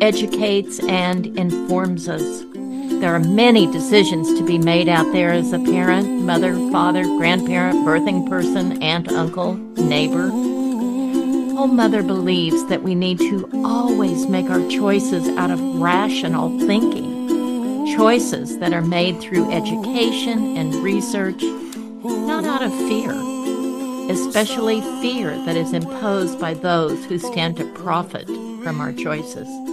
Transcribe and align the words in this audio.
educates 0.00 0.78
and 0.80 1.26
informs 1.38 2.08
us. 2.08 2.44
There 3.00 3.14
are 3.14 3.20
many 3.20 3.66
decisions 3.66 4.38
to 4.38 4.44
be 4.44 4.58
made 4.58 4.88
out 4.88 5.10
there 5.12 5.30
as 5.30 5.52
a 5.52 5.58
parent, 5.58 6.22
mother, 6.22 6.54
father, 6.70 7.04
grandparent, 7.04 7.86
birthing 7.86 8.28
person, 8.28 8.82
aunt, 8.82 9.08
uncle, 9.08 9.54
neighbor. 9.54 10.28
Whole 10.28 11.66
Mother 11.66 12.02
believes 12.02 12.64
that 12.66 12.82
we 12.82 12.94
need 12.94 13.18
to 13.18 13.48
always 13.64 14.26
make 14.26 14.50
our 14.50 14.66
choices 14.68 15.28
out 15.36 15.50
of 15.50 15.60
rational 15.80 16.58
thinking, 16.60 17.94
choices 17.96 18.58
that 18.58 18.72
are 18.72 18.82
made 18.82 19.20
through 19.20 19.50
education 19.50 20.56
and 20.56 20.74
research, 20.76 21.42
not 21.42 22.44
out 22.44 22.62
of 22.62 22.72
fear, 22.88 23.12
especially 24.10 24.80
fear 25.02 25.36
that 25.44 25.56
is 25.56 25.72
imposed 25.72 26.40
by 26.40 26.54
those 26.54 27.04
who 27.06 27.18
stand 27.18 27.56
to 27.58 27.64
profit 27.74 28.26
from 28.62 28.80
our 28.80 28.92
choices. 28.92 29.69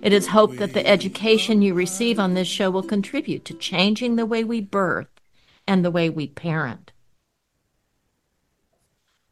It 0.00 0.12
is 0.12 0.28
hoped 0.28 0.58
that 0.58 0.74
the 0.74 0.86
education 0.86 1.60
you 1.60 1.74
receive 1.74 2.20
on 2.20 2.34
this 2.34 2.46
show 2.46 2.70
will 2.70 2.84
contribute 2.84 3.44
to 3.46 3.54
changing 3.54 4.14
the 4.14 4.26
way 4.26 4.44
we 4.44 4.60
birth 4.60 5.08
and 5.66 5.84
the 5.84 5.90
way 5.90 6.08
we 6.08 6.28
parent. 6.28 6.92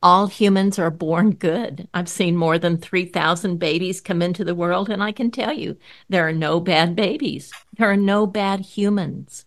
All 0.02 0.27
humans 0.27 0.79
are 0.79 0.91
born 0.91 1.33
good. 1.33 1.89
I've 1.95 2.09
seen 2.09 2.37
more 2.37 2.59
than 2.59 2.79
3,000 2.79 3.59
babies 3.59 4.01
come 4.01 4.20
into 4.20 4.45
the 4.45 4.55
world, 4.55 4.91
and 4.91 5.02
I 5.02 5.12
can 5.12 5.30
tell 5.30 5.52
you 5.52 5.77
there 6.09 6.27
are 6.29 6.33
no 6.33 6.61
bad 6.61 6.95
babies. 6.95 7.53
There 7.77 7.91
are 7.91 7.97
no 7.97 8.27
bad 8.27 8.61
humans. 8.61 9.47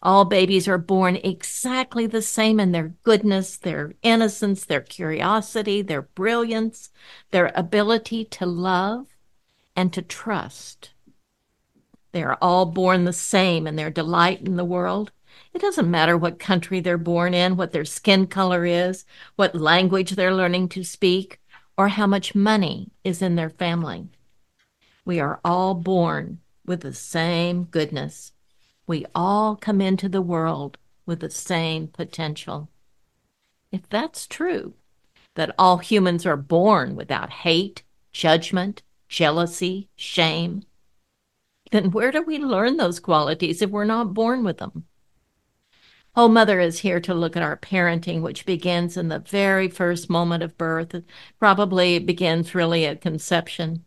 All 0.00 0.24
babies 0.24 0.68
are 0.68 0.78
born 0.78 1.16
exactly 1.16 2.06
the 2.06 2.22
same 2.22 2.60
in 2.60 2.72
their 2.72 2.94
goodness, 3.02 3.56
their 3.56 3.94
innocence, 4.02 4.64
their 4.64 4.82
curiosity, 4.82 5.82
their 5.82 6.02
brilliance, 6.02 6.90
their 7.32 7.50
ability 7.54 8.24
to 8.26 8.46
love 8.46 9.17
and 9.78 9.92
to 9.92 10.02
trust. 10.02 10.90
They 12.10 12.24
are 12.24 12.36
all 12.42 12.66
born 12.66 13.04
the 13.04 13.12
same 13.12 13.64
in 13.64 13.76
their 13.76 13.90
delight 13.90 14.40
in 14.40 14.56
the 14.56 14.64
world. 14.64 15.12
It 15.54 15.62
doesn't 15.62 15.88
matter 15.88 16.18
what 16.18 16.40
country 16.40 16.80
they're 16.80 16.98
born 16.98 17.32
in, 17.32 17.56
what 17.56 17.70
their 17.70 17.84
skin 17.84 18.26
color 18.26 18.66
is, 18.66 19.04
what 19.36 19.54
language 19.54 20.10
they're 20.10 20.34
learning 20.34 20.70
to 20.70 20.82
speak, 20.82 21.38
or 21.76 21.86
how 21.86 22.08
much 22.08 22.34
money 22.34 22.90
is 23.04 23.22
in 23.22 23.36
their 23.36 23.50
family. 23.50 24.08
We 25.04 25.20
are 25.20 25.38
all 25.44 25.74
born 25.74 26.40
with 26.66 26.80
the 26.80 26.92
same 26.92 27.62
goodness. 27.62 28.32
We 28.88 29.06
all 29.14 29.54
come 29.54 29.80
into 29.80 30.08
the 30.08 30.20
world 30.20 30.76
with 31.06 31.20
the 31.20 31.30
same 31.30 31.86
potential. 31.86 32.68
If 33.70 33.88
that's 33.88 34.26
true, 34.26 34.74
that 35.36 35.54
all 35.56 35.78
humans 35.78 36.26
are 36.26 36.36
born 36.36 36.96
without 36.96 37.30
hate, 37.30 37.84
judgment, 38.10 38.82
jealousy, 39.08 39.88
shame, 39.96 40.62
then 41.70 41.90
where 41.90 42.10
do 42.10 42.22
we 42.22 42.38
learn 42.38 42.76
those 42.76 43.00
qualities 43.00 43.62
if 43.62 43.70
we're 43.70 43.84
not 43.84 44.14
born 44.14 44.44
with 44.44 44.58
them? 44.58 44.84
Whole 46.14 46.28
Mother 46.28 46.58
is 46.58 46.80
here 46.80 47.00
to 47.00 47.14
look 47.14 47.36
at 47.36 47.42
our 47.42 47.56
parenting, 47.56 48.22
which 48.22 48.46
begins 48.46 48.96
in 48.96 49.08
the 49.08 49.20
very 49.20 49.68
first 49.68 50.10
moment 50.10 50.42
of 50.42 50.58
birth. 50.58 50.94
Probably 51.38 51.94
It 51.94 52.06
begins 52.06 52.54
really 52.54 52.86
at 52.86 53.00
conception. 53.00 53.84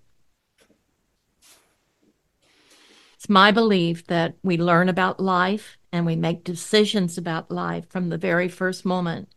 It's 3.15 3.29
my 3.29 3.51
belief 3.51 4.07
that 4.07 4.35
we 4.43 4.57
learn 4.57 4.87
about 4.87 5.19
life 5.19 5.77
and 5.91 6.05
we 6.05 6.15
make 6.15 6.43
decisions 6.43 7.17
about 7.17 7.51
life 7.51 7.89
from 7.89 8.09
the 8.09 8.17
very 8.17 8.47
first 8.47 8.85
moment. 8.85 9.27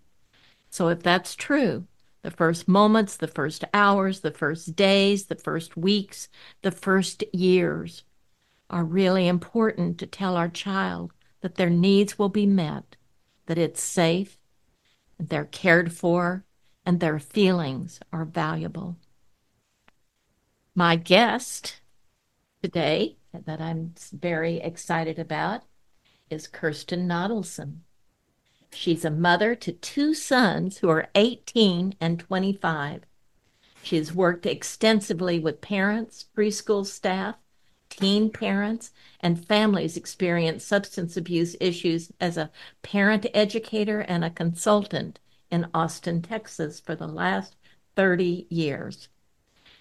So, 0.71 0.89
if 0.89 1.03
that's 1.03 1.35
true, 1.35 1.87
the 2.25 2.31
first 2.31 2.67
moments, 2.67 3.19
the 3.19 3.29
first 3.29 3.65
hours, 3.75 4.21
the 4.21 4.31
first 4.31 4.75
days, 4.75 5.27
the 5.27 5.35
first 5.35 5.77
weeks, 5.77 6.31
the 6.63 6.71
first 6.71 7.23
years 7.35 8.03
are 8.71 8.83
really 8.83 9.29
important 9.29 9.99
to 9.99 10.07
tell 10.07 10.35
our 10.35 10.49
child 10.49 11.13
that 11.43 11.57
their 11.57 11.69
needs 11.69 12.19
will 12.19 12.31
be 12.31 12.47
met, 12.47 12.97
that 13.45 13.59
it's 13.59 13.83
safe, 13.83 14.39
that 15.19 15.29
they're 15.29 15.45
cared 15.45 15.93
for, 15.93 16.47
and 16.87 16.99
their 16.99 17.19
feelings 17.19 18.01
are 18.11 18.25
valuable. 18.25 18.97
My 20.75 20.97
guest 20.97 21.83
today, 22.63 23.19
that 23.35 23.61
I'm 23.61 23.93
very 24.15 24.57
excited 24.57 25.19
about, 25.19 25.61
is 26.31 26.47
Kirsten 26.47 27.07
Nodelson. 27.07 27.81
She's 28.75 29.05
a 29.05 29.11
mother 29.11 29.55
to 29.55 29.73
two 29.73 30.15
sons 30.15 30.79
who 30.79 30.89
are 30.89 31.09
18 31.15 31.95
and 32.01 32.19
25. 32.19 33.03
She 33.83 33.97
has 33.97 34.15
worked 34.15 34.47
extensively 34.47 35.39
with 35.39 35.61
parents, 35.61 36.27
preschool 36.37 36.85
staff, 36.85 37.37
teen 37.89 38.31
parents, 38.31 38.91
and 39.21 39.45
families 39.47 39.97
experience 39.97 40.65
substance 40.65 41.17
abuse 41.17 41.55
issues 41.61 42.11
as 42.21 42.37
a 42.37 42.51
parent 42.83 43.27
educator 43.35 44.01
and 44.01 44.25
a 44.25 44.31
consultant 44.31 45.21
in 45.51 45.69
Austin, 45.73 46.23
Texas 46.23 46.81
for 46.81 46.97
the 46.97 47.07
last 47.07 47.57
30 47.95 48.47
years. 48.51 49.09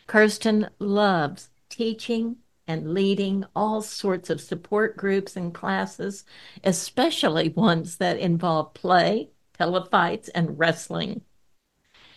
Kirsten 0.05 0.69
loves 0.79 1.49
teaching 1.69 2.37
and 2.67 2.93
leading 2.93 3.45
all 3.55 3.81
sorts 3.81 4.29
of 4.29 4.41
support 4.41 4.97
groups 4.97 5.35
and 5.35 5.53
classes, 5.53 6.23
especially 6.63 7.49
ones 7.49 7.97
that 7.97 8.17
involve 8.19 8.73
play, 8.73 9.29
pillow 9.57 9.83
fights, 9.85 10.29
and 10.29 10.57
wrestling. 10.57 11.21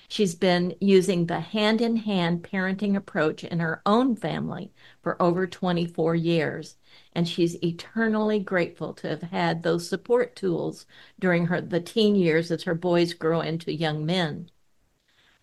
She's 0.08 0.36
been 0.36 0.76
using 0.80 1.26
the 1.26 1.40
hand 1.40 1.80
in 1.80 1.96
hand 1.96 2.44
parenting 2.44 2.96
approach 2.96 3.42
in 3.42 3.58
her 3.58 3.82
own 3.84 4.14
family 4.14 4.72
for 5.02 5.20
over 5.20 5.48
24 5.48 6.14
years, 6.14 6.76
and 7.12 7.28
she's 7.28 7.62
eternally 7.62 8.38
grateful 8.38 8.94
to 8.94 9.08
have 9.08 9.22
had 9.22 9.62
those 9.62 9.88
support 9.88 10.36
tools 10.36 10.86
during 11.18 11.46
her 11.46 11.60
the 11.60 11.80
teen 11.80 12.14
years 12.14 12.50
as 12.52 12.62
her 12.62 12.74
boys 12.74 13.14
grow 13.14 13.40
into 13.40 13.72
young 13.72 14.06
men. 14.06 14.50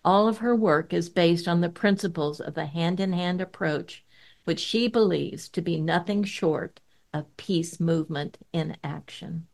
All 0.04 0.28
of 0.28 0.38
her 0.38 0.54
work 0.54 0.92
is 0.92 1.08
based 1.08 1.48
on 1.48 1.60
the 1.60 1.68
principles 1.68 2.40
of 2.40 2.54
the 2.54 2.66
hand 2.66 3.00
in 3.00 3.12
hand 3.12 3.40
approach 3.40 4.03
which 4.44 4.60
she 4.60 4.88
believes 4.88 5.48
to 5.50 5.62
be 5.62 5.80
nothing 5.80 6.24
short 6.24 6.80
of 7.12 7.36
peace 7.36 7.78
movement 7.80 8.38
in 8.52 8.76
action. 8.82 9.46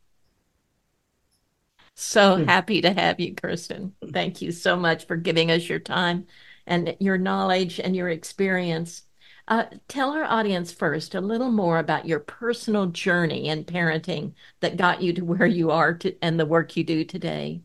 So 1.95 2.37
hmm. 2.37 2.45
happy 2.45 2.81
to 2.81 2.93
have 2.93 3.21
you, 3.21 3.35
Kirsten. 3.35 3.95
Thank 4.13 4.41
you 4.41 4.53
so 4.53 4.77
much 4.77 5.07
for 5.07 5.17
giving 5.17 5.51
us 5.51 5.69
your 5.69 5.79
time 5.79 6.27
and 6.67 6.97
your 6.99 7.19
knowledge 7.19 7.79
and 7.79 7.95
your 7.95 8.09
experience. 8.09 9.03
Uh, 9.47 9.65
tell 9.89 10.13
our 10.13 10.25
audience 10.25 10.73
first 10.73 11.15
a 11.15 11.21
little 11.21 11.51
more 11.51 11.79
about 11.79 12.07
your 12.07 12.21
personal 12.21 12.87
journey 12.87 13.49
in 13.49 13.65
parenting 13.65 14.33
that 14.61 14.77
got 14.77 15.03
you 15.03 15.13
to 15.13 15.25
where 15.25 15.47
you 15.47 15.71
are 15.71 15.93
to, 15.95 16.15
and 16.23 16.39
the 16.39 16.47
work 16.47 16.77
you 16.77 16.85
do 16.85 17.05
today. 17.05 17.61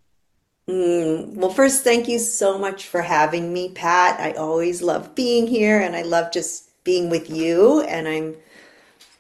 Mm, 0.68 1.36
well, 1.36 1.52
first, 1.52 1.84
thank 1.84 2.08
you 2.08 2.18
so 2.18 2.58
much 2.58 2.88
for 2.88 3.04
having 3.04 3.54
me, 3.54 3.70
Pat. 3.70 4.20
I 4.20 4.34
always 4.34 4.82
love 4.82 5.14
being 5.14 5.46
here 5.46 5.80
and 5.80 5.96
I 5.96 6.02
love 6.02 6.32
just 6.32 6.72
being 6.86 7.10
with 7.10 7.30
you. 7.30 7.82
And 7.82 8.08
I'm 8.08 8.36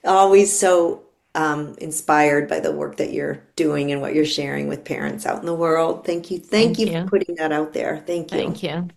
always 0.05 0.57
so 0.57 1.03
um, 1.35 1.75
inspired 1.79 2.47
by 2.47 2.61
the 2.61 2.71
work 2.71 2.95
that 2.95 3.11
you're 3.11 3.43
doing 3.57 3.91
and 3.91 3.99
what 3.99 4.15
you're 4.15 4.23
sharing 4.23 4.69
with 4.69 4.85
parents 4.85 5.25
out 5.25 5.41
in 5.41 5.45
the 5.45 5.53
world. 5.53 6.05
Thank 6.05 6.31
you. 6.31 6.39
Thank, 6.39 6.77
Thank 6.77 6.79
you, 6.79 6.95
you 6.95 7.03
for 7.03 7.09
putting 7.09 7.35
that 7.35 7.51
out 7.51 7.73
there. 7.73 8.01
Thank 8.07 8.31
you. 8.31 8.37
Thank 8.37 8.63
you. 8.63 8.87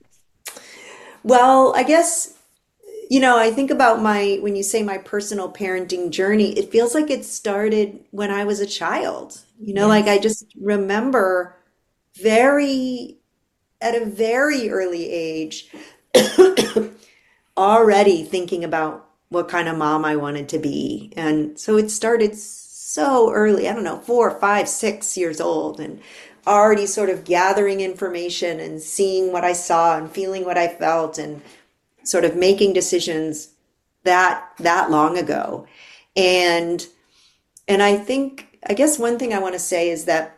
Well, 1.25 1.75
I 1.75 1.83
guess 1.83 2.39
you 3.11 3.21
know, 3.21 3.39
I 3.39 3.51
think 3.51 3.71
about 3.71 4.03
my, 4.03 4.39
when 4.43 4.55
you 4.55 4.63
say 4.63 4.83
my 4.83 4.99
personal 4.99 5.51
parenting 5.51 6.11
journey, 6.11 6.53
it 6.59 6.71
feels 6.71 6.95
like 6.95 7.11
it 7.11 7.25
started 7.25 8.05
when 8.11 8.31
I 8.31 8.45
was 8.45 8.61
a 8.61 8.67
child. 8.67 9.41
You 9.59 9.75
know, 9.75 9.91
yes. 9.91 10.07
like 10.07 10.07
I 10.07 10.19
just 10.19 10.45
remember 10.61 11.57
very, 12.15 13.19
at 13.81 13.95
a 13.95 14.05
very 14.05 14.69
early 14.69 15.11
age, 15.11 15.71
already 17.59 18.23
thinking 18.23 18.65
about 18.65 19.07
what 19.29 19.49
kind 19.49 19.69
of 19.69 19.77
mom 19.77 20.05
I 20.05 20.17
wanted 20.17 20.49
to 20.51 20.59
be. 20.59 21.13
And 21.17 21.59
so 21.59 21.77
it 21.77 21.91
started 21.91 22.37
so 22.37 23.31
early, 23.33 23.69
I 23.69 23.75
don't 23.75 23.85
know, 23.85 23.99
four, 23.99 24.31
five, 24.31 24.69
six 24.69 25.17
years 25.17 25.41
old, 25.41 25.81
and 25.81 26.01
already 26.47 26.87
sort 26.87 27.11
of 27.11 27.25
gathering 27.25 27.81
information 27.81 28.61
and 28.61 28.81
seeing 28.81 29.33
what 29.33 29.45
I 29.45 29.53
saw 29.53 29.99
and 29.99 30.11
feeling 30.11 30.45
what 30.45 30.57
I 30.57 30.69
felt 30.69 31.19
and 31.19 31.43
sort 32.05 32.25
of 32.25 32.37
making 32.37 32.73
decisions 32.73 33.51
that 34.05 34.51
that 34.59 34.91
long 34.91 35.19
ago. 35.19 35.67
And 36.17 36.87
and 37.67 37.83
I 37.83 37.97
think 37.97 38.59
I 38.67 38.73
guess 38.73 38.99
one 38.99 39.19
thing 39.19 39.35
I 39.35 39.41
want 39.41 39.55
to 39.55 39.59
say 39.59 39.91
is 39.91 40.07
that 40.07 40.37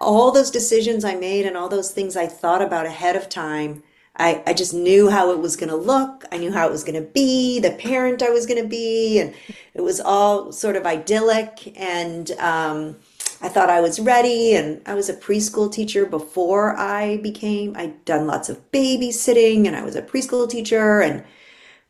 all 0.00 0.30
those 0.30 0.50
decisions 0.50 1.04
I 1.04 1.16
made 1.16 1.44
and 1.44 1.56
all 1.56 1.68
those 1.68 1.90
things 1.90 2.16
I 2.16 2.26
thought 2.26 2.62
about 2.62 2.86
ahead 2.86 3.16
of 3.16 3.28
time 3.28 3.82
I, 4.16 4.42
I 4.46 4.54
just 4.54 4.72
knew 4.74 5.10
how 5.10 5.30
it 5.32 5.38
was 5.38 5.56
going 5.56 5.68
to 5.68 5.76
look. 5.76 6.24
I 6.32 6.38
knew 6.38 6.52
how 6.52 6.66
it 6.66 6.72
was 6.72 6.84
going 6.84 7.02
to 7.02 7.08
be, 7.08 7.60
the 7.60 7.72
parent 7.72 8.22
I 8.22 8.30
was 8.30 8.46
going 8.46 8.62
to 8.62 8.68
be. 8.68 9.20
And 9.20 9.34
it 9.74 9.82
was 9.82 10.00
all 10.00 10.52
sort 10.52 10.76
of 10.76 10.86
idyllic. 10.86 11.78
And, 11.78 12.30
um, 12.32 12.96
I 13.42 13.50
thought 13.50 13.68
I 13.68 13.82
was 13.82 14.00
ready, 14.00 14.54
and 14.54 14.80
I 14.86 14.94
was 14.94 15.10
a 15.10 15.14
preschool 15.14 15.70
teacher 15.70 16.06
before 16.06 16.74
I 16.74 17.18
became, 17.18 17.76
I'd 17.76 18.02
done 18.06 18.26
lots 18.26 18.48
of 18.48 18.72
babysitting, 18.72 19.66
and 19.66 19.76
I 19.76 19.82
was 19.84 19.94
a 19.94 20.00
preschool 20.00 20.48
teacher, 20.48 21.02
and 21.02 21.22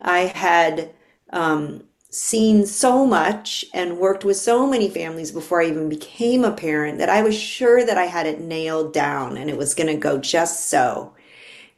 I 0.01 0.23
had 0.23 0.91
um, 1.31 1.85
seen 2.11 2.67
so 2.67 3.07
much 3.07 3.65
and 3.75 3.99
worked 3.99 4.25
with 4.25 4.37
so 4.37 4.67
many 4.67 4.89
families 4.89 5.31
before 5.33 5.61
I 5.61 5.67
even 5.67 5.89
became 5.89 6.45
a 6.45 6.53
parent 6.53 6.99
that 6.99 7.09
I 7.11 7.23
was 7.23 7.39
sure 7.39 7.85
that 7.85 7.99
I 7.99 8.07
had 8.07 8.27
it 8.27 8.41
nailed 8.41 8.93
down 8.93 9.37
and 9.37 9.51
it 9.51 9.57
was 9.57 9.75
going 9.75 9.89
to 9.89 9.97
go 9.97 10.19
just 10.19 10.69
so. 10.69 11.13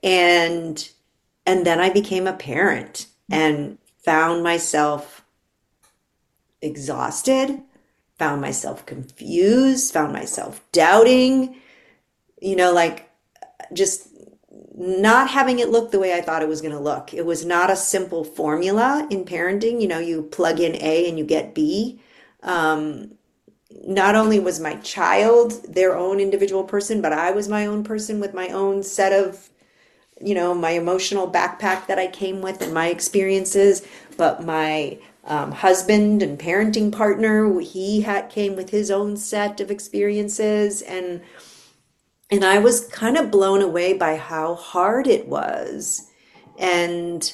And 0.02 0.88
and 1.46 1.66
then 1.66 1.80
I 1.80 1.90
became 1.90 2.26
a 2.26 2.32
parent 2.34 3.06
and 3.30 3.78
found 4.04 4.42
myself 4.42 5.24
exhausted, 6.60 7.62
found 8.18 8.40
myself 8.40 8.84
confused, 8.84 9.92
found 9.92 10.12
myself 10.12 10.60
doubting, 10.72 11.56
you 12.40 12.56
know, 12.56 12.72
like 12.72 13.10
just 13.72 14.08
not 14.76 15.28
having 15.28 15.58
it 15.58 15.70
look 15.70 15.90
the 15.90 15.98
way 15.98 16.14
I 16.14 16.20
thought 16.20 16.42
it 16.42 16.48
was 16.48 16.60
going 16.60 16.74
to 16.74 16.80
look. 16.80 17.12
It 17.12 17.26
was 17.26 17.44
not 17.44 17.70
a 17.70 17.76
simple 17.76 18.24
formula 18.24 19.06
in 19.10 19.24
parenting. 19.24 19.80
You 19.80 19.88
know, 19.88 19.98
you 19.98 20.22
plug 20.22 20.60
in 20.60 20.76
A 20.76 21.08
and 21.08 21.18
you 21.18 21.24
get 21.24 21.54
B. 21.54 22.00
Um, 22.42 23.12
not 23.86 24.14
only 24.14 24.38
was 24.38 24.60
my 24.60 24.76
child 24.76 25.74
their 25.74 25.96
own 25.96 26.20
individual 26.20 26.64
person, 26.64 27.02
but 27.02 27.12
I 27.12 27.30
was 27.32 27.48
my 27.48 27.66
own 27.66 27.84
person 27.84 28.20
with 28.20 28.34
my 28.34 28.48
own 28.48 28.82
set 28.82 29.12
of, 29.12 29.50
you 30.20 30.34
know, 30.34 30.54
my 30.54 30.70
emotional 30.70 31.30
backpack 31.30 31.86
that 31.86 31.98
I 31.98 32.06
came 32.06 32.40
with 32.40 32.60
and 32.62 32.74
my 32.74 32.88
experiences. 32.88 33.86
But 34.16 34.44
my 34.44 34.98
um, 35.24 35.52
husband 35.52 36.22
and 36.22 36.38
parenting 36.38 36.90
partner, 36.90 37.60
he 37.60 38.00
had 38.00 38.30
came 38.30 38.56
with 38.56 38.70
his 38.70 38.90
own 38.90 39.16
set 39.16 39.60
of 39.60 39.70
experiences 39.70 40.82
and 40.82 41.22
and 42.30 42.44
I 42.44 42.58
was 42.58 42.86
kind 42.88 43.16
of 43.16 43.30
blown 43.30 43.62
away 43.62 43.94
by 43.94 44.16
how 44.16 44.54
hard 44.54 45.06
it 45.06 45.28
was. 45.28 46.10
And 46.58 47.32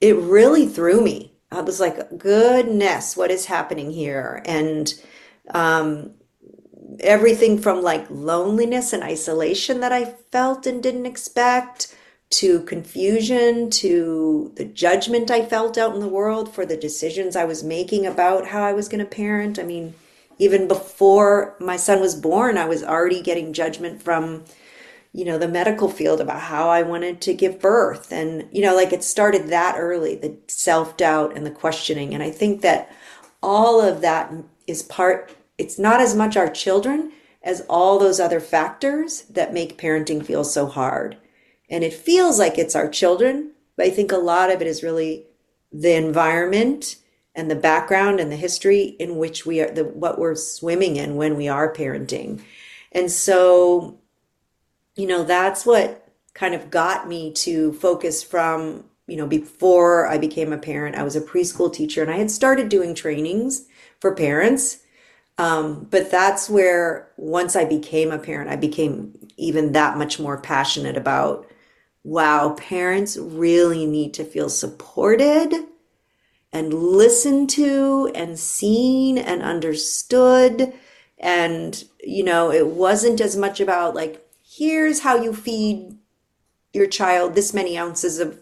it 0.00 0.16
really 0.16 0.66
threw 0.66 1.00
me. 1.00 1.32
I 1.50 1.62
was 1.62 1.80
like, 1.80 2.16
goodness, 2.16 3.16
what 3.16 3.30
is 3.30 3.46
happening 3.46 3.90
here? 3.90 4.42
And 4.44 4.94
um, 5.50 6.12
everything 7.00 7.58
from 7.58 7.82
like 7.82 8.06
loneliness 8.10 8.92
and 8.92 9.02
isolation 9.02 9.80
that 9.80 9.92
I 9.92 10.04
felt 10.04 10.66
and 10.66 10.82
didn't 10.82 11.06
expect 11.06 11.94
to 12.30 12.60
confusion 12.62 13.70
to 13.70 14.52
the 14.56 14.64
judgment 14.64 15.30
I 15.30 15.44
felt 15.44 15.78
out 15.78 15.94
in 15.94 16.00
the 16.00 16.08
world 16.08 16.54
for 16.54 16.66
the 16.66 16.76
decisions 16.76 17.36
I 17.36 17.44
was 17.44 17.64
making 17.64 18.06
about 18.06 18.48
how 18.48 18.62
I 18.62 18.72
was 18.72 18.88
going 18.88 18.98
to 18.98 19.10
parent. 19.10 19.58
I 19.58 19.62
mean, 19.62 19.94
even 20.38 20.68
before 20.68 21.56
my 21.58 21.76
son 21.76 22.00
was 22.00 22.14
born, 22.14 22.58
I 22.58 22.66
was 22.66 22.84
already 22.84 23.22
getting 23.22 23.52
judgment 23.52 24.02
from, 24.02 24.44
you 25.12 25.24
know, 25.24 25.38
the 25.38 25.48
medical 25.48 25.88
field 25.88 26.20
about 26.20 26.42
how 26.42 26.68
I 26.68 26.82
wanted 26.82 27.20
to 27.22 27.34
give 27.34 27.60
birth. 27.60 28.12
And, 28.12 28.46
you 28.52 28.62
know, 28.62 28.76
like 28.76 28.92
it 28.92 29.02
started 29.02 29.48
that 29.48 29.76
early, 29.78 30.14
the 30.14 30.36
self 30.48 30.96
doubt 30.96 31.34
and 31.34 31.46
the 31.46 31.50
questioning. 31.50 32.12
And 32.12 32.22
I 32.22 32.30
think 32.30 32.60
that 32.60 32.94
all 33.42 33.80
of 33.80 34.02
that 34.02 34.32
is 34.66 34.82
part, 34.82 35.34
it's 35.58 35.78
not 35.78 36.00
as 36.00 36.14
much 36.14 36.36
our 36.36 36.48
children 36.48 37.12
as 37.42 37.64
all 37.68 37.98
those 37.98 38.20
other 38.20 38.40
factors 38.40 39.22
that 39.22 39.52
make 39.52 39.78
parenting 39.78 40.24
feel 40.24 40.44
so 40.44 40.66
hard. 40.66 41.16
And 41.68 41.84
it 41.84 41.92
feels 41.92 42.38
like 42.38 42.58
it's 42.58 42.74
our 42.74 42.88
children, 42.88 43.52
but 43.76 43.86
I 43.86 43.90
think 43.90 44.10
a 44.10 44.16
lot 44.16 44.50
of 44.50 44.60
it 44.60 44.66
is 44.66 44.82
really 44.82 45.26
the 45.72 45.94
environment 45.94 46.96
and 47.34 47.50
the 47.50 47.56
background 47.56 48.18
and 48.20 48.32
the 48.32 48.36
history 48.36 48.96
in 48.98 49.16
which 49.16 49.44
we 49.44 49.60
are 49.60 49.70
the 49.70 49.84
what 49.84 50.18
we're 50.18 50.34
swimming 50.34 50.96
in 50.96 51.16
when 51.16 51.36
we 51.36 51.46
are 51.46 51.72
parenting. 51.72 52.42
And 52.92 53.10
so 53.10 53.98
you 54.96 55.06
know 55.06 55.22
that's 55.22 55.64
what 55.64 56.08
kind 56.34 56.54
of 56.54 56.70
got 56.70 57.06
me 57.06 57.32
to 57.32 57.72
focus 57.74 58.22
from 58.22 58.84
you 59.06 59.16
know 59.16 59.26
before 59.26 60.08
i 60.08 60.18
became 60.18 60.52
a 60.52 60.58
parent. 60.58 60.96
I 60.96 61.04
was 61.04 61.16
a 61.16 61.20
preschool 61.20 61.72
teacher 61.72 62.02
and 62.02 62.10
i 62.10 62.16
had 62.16 62.30
started 62.30 62.68
doing 62.68 62.94
trainings 62.94 63.66
for 64.00 64.14
parents 64.14 64.78
um, 65.38 65.86
but 65.90 66.10
that's 66.10 66.50
where 66.50 67.08
once 67.16 67.56
i 67.56 67.64
became 67.64 68.10
a 68.10 68.18
parent 68.18 68.50
i 68.50 68.56
became 68.56 69.12
even 69.36 69.72
that 69.72 69.96
much 69.96 70.18
more 70.18 70.40
passionate 70.40 70.96
about 70.96 71.46
wow 72.04 72.54
parents 72.58 73.16
really 73.16 73.86
need 73.86 74.12
to 74.14 74.24
feel 74.24 74.48
supported 74.48 75.54
and 76.52 76.72
listened 76.72 77.50
to 77.50 78.10
and 78.14 78.38
seen 78.38 79.18
and 79.18 79.42
understood. 79.42 80.72
And, 81.18 81.84
you 82.02 82.24
know, 82.24 82.50
it 82.50 82.66
wasn't 82.68 83.20
as 83.20 83.36
much 83.36 83.60
about 83.60 83.94
like, 83.94 84.26
here's 84.42 85.00
how 85.00 85.16
you 85.22 85.34
feed 85.34 85.96
your 86.72 86.86
child 86.86 87.34
this 87.34 87.52
many 87.52 87.76
ounces 87.78 88.18
of 88.18 88.38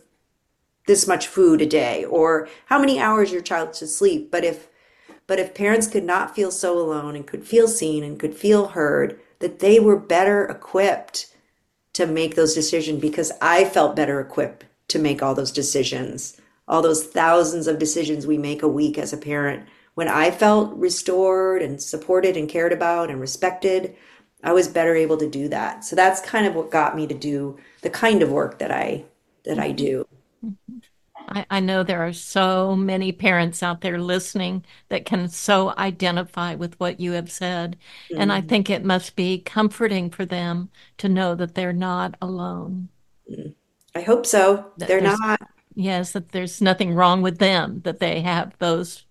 this 0.87 1.06
much 1.06 1.26
food 1.26 1.60
a 1.60 1.66
day 1.66 2.04
or 2.04 2.48
how 2.66 2.78
many 2.78 3.00
hours 3.00 3.32
your 3.32 3.43
child 3.43 3.75
should 3.75 3.88
sleep. 3.88 4.31
But 4.31 4.44
if, 4.44 4.69
but 5.26 5.38
if 5.38 5.55
parents 5.55 5.87
could 5.87 6.05
not 6.05 6.34
feel 6.34 6.50
so 6.50 6.78
alone 6.78 7.17
and 7.17 7.26
could 7.26 7.44
feel 7.44 7.69
seen 7.69 8.05
and 8.05 8.19
could 8.19 8.34
feel 8.34 8.69
heard, 8.69 9.20
that 9.40 9.58
they 9.58 9.78
were 9.78 9.99
better 9.99 10.44
equipped 10.44 11.34
to 11.93 12.06
make 12.06 12.34
those 12.34 12.55
decisions 12.55 13.00
because 13.00 13.32
I 13.40 13.64
felt 13.64 13.96
better 13.96 14.20
equipped 14.20 14.64
to 14.88 14.99
make 14.99 15.23
all 15.23 15.34
those 15.34 15.52
decisions 15.52 16.40
all 16.69 16.82
those 16.82 17.05
thousands 17.05 17.67
of 17.67 17.78
decisions 17.78 18.26
we 18.26 18.38
make 18.38 18.62
a 18.62 18.69
week 18.69 18.99
as 18.99 19.12
a 19.12 19.19
parent. 19.19 19.69
When 19.94 20.08
I 20.08 20.31
felt 20.31 20.76
restored 20.76 21.62
and 21.62 21.81
supported 21.81 22.37
and 22.37 22.49
cared 22.49 22.72
about 22.72 23.11
and 23.11 23.20
respected, 23.20 23.94
I 24.43 24.52
was 24.52 24.69
better 24.69 24.94
able 24.94 25.17
to 25.19 25.31
do 25.31 25.49
that. 25.49 25.84
So 25.84 25.96
that's 25.96 26.20
kind 26.20 26.46
of 26.46 26.55
what 26.55 26.70
got 26.70 26.96
me 26.96 27.06
to 27.06 27.14
do 27.14 27.56
the 27.82 27.90
kind 27.90 28.22
of 28.22 28.31
work 28.31 28.58
that 28.58 28.70
I 28.70 29.05
that 29.44 29.58
I 29.58 29.69
mm-hmm. 29.69 29.76
do. 29.76 30.08
Mm-hmm. 30.44 30.79
I, 31.28 31.46
I 31.50 31.61
know 31.61 31.82
there 31.82 32.06
are 32.06 32.12
so 32.12 32.76
many 32.76 33.12
parents 33.12 33.62
out 33.62 33.81
there 33.81 33.99
listening 33.99 34.64
that 34.88 35.05
can 35.06 35.28
so 35.28 35.75
identify 35.76 36.55
with 36.55 36.78
what 36.78 37.00
you 37.00 37.12
have 37.12 37.31
said. 37.31 37.76
Mm-hmm. 38.11 38.20
And 38.20 38.32
I 38.32 38.40
mm-hmm. 38.40 38.49
think 38.49 38.70
it 38.70 38.84
must 38.84 39.17
be 39.17 39.38
comforting 39.38 40.11
for 40.11 40.25
them 40.25 40.70
to 40.99 41.08
know 41.08 41.34
that 41.34 41.55
they're 41.55 41.73
not 41.73 42.17
alone. 42.20 42.88
Mm. 43.31 43.55
I 43.94 44.02
hope 44.02 44.26
so. 44.26 44.73
That 44.76 44.88
they're 44.88 45.00
not 45.00 45.40
yes, 45.75 46.12
that 46.12 46.32
there's 46.32 46.61
nothing 46.61 46.93
wrong 46.93 47.23
with 47.23 47.38
them, 47.38 47.81
that 47.84 48.00
they 48.00 48.20
have 48.22 48.55
those 48.58 49.05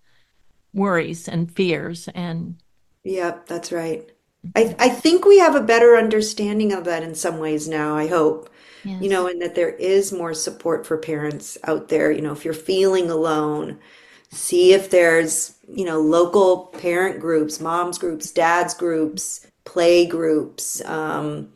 worries 0.74 1.28
and 1.28 1.52
fears 1.52 2.10
and 2.14 2.58
Yep, 3.04 3.48
that's 3.48 3.72
right. 3.72 4.10
I 4.56 4.76
I 4.78 4.90
think 4.90 5.26
we 5.26 5.40
have 5.40 5.56
a 5.56 5.62
better 5.62 5.96
understanding 5.96 6.74
of 6.74 6.84
that 6.86 7.04
in 7.04 7.16
some 7.16 7.40
ways 7.40 7.68
now, 7.68 7.96
I 7.96 8.08
hope. 8.08 8.50
Yes. 8.86 9.02
You 9.02 9.10
know, 9.10 9.28
and 9.28 9.42
that 9.42 9.56
there 9.56 9.72
is 9.72 10.14
more 10.14 10.34
support 10.34 10.86
for 10.86 10.98
parents 10.98 11.58
out 11.64 11.90
there. 11.90 12.12
You 12.12 12.22
know, 12.22 12.32
if 12.32 12.46
you're 12.46 12.54
feeling 12.54 13.10
alone, 13.10 13.80
see 14.30 14.74
if 14.74 14.92
there's, 14.92 15.58
you 15.68 15.86
know, 15.86 16.00
local 16.00 16.68
parent 16.68 17.20
groups, 17.20 17.60
moms 17.60 17.98
groups, 17.98 18.32
dads 18.32 18.74
groups, 18.74 19.48
play 19.66 20.06
groups. 20.06 20.86
Um, 20.86 21.50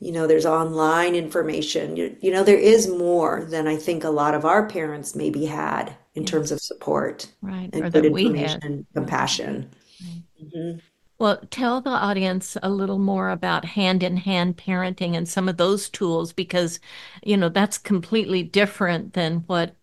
you 0.00 0.12
know 0.12 0.26
there's 0.26 0.46
online 0.46 1.14
information 1.14 1.96
you, 1.96 2.16
you, 2.20 2.30
know 2.30 2.44
there 2.44 2.58
is 2.58 2.88
more 2.88 3.46
than 3.46 3.66
i 3.66 3.76
think 3.76 4.04
a 4.04 4.10
lot 4.10 4.34
of 4.34 4.44
our 4.44 4.68
parents 4.68 5.14
maybe 5.14 5.46
had 5.46 5.96
in 6.14 6.22
yes. 6.22 6.30
terms 6.30 6.52
of 6.52 6.60
support 6.60 7.26
right 7.42 7.70
and 7.72 7.84
or 7.84 7.90
good 7.90 8.04
information 8.04 8.60
and 8.62 8.86
compassion 8.94 9.70
right. 10.02 10.22
mm-hmm. 10.42 10.78
Well 11.18 11.40
tell 11.50 11.80
the 11.80 11.90
audience 11.90 12.56
a 12.62 12.70
little 12.70 12.98
more 12.98 13.30
about 13.30 13.64
hand 13.64 14.02
in 14.02 14.16
hand 14.16 14.56
parenting 14.56 15.16
and 15.16 15.28
some 15.28 15.48
of 15.48 15.56
those 15.56 15.88
tools 15.88 16.32
because 16.32 16.80
you 17.24 17.36
know 17.36 17.48
that's 17.48 17.78
completely 17.78 18.42
different 18.42 19.12
than 19.14 19.44
what 19.46 19.74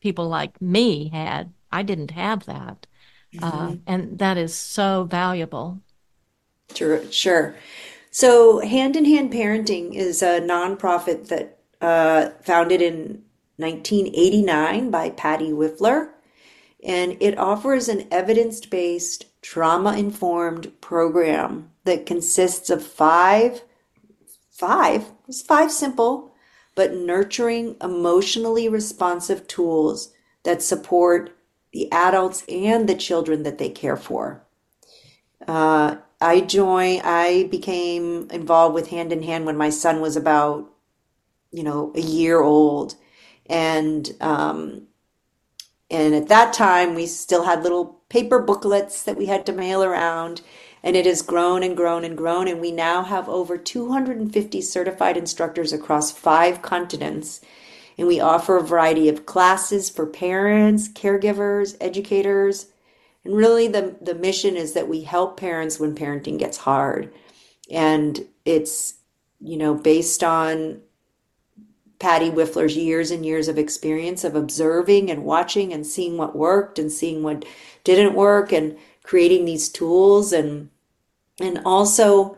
people 0.00 0.28
like 0.28 0.60
me 0.60 1.08
had. 1.10 1.52
I 1.70 1.82
didn't 1.82 2.10
have 2.10 2.44
that 2.46 2.86
uh, 3.40 3.50
mm-hmm. 3.50 3.72
uh, 3.72 3.76
and 3.86 4.18
that 4.18 4.36
is 4.36 4.54
so 4.54 5.04
valuable. 5.04 5.80
Sure 6.74 7.10
sure. 7.10 7.54
So, 8.10 8.60
Hand 8.60 8.94
in 8.96 9.06
Hand 9.06 9.32
Parenting 9.32 9.94
is 9.94 10.22
a 10.22 10.38
nonprofit 10.40 11.28
that 11.28 11.58
uh, 11.80 12.28
founded 12.42 12.82
in 12.82 13.22
1989 13.56 14.90
by 14.90 15.08
Patty 15.10 15.50
Wipfler, 15.50 16.10
and 16.84 17.16
it 17.20 17.38
offers 17.38 17.88
an 17.88 18.06
evidence 18.10 18.66
based, 18.66 19.24
trauma 19.42 19.96
informed 19.96 20.80
program 20.80 21.70
that 21.84 22.06
consists 22.06 22.70
of 22.70 22.86
five, 22.86 23.62
five, 24.50 25.04
it's 25.28 25.42
five 25.42 25.70
simple, 25.70 26.32
but 26.74 26.94
nurturing, 26.94 27.76
emotionally 27.82 28.68
responsive 28.68 29.46
tools 29.46 30.12
that 30.44 30.62
support 30.62 31.36
the 31.72 31.90
adults 31.92 32.44
and 32.48 32.88
the 32.88 32.94
children 32.94 33.42
that 33.42 33.58
they 33.58 33.68
care 33.68 33.96
for. 33.96 34.42
Uh, 35.46 35.96
I 36.20 36.40
joined, 36.40 37.02
I 37.04 37.44
became 37.44 38.28
involved 38.30 38.74
with 38.74 38.88
Hand 38.88 39.12
in 39.12 39.22
Hand 39.22 39.44
when 39.44 39.56
my 39.56 39.70
son 39.70 40.00
was 40.00 40.16
about, 40.16 40.70
you 41.50 41.64
know, 41.64 41.92
a 41.96 42.00
year 42.00 42.40
old. 42.40 42.94
And, 43.46 44.08
um, 44.20 44.86
and 45.92 46.14
at 46.14 46.28
that 46.28 46.54
time, 46.54 46.94
we 46.94 47.06
still 47.06 47.44
had 47.44 47.62
little 47.62 48.00
paper 48.08 48.38
booklets 48.38 49.02
that 49.02 49.18
we 49.18 49.26
had 49.26 49.44
to 49.44 49.52
mail 49.52 49.84
around. 49.84 50.40
And 50.82 50.96
it 50.96 51.04
has 51.04 51.20
grown 51.20 51.62
and 51.62 51.76
grown 51.76 52.02
and 52.02 52.16
grown. 52.16 52.48
And 52.48 52.62
we 52.62 52.72
now 52.72 53.02
have 53.04 53.28
over 53.28 53.58
250 53.58 54.62
certified 54.62 55.18
instructors 55.18 55.70
across 55.70 56.10
five 56.10 56.62
continents. 56.62 57.42
And 57.98 58.08
we 58.08 58.20
offer 58.20 58.56
a 58.56 58.62
variety 58.62 59.10
of 59.10 59.26
classes 59.26 59.90
for 59.90 60.06
parents, 60.06 60.88
caregivers, 60.88 61.76
educators. 61.78 62.68
And 63.22 63.36
really, 63.36 63.68
the, 63.68 63.94
the 64.00 64.14
mission 64.14 64.56
is 64.56 64.72
that 64.72 64.88
we 64.88 65.02
help 65.02 65.38
parents 65.38 65.78
when 65.78 65.94
parenting 65.94 66.38
gets 66.38 66.56
hard. 66.56 67.12
And 67.70 68.26
it's, 68.46 68.94
you 69.40 69.58
know, 69.58 69.74
based 69.74 70.24
on 70.24 70.80
Patty 72.02 72.30
Wipfler's 72.30 72.76
years 72.76 73.12
and 73.12 73.24
years 73.24 73.46
of 73.46 73.58
experience 73.58 74.24
of 74.24 74.34
observing 74.34 75.08
and 75.08 75.24
watching 75.24 75.72
and 75.72 75.86
seeing 75.86 76.16
what 76.16 76.34
worked 76.34 76.80
and 76.80 76.90
seeing 76.90 77.22
what 77.22 77.44
didn't 77.84 78.16
work 78.16 78.52
and 78.52 78.76
creating 79.04 79.44
these 79.44 79.68
tools 79.68 80.32
and 80.32 80.68
and 81.40 81.60
also 81.64 82.36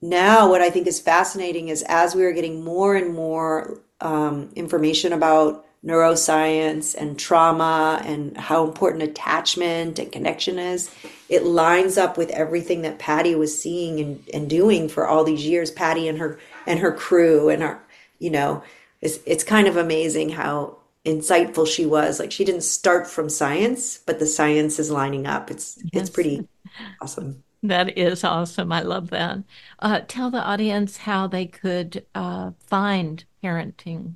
now 0.00 0.48
what 0.48 0.60
I 0.60 0.70
think 0.70 0.86
is 0.86 1.00
fascinating 1.00 1.68
is 1.68 1.82
as 1.88 2.14
we 2.14 2.24
are 2.24 2.32
getting 2.32 2.62
more 2.62 2.94
and 2.94 3.12
more 3.12 3.80
um, 4.00 4.50
information 4.54 5.12
about 5.12 5.66
neuroscience 5.84 6.94
and 6.94 7.18
trauma 7.18 8.00
and 8.04 8.36
how 8.36 8.64
important 8.64 9.02
attachment 9.02 9.98
and 9.98 10.12
connection 10.12 10.56
is, 10.56 10.94
it 11.28 11.42
lines 11.42 11.98
up 11.98 12.16
with 12.16 12.30
everything 12.30 12.82
that 12.82 13.00
Patty 13.00 13.34
was 13.34 13.60
seeing 13.60 13.98
and, 13.98 14.28
and 14.32 14.48
doing 14.48 14.88
for 14.88 15.08
all 15.08 15.24
these 15.24 15.44
years. 15.44 15.72
Patty 15.72 16.06
and 16.06 16.18
her 16.18 16.38
and 16.64 16.78
her 16.78 16.92
crew 16.92 17.48
and 17.48 17.62
our, 17.62 17.82
you 18.18 18.30
know, 18.30 18.62
it's, 19.04 19.18
it's 19.26 19.44
kind 19.44 19.68
of 19.68 19.76
amazing 19.76 20.30
how 20.30 20.78
insightful 21.04 21.66
she 21.66 21.86
was. 21.86 22.18
Like 22.18 22.32
she 22.32 22.44
didn't 22.44 22.62
start 22.62 23.06
from 23.06 23.28
science, 23.28 23.98
but 23.98 24.18
the 24.18 24.26
science 24.26 24.78
is 24.78 24.90
lining 24.90 25.26
up. 25.26 25.50
It's 25.50 25.78
yes. 25.92 26.02
it's 26.02 26.10
pretty 26.10 26.48
awesome. 27.00 27.44
That 27.62 27.96
is 27.96 28.24
awesome. 28.24 28.72
I 28.72 28.82
love 28.82 29.10
that. 29.10 29.38
Uh, 29.78 30.00
tell 30.06 30.30
the 30.30 30.42
audience 30.42 30.98
how 30.98 31.26
they 31.26 31.46
could 31.46 32.04
uh, 32.14 32.50
find 32.66 33.24
parenting. 33.42 34.14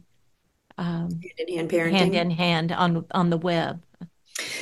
Um, 0.76 1.20
hand 1.22 1.48
in 1.48 1.56
hand 1.56 1.70
parenting. 1.70 1.92
Hand 1.92 2.14
in 2.14 2.30
hand 2.30 2.72
on 2.72 3.04
on 3.12 3.30
the 3.30 3.38
web. 3.38 3.82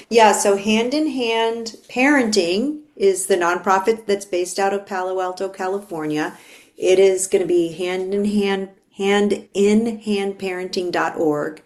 Yeah, 0.09 0.33
so 0.33 0.57
Hand 0.57 0.95
in 0.95 1.09
Hand 1.09 1.77
Parenting 1.91 2.81
is 2.97 3.27
the 3.27 3.37
nonprofit 3.37 4.07
that's 4.07 4.25
based 4.25 4.59
out 4.59 4.73
of 4.73 4.87
Palo 4.87 5.21
Alto, 5.21 5.51
California. 5.51 6.39
It 6.79 6.99
is 6.99 7.27
going 7.27 7.43
to 7.43 7.49
be 7.49 7.73
hand 7.73 8.15
in 8.15 8.25
hand 8.25 8.71
handinhandparenting.org. 8.99 11.63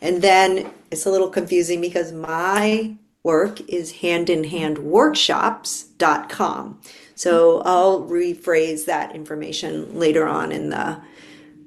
And 0.00 0.22
then 0.22 0.70
it's 0.90 1.06
a 1.06 1.10
little 1.10 1.30
confusing 1.30 1.80
because 1.80 2.10
my 2.12 2.96
work 3.22 3.60
is 3.68 3.92
handinhandworkshops.com. 3.94 6.80
So 7.14 7.62
I'll 7.62 8.02
rephrase 8.02 8.84
that 8.84 9.14
information 9.14 9.98
later 9.98 10.28
on 10.28 10.52
in 10.52 10.68
the 10.70 11.00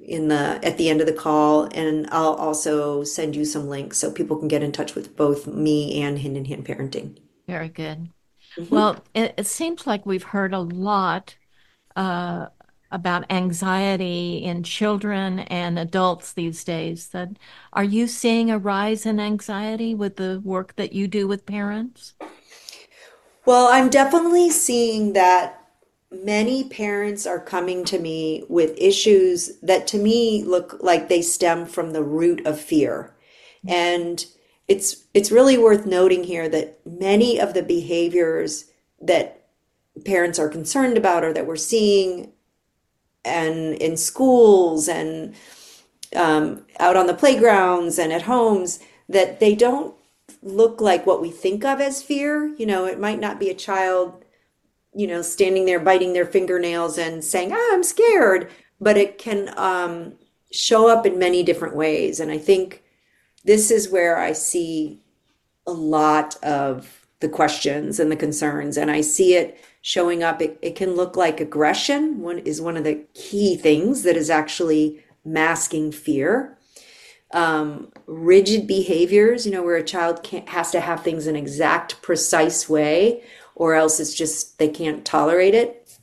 in 0.01 0.27
the 0.29 0.59
at 0.63 0.77
the 0.77 0.89
end 0.89 1.01
of 1.01 1.07
the 1.07 1.13
call 1.13 1.67
and 1.73 2.07
I'll 2.11 2.35
also 2.35 3.03
send 3.03 3.35
you 3.35 3.43
some 3.43 3.67
links 3.67 3.97
so 3.97 4.09
people 4.09 4.37
can 4.37 4.47
get 4.47 4.63
in 4.63 4.71
touch 4.71 4.95
with 4.95 5.17
both 5.17 5.47
me 5.47 6.01
and 6.01 6.19
Hand 6.19 6.37
in 6.37 6.45
Hand 6.45 6.65
Parenting. 6.65 7.17
Very 7.45 7.67
good. 7.67 8.07
Mm-hmm. 8.57 8.73
Well, 8.73 9.03
it, 9.13 9.33
it, 9.37 9.47
seems 9.47 9.85
like 9.85 10.05
we've 10.05 10.23
heard 10.23 10.53
a 10.53 10.59
lot 10.59 11.35
uh, 11.95 12.47
about 12.91 13.29
anxiety 13.29 14.43
in 14.43 14.63
children 14.63 15.39
and 15.39 15.77
adults 15.77 16.33
these 16.33 16.63
days. 16.63 17.09
That 17.09 17.29
are 17.73 17.83
you 17.83 18.07
seeing 18.07 18.49
a 18.49 18.57
rise 18.57 19.05
in 19.05 19.19
anxiety 19.19 19.93
with 19.93 20.15
the 20.17 20.41
work 20.43 20.75
that 20.75 20.93
you 20.93 21.07
do 21.07 21.27
with 21.27 21.45
parents? 21.45 22.13
Well 23.45 23.67
i'm 23.71 23.89
definitely 23.89 24.49
seeing 24.49 25.13
that 25.13 25.57
many 26.11 26.63
parents 26.63 27.25
are 27.25 27.39
coming 27.39 27.83
to 27.85 27.99
me 27.99 28.43
with 28.47 28.77
issues 28.77 29.57
that 29.61 29.87
to 29.87 29.97
me 29.97 30.43
look 30.43 30.77
like 30.81 31.09
they 31.09 31.21
stem 31.21 31.65
from 31.65 31.91
the 31.91 32.03
root 32.03 32.45
of 32.45 32.59
fear. 32.59 33.13
And 33.67 34.25
it's 34.67 35.05
it's 35.13 35.31
really 35.31 35.57
worth 35.57 35.85
noting 35.85 36.23
here 36.23 36.47
that 36.49 36.79
many 36.85 37.39
of 37.39 37.53
the 37.53 37.63
behaviors 37.63 38.65
that 39.01 39.45
parents 40.05 40.39
are 40.39 40.49
concerned 40.49 40.97
about 40.97 41.23
or 41.23 41.33
that 41.33 41.47
we're 41.47 41.55
seeing 41.55 42.31
and 43.25 43.75
in 43.75 43.97
schools 43.97 44.87
and 44.87 45.35
um, 46.15 46.65
out 46.79 46.95
on 46.95 47.07
the 47.07 47.13
playgrounds 47.13 47.99
and 47.99 48.13
at 48.13 48.23
homes 48.23 48.79
that 49.09 49.39
they 49.39 49.55
don't 49.55 49.95
look 50.41 50.81
like 50.81 51.05
what 51.05 51.21
we 51.21 51.29
think 51.29 51.65
of 51.65 51.79
as 51.79 52.01
fear. 52.01 52.53
You 52.57 52.65
know, 52.65 52.85
it 52.85 52.99
might 52.99 53.19
not 53.19 53.39
be 53.39 53.49
a 53.49 53.55
child, 53.55 54.23
you 54.93 55.07
know, 55.07 55.21
standing 55.21 55.65
there 55.65 55.79
biting 55.79 56.13
their 56.13 56.25
fingernails 56.25 56.97
and 56.97 57.23
saying, 57.23 57.51
ah, 57.53 57.73
I'm 57.73 57.83
scared, 57.83 58.49
but 58.79 58.97
it 58.97 59.17
can 59.17 59.53
um, 59.57 60.13
show 60.51 60.87
up 60.87 61.05
in 61.05 61.19
many 61.19 61.43
different 61.43 61.75
ways. 61.75 62.19
And 62.19 62.31
I 62.31 62.37
think 62.37 62.83
this 63.43 63.71
is 63.71 63.89
where 63.89 64.17
I 64.17 64.31
see 64.33 65.01
a 65.65 65.71
lot 65.71 66.41
of 66.43 67.07
the 67.19 67.29
questions 67.29 67.99
and 67.99 68.11
the 68.11 68.15
concerns. 68.15 68.77
And 68.77 68.91
I 68.91 69.01
see 69.01 69.35
it 69.35 69.59
showing 69.87 70.21
up. 70.21 70.41
It, 70.41 70.59
it 70.61 70.75
can 70.75 70.97
look 70.97 71.15
like 71.15 71.39
aggression. 71.39 72.19
One 72.19 72.39
is 72.39 72.59
one 72.59 72.75
of 72.75 72.83
the 72.83 73.05
key 73.13 73.55
things 73.55 74.03
that 74.03 74.17
is 74.17 74.29
actually 74.29 75.01
masking 75.23 75.93
fear. 75.93 76.57
Um, 77.31 77.93
rigid 78.05 78.67
behaviors, 78.67 79.45
you 79.45 79.51
know, 79.53 79.63
where 79.63 79.77
a 79.77 79.83
child 79.83 80.23
can't, 80.23 80.49
has 80.49 80.71
to 80.71 80.81
have 80.81 81.03
things 81.03 81.25
in 81.25 81.37
exact, 81.37 82.01
precise 82.01 82.67
way, 82.67 83.23
or 83.55 83.75
else 83.75 84.01
it's 84.01 84.13
just 84.13 84.59
they 84.59 84.67
can't 84.67 85.05
tolerate 85.05 85.55
it. 85.55 85.97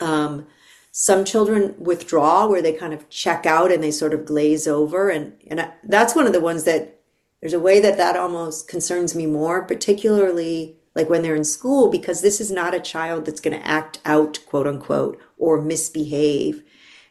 Um, 0.00 0.46
some 0.92 1.24
children 1.24 1.74
withdraw 1.80 2.46
where 2.46 2.62
they 2.62 2.72
kind 2.72 2.94
of 2.94 3.10
check 3.10 3.44
out 3.44 3.72
and 3.72 3.82
they 3.82 3.90
sort 3.90 4.14
of 4.14 4.24
glaze 4.24 4.68
over, 4.68 5.10
and 5.10 5.32
and 5.48 5.60
I, 5.62 5.72
that's 5.82 6.14
one 6.14 6.28
of 6.28 6.32
the 6.32 6.40
ones 6.40 6.62
that 6.62 7.00
there's 7.40 7.54
a 7.54 7.58
way 7.58 7.80
that 7.80 7.96
that 7.96 8.16
almost 8.16 8.68
concerns 8.68 9.16
me 9.16 9.26
more, 9.26 9.64
particularly 9.64 10.76
like 10.96 11.08
when 11.08 11.22
they're 11.22 11.36
in 11.36 11.44
school, 11.44 11.88
because 11.88 12.22
this 12.22 12.40
is 12.40 12.50
not 12.50 12.74
a 12.74 12.80
child 12.80 13.26
that's 13.26 13.40
going 13.40 13.56
to 13.56 13.66
act 13.66 14.00
out, 14.04 14.40
quote 14.46 14.66
unquote, 14.66 15.20
or 15.38 15.60
misbehave. 15.60 16.64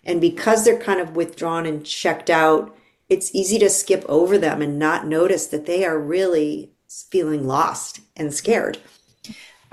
And 0.04 0.20
because 0.20 0.66
they're 0.66 0.80
kind 0.80 1.00
of 1.00 1.16
withdrawn 1.16 1.66
and 1.66 1.86
checked 1.86 2.30
out, 2.30 2.76
it's 3.08 3.34
easy 3.34 3.60
to 3.60 3.70
skip 3.70 4.04
over 4.10 4.38
them 4.38 4.62
and 4.62 4.78
not 4.78 5.08
notice 5.08 5.48
that 5.48 5.68
they 5.68 5.86
are 5.86 6.00
really 6.00 6.72
feeling 6.90 7.48
lost 7.48 8.02
and 8.18 8.34
scared. 8.34 8.80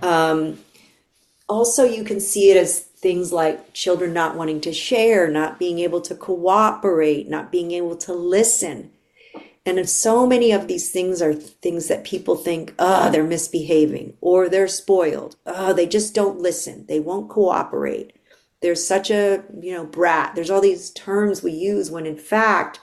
Um, 0.01 0.59
also, 1.49 1.85
you 1.85 2.05
can 2.05 2.21
see 2.21 2.51
it 2.51 2.57
as 2.57 2.81
things 2.81 3.33
like 3.33 3.73
children 3.73 4.13
not 4.13 4.37
wanting 4.37 4.61
to 4.61 4.73
share, 4.73 5.29
not 5.29 5.59
being 5.59 5.79
able 5.81 6.01
to 6.03 6.15
cooperate, 6.15 7.29
not 7.29 7.51
being 7.51 7.73
able 7.73 7.97
to 7.97 8.13
listen. 8.13 8.92
And 9.65 9.89
so 9.89 10.27
many 10.27 10.51
of 10.51 10.67
these 10.67 10.91
things 10.91 11.23
are 11.23 11.35
things 11.35 11.87
that 11.87 12.05
people 12.05 12.35
think, 12.35 12.75
oh, 12.79 13.11
they're 13.11 13.23
misbehaving 13.23 14.17
or 14.21 14.49
they're 14.49 14.67
spoiled. 14.67 15.37
Oh, 15.47 15.73
they 15.73 15.87
just 15.87 16.15
don't 16.15 16.41
listen. 16.41 16.87
They 16.89 16.99
won't 16.99 17.31
cooperate. 17.31 18.17
There's 18.61 18.85
such 18.85 19.11
a, 19.11 19.45
you 19.61 19.73
know, 19.73 19.85
brat. 19.85 20.35
There's 20.35 20.51
all 20.51 20.61
these 20.61 20.91
terms 20.91 21.43
we 21.43 21.53
use 21.53 21.91
when 21.91 22.07
in 22.07 22.17
fact, 22.17 22.81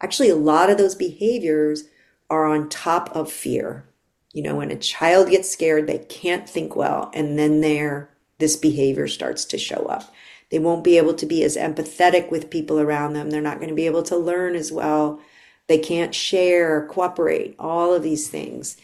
actually 0.00 0.30
a 0.30 0.36
lot 0.36 0.70
of 0.70 0.78
those 0.78 0.94
behaviors 0.94 1.84
are 2.30 2.46
on 2.46 2.68
top 2.70 3.14
of 3.14 3.30
fear. 3.30 3.86
You 4.32 4.42
know, 4.42 4.56
when 4.56 4.70
a 4.70 4.76
child 4.76 5.28
gets 5.28 5.50
scared, 5.50 5.86
they 5.86 5.98
can't 5.98 6.48
think 6.48 6.74
well. 6.74 7.10
And 7.12 7.38
then 7.38 7.60
there, 7.60 8.08
this 8.38 8.56
behavior 8.56 9.06
starts 9.06 9.44
to 9.46 9.58
show 9.58 9.84
up. 9.84 10.10
They 10.50 10.58
won't 10.58 10.84
be 10.84 10.96
able 10.96 11.14
to 11.14 11.26
be 11.26 11.44
as 11.44 11.56
empathetic 11.56 12.30
with 12.30 12.50
people 12.50 12.80
around 12.80 13.12
them. 13.12 13.28
They're 13.28 13.42
not 13.42 13.58
going 13.58 13.68
to 13.68 13.74
be 13.74 13.86
able 13.86 14.02
to 14.04 14.16
learn 14.16 14.54
as 14.54 14.72
well 14.72 15.20
they 15.68 15.78
can't 15.78 16.14
share, 16.14 16.86
cooperate, 16.86 17.54
all 17.58 17.94
of 17.94 18.02
these 18.02 18.28
things. 18.28 18.76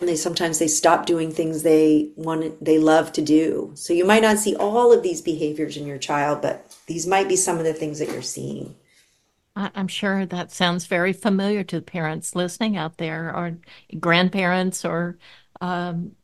And 0.00 0.08
they 0.08 0.16
sometimes 0.16 0.58
they 0.58 0.68
stop 0.68 1.06
doing 1.06 1.30
things 1.30 1.62
they 1.62 2.10
want 2.16 2.64
they 2.64 2.78
love 2.78 3.12
to 3.12 3.22
do. 3.22 3.70
So 3.74 3.92
you 3.92 4.04
might 4.04 4.22
not 4.22 4.38
see 4.38 4.56
all 4.56 4.92
of 4.92 5.02
these 5.02 5.22
behaviors 5.22 5.76
in 5.76 5.86
your 5.86 5.98
child, 5.98 6.42
but 6.42 6.76
these 6.86 7.06
might 7.06 7.28
be 7.28 7.36
some 7.36 7.58
of 7.58 7.64
the 7.64 7.74
things 7.74 8.00
that 8.00 8.08
you're 8.08 8.22
seeing. 8.22 8.74
I'm 9.56 9.86
sure 9.86 10.26
that 10.26 10.50
sounds 10.50 10.86
very 10.86 11.12
familiar 11.12 11.62
to 11.64 11.80
parents 11.80 12.34
listening 12.34 12.76
out 12.76 12.98
there, 12.98 13.34
or 13.34 13.56
grandparents, 14.00 14.84
or 14.84 15.16
um, 15.60 16.16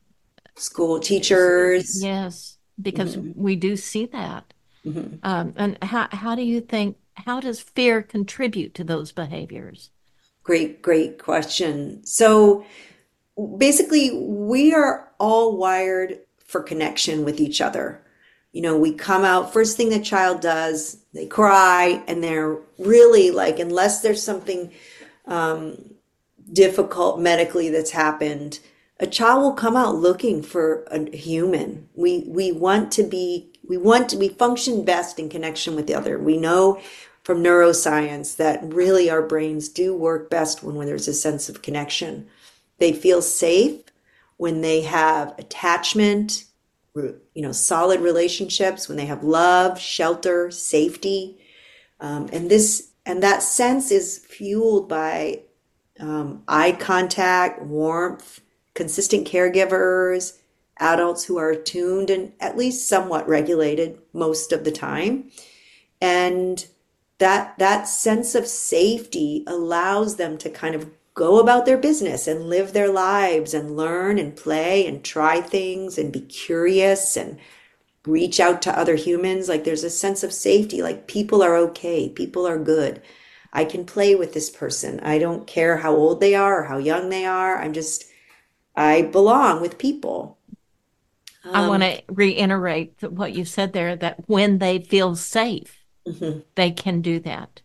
school 0.57 0.99
teachers. 0.99 2.03
Yes, 2.03 2.59
because 2.81 3.17
mm-hmm. 3.17 3.41
we 3.41 3.55
do 3.55 3.77
see 3.77 4.07
that. 4.07 4.53
Mm-hmm. 4.85 5.17
Um, 5.23 5.53
and 5.57 5.79
how 5.83 6.09
how 6.11 6.35
do 6.35 6.43
you 6.43 6.61
think 6.61 6.97
how 7.27 7.41
does 7.41 7.61
fear 7.61 8.03
contribute 8.03 8.75
to 8.75 8.85
those 8.85 9.12
behaviors? 9.12 9.91
Great, 10.43 10.83
great 10.83 11.19
question. 11.19 12.05
So 12.05 12.65
basically, 13.59 14.11
we 14.17 14.75
are 14.75 15.11
all 15.19 15.57
wired 15.57 16.21
for 16.45 16.62
connection 16.62 17.25
with 17.25 17.41
each 17.41 17.61
other. 17.61 18.03
You 18.53 18.62
know, 18.62 18.77
we 18.77 18.93
come 18.93 19.25
out, 19.25 19.53
first 19.53 19.77
thing 19.77 19.91
the 19.91 20.00
child 20.00 20.41
does, 20.41 20.99
they 21.15 21.27
cry, 21.27 22.03
and 22.09 22.23
they're 22.23 22.59
really 22.79 23.31
like, 23.31 23.61
unless 23.61 24.03
there's 24.03 24.23
something 24.23 24.73
um, 25.27 25.95
difficult 26.53 27.21
medically 27.21 27.71
that's 27.71 27.93
happened, 27.93 28.59
a 28.99 29.07
child 29.07 29.43
will 29.43 29.55
come 29.55 29.77
out 29.77 29.95
looking 29.95 30.43
for 30.43 30.85
a 30.91 31.17
human. 31.17 31.89
We 31.95 32.25
we 32.29 32.53
want 32.53 32.93
to 32.93 33.03
be 33.03 33.50
we 33.67 33.79
want 33.79 34.11
to 34.11 34.19
we 34.19 34.29
function 34.29 34.85
best 34.85 35.19
in 35.19 35.31
connection 35.31 35.75
with 35.75 35.87
the 35.87 35.95
other. 35.95 36.19
We 36.19 36.37
know 36.37 36.81
from 37.23 37.43
neuroscience 37.43 38.37
that 38.37 38.61
really 38.62 39.11
our 39.11 39.23
brains 39.23 39.69
do 39.69 39.95
work 39.95 40.31
best 40.31 40.62
when, 40.62 40.75
when 40.77 40.87
there's 40.87 41.09
a 41.09 41.15
sense 41.15 41.49
of 41.49 41.62
connection. 41.62 42.27
They 42.79 42.93
feel 42.93 43.23
safe 43.23 43.83
when 44.37 44.62
they 44.62 44.81
have 44.83 45.35
attachment, 45.39 46.45
you 46.95 47.21
know, 47.43 47.53
solid 47.53 48.00
relationships, 48.00 48.89
when 48.89 48.97
they 48.97 49.07
have 49.07 49.23
love, 49.23 49.79
shelter, 49.79 50.50
safety. 50.50 51.39
Um, 52.00 52.29
and 52.33 52.50
this 52.50 52.91
and 53.05 53.23
that 53.23 53.43
sense 53.43 53.91
is 53.91 54.19
fueled 54.19 54.89
by 54.89 55.43
um, 55.99 56.43
eye 56.49 56.73
contact, 56.73 57.62
warmth, 57.62 58.41
consistent 58.75 59.27
caregivers, 59.27 60.39
adults 60.79 61.25
who 61.25 61.37
are 61.37 61.50
attuned 61.50 62.09
and 62.09 62.33
at 62.41 62.57
least 62.57 62.89
somewhat 62.89 63.29
regulated 63.29 63.99
most 64.12 64.53
of 64.53 64.65
the 64.65 64.73
time. 64.73 65.31
And 66.00 66.67
that 67.21 67.57
that 67.59 67.87
sense 67.87 68.35
of 68.35 68.47
safety 68.47 69.45
allows 69.47 70.17
them 70.17 70.37
to 70.39 70.50
kind 70.50 70.75
of 70.75 70.91
go 71.15 71.39
about 71.39 71.67
their 71.67 71.77
business 71.77 72.27
and 72.27 72.49
live 72.49 72.73
their 72.73 72.91
lives 72.91 73.53
and 73.53 73.77
learn 73.77 74.19
and 74.19 74.37
play 74.37 74.87
and 74.87 75.05
try 75.05 75.41
things 75.41 75.99
and 75.99 76.12
be 76.12 76.23
curious 76.23 77.17
and 77.17 77.39
reach 78.07 78.41
out 78.41 78.62
to 78.62 78.79
other 78.79 78.97
humans. 78.97 79.49
Like 79.49 79.65
there's 79.65 79.85
a 79.85 79.91
sense 79.91 80.25
of 80.25 80.33
safety 80.33 80.83
like 80.83 81.07
people 81.07 81.43
are 81.43 81.57
okay 81.57 82.09
people 82.09 82.47
are 82.47 82.59
good. 82.59 83.03
I 83.53 83.65
can 83.65 83.85
play 83.85 84.15
with 84.15 84.33
this 84.33 84.49
person. 84.49 85.00
I 85.00 85.19
don't 85.19 85.47
care 85.47 85.79
how 85.79 85.95
old 85.95 86.21
they 86.21 86.35
are 86.35 86.61
or 86.61 86.65
how 86.65 86.79
young 86.79 87.11
they 87.11 87.27
are. 87.27 87.61
I'm 87.61 87.75
just 87.75 88.07
I 88.75 89.03
belong 89.03 89.61
with 89.61 89.79
people. 89.79 90.39
Um, 91.45 91.55
I 91.55 91.69
want 91.69 91.83
to 91.83 92.03
reiterate 92.09 93.03
what 93.03 93.33
you 93.33 93.45
said 93.45 93.73
there 93.73 93.97
that 93.97 94.29
when 94.29 94.59
they 94.59 94.79
feel 94.79 95.17
safe, 95.17 95.79
mm-hmm. 96.07 96.40
they 96.54 96.71
can 96.71 97.00
do 97.00 97.21
that. 97.21 97.62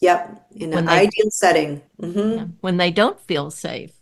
Yep, 0.00 0.48
in 0.56 0.70
when 0.70 0.78
an 0.80 0.84
they, 0.86 0.92
ideal 0.92 1.30
setting. 1.30 1.82
Mm-hmm. 2.00 2.32
Yeah, 2.32 2.46
when 2.60 2.76
they 2.76 2.90
don't 2.90 3.20
feel 3.20 3.50
safe. 3.50 3.92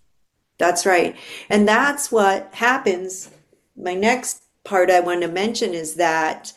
That's 0.58 0.86
right. 0.86 1.16
And 1.48 1.66
that's 1.66 2.12
what 2.12 2.54
happens. 2.54 3.30
My 3.76 3.94
next 3.94 4.42
part 4.64 4.90
I 4.90 5.00
want 5.00 5.22
to 5.22 5.28
mention 5.28 5.74
is 5.74 5.94
that 5.94 6.52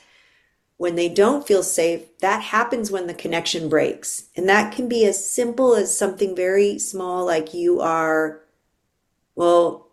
when 0.78 0.96
they 0.96 1.10
don't 1.10 1.48
feel 1.48 1.64
safe, 1.64 2.18
that 2.20 2.42
happens 2.42 2.92
when 2.92 3.08
the 3.08 3.14
connection 3.14 3.70
breaks. 3.70 4.26
And 4.36 4.48
that 4.50 4.74
can 4.74 4.90
be 4.90 5.06
as 5.06 5.30
simple 5.30 5.74
as 5.74 5.98
something 5.98 6.36
very 6.36 6.78
small, 6.80 7.26
like 7.26 7.54
you 7.54 7.80
are, 7.80 8.42
well, 9.36 9.88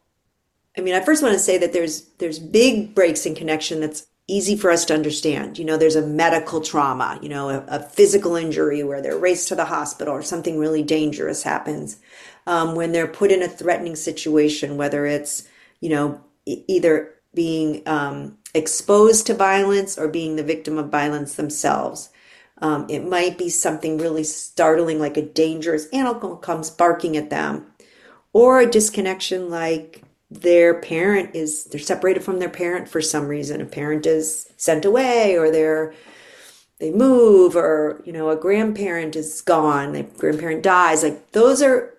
I 0.77 0.81
mean, 0.81 0.95
I 0.95 1.01
first 1.01 1.23
want 1.23 1.35
to 1.35 1.39
say 1.39 1.59
that 1.59 1.73
there's 1.73 2.03
there's 2.19 2.39
big 2.39 2.95
breaks 2.95 3.27
in 3.27 3.35
connection 3.35 3.81
that's 3.81 4.07
easy 4.29 4.57
for 4.57 4.71
us 4.71 4.85
to 4.87 4.95
understand. 4.95 5.59
You 5.59 5.65
know, 5.65 5.77
there's 5.77 5.97
a 5.97 6.07
medical 6.07 6.61
trauma, 6.61 7.19
you 7.23 7.29
know, 7.29 7.49
a, 7.51 7.65
a 7.69 7.83
physical 7.83 8.37
injury 8.37 8.83
where 8.83 9.03
they're 9.03 9.19
raced 9.19 9.49
to 9.49 9.55
the 9.55 9.67
hospital 9.67 10.15
or 10.15 10.23
something 10.23 10.59
really 10.59 10.83
dangerous 10.83 11.43
happens. 11.43 11.99
Um, 12.47 12.75
when 12.75 12.93
they're 12.93 13.07
put 13.09 13.31
in 13.31 13.43
a 13.43 13.49
threatening 13.49 13.97
situation, 13.97 14.77
whether 14.77 15.07
it's, 15.07 15.49
you 15.81 15.91
know, 15.91 16.21
e- 16.47 16.65
either 16.69 17.15
being 17.35 17.83
um, 17.87 18.39
exposed 18.55 19.27
to 19.27 19.35
violence 19.35 19.99
or 19.99 20.09
being 20.09 20.37
the 20.37 20.43
victim 20.43 20.79
of 20.79 20.91
violence 20.91 21.35
themselves. 21.35 22.11
Um, 22.59 22.87
it 22.89 23.05
might 23.05 23.39
be 23.39 23.49
something 23.49 23.99
really 23.99 24.25
startling, 24.25 25.01
like 25.01 25.17
a 25.17 25.27
dangerous 25.27 25.87
animal 25.93 26.37
comes 26.37 26.71
barking 26.71 27.17
at 27.17 27.31
them, 27.31 27.67
or 28.33 28.61
a 28.61 28.71
disconnection 28.71 29.51
like 29.51 30.03
their 30.41 30.75
parent 30.75 31.35
is 31.35 31.65
they're 31.65 31.81
separated 31.81 32.25
from 32.25 32.39
their 32.39 32.49
parent 32.49 32.89
for 32.89 33.01
some 33.01 33.29
reason. 33.29 33.61
A 33.61 33.67
parent 33.67 34.07
is 34.07 34.49
sent 34.57 34.85
away 34.85 35.37
or 35.37 35.51
they're 35.51 35.95
they 36.81 36.91
move 36.91 37.55
or 37.55 38.03
you 38.05 38.13
know 38.13 38.31
a 38.31 38.37
grandparent 38.37 39.15
is 39.15 39.41
gone 39.43 39.93
the 39.93 40.03
grandparent 40.03 40.63
dies. 40.63 41.03
Like 41.03 41.33
those 41.33 41.63
are 41.63 41.95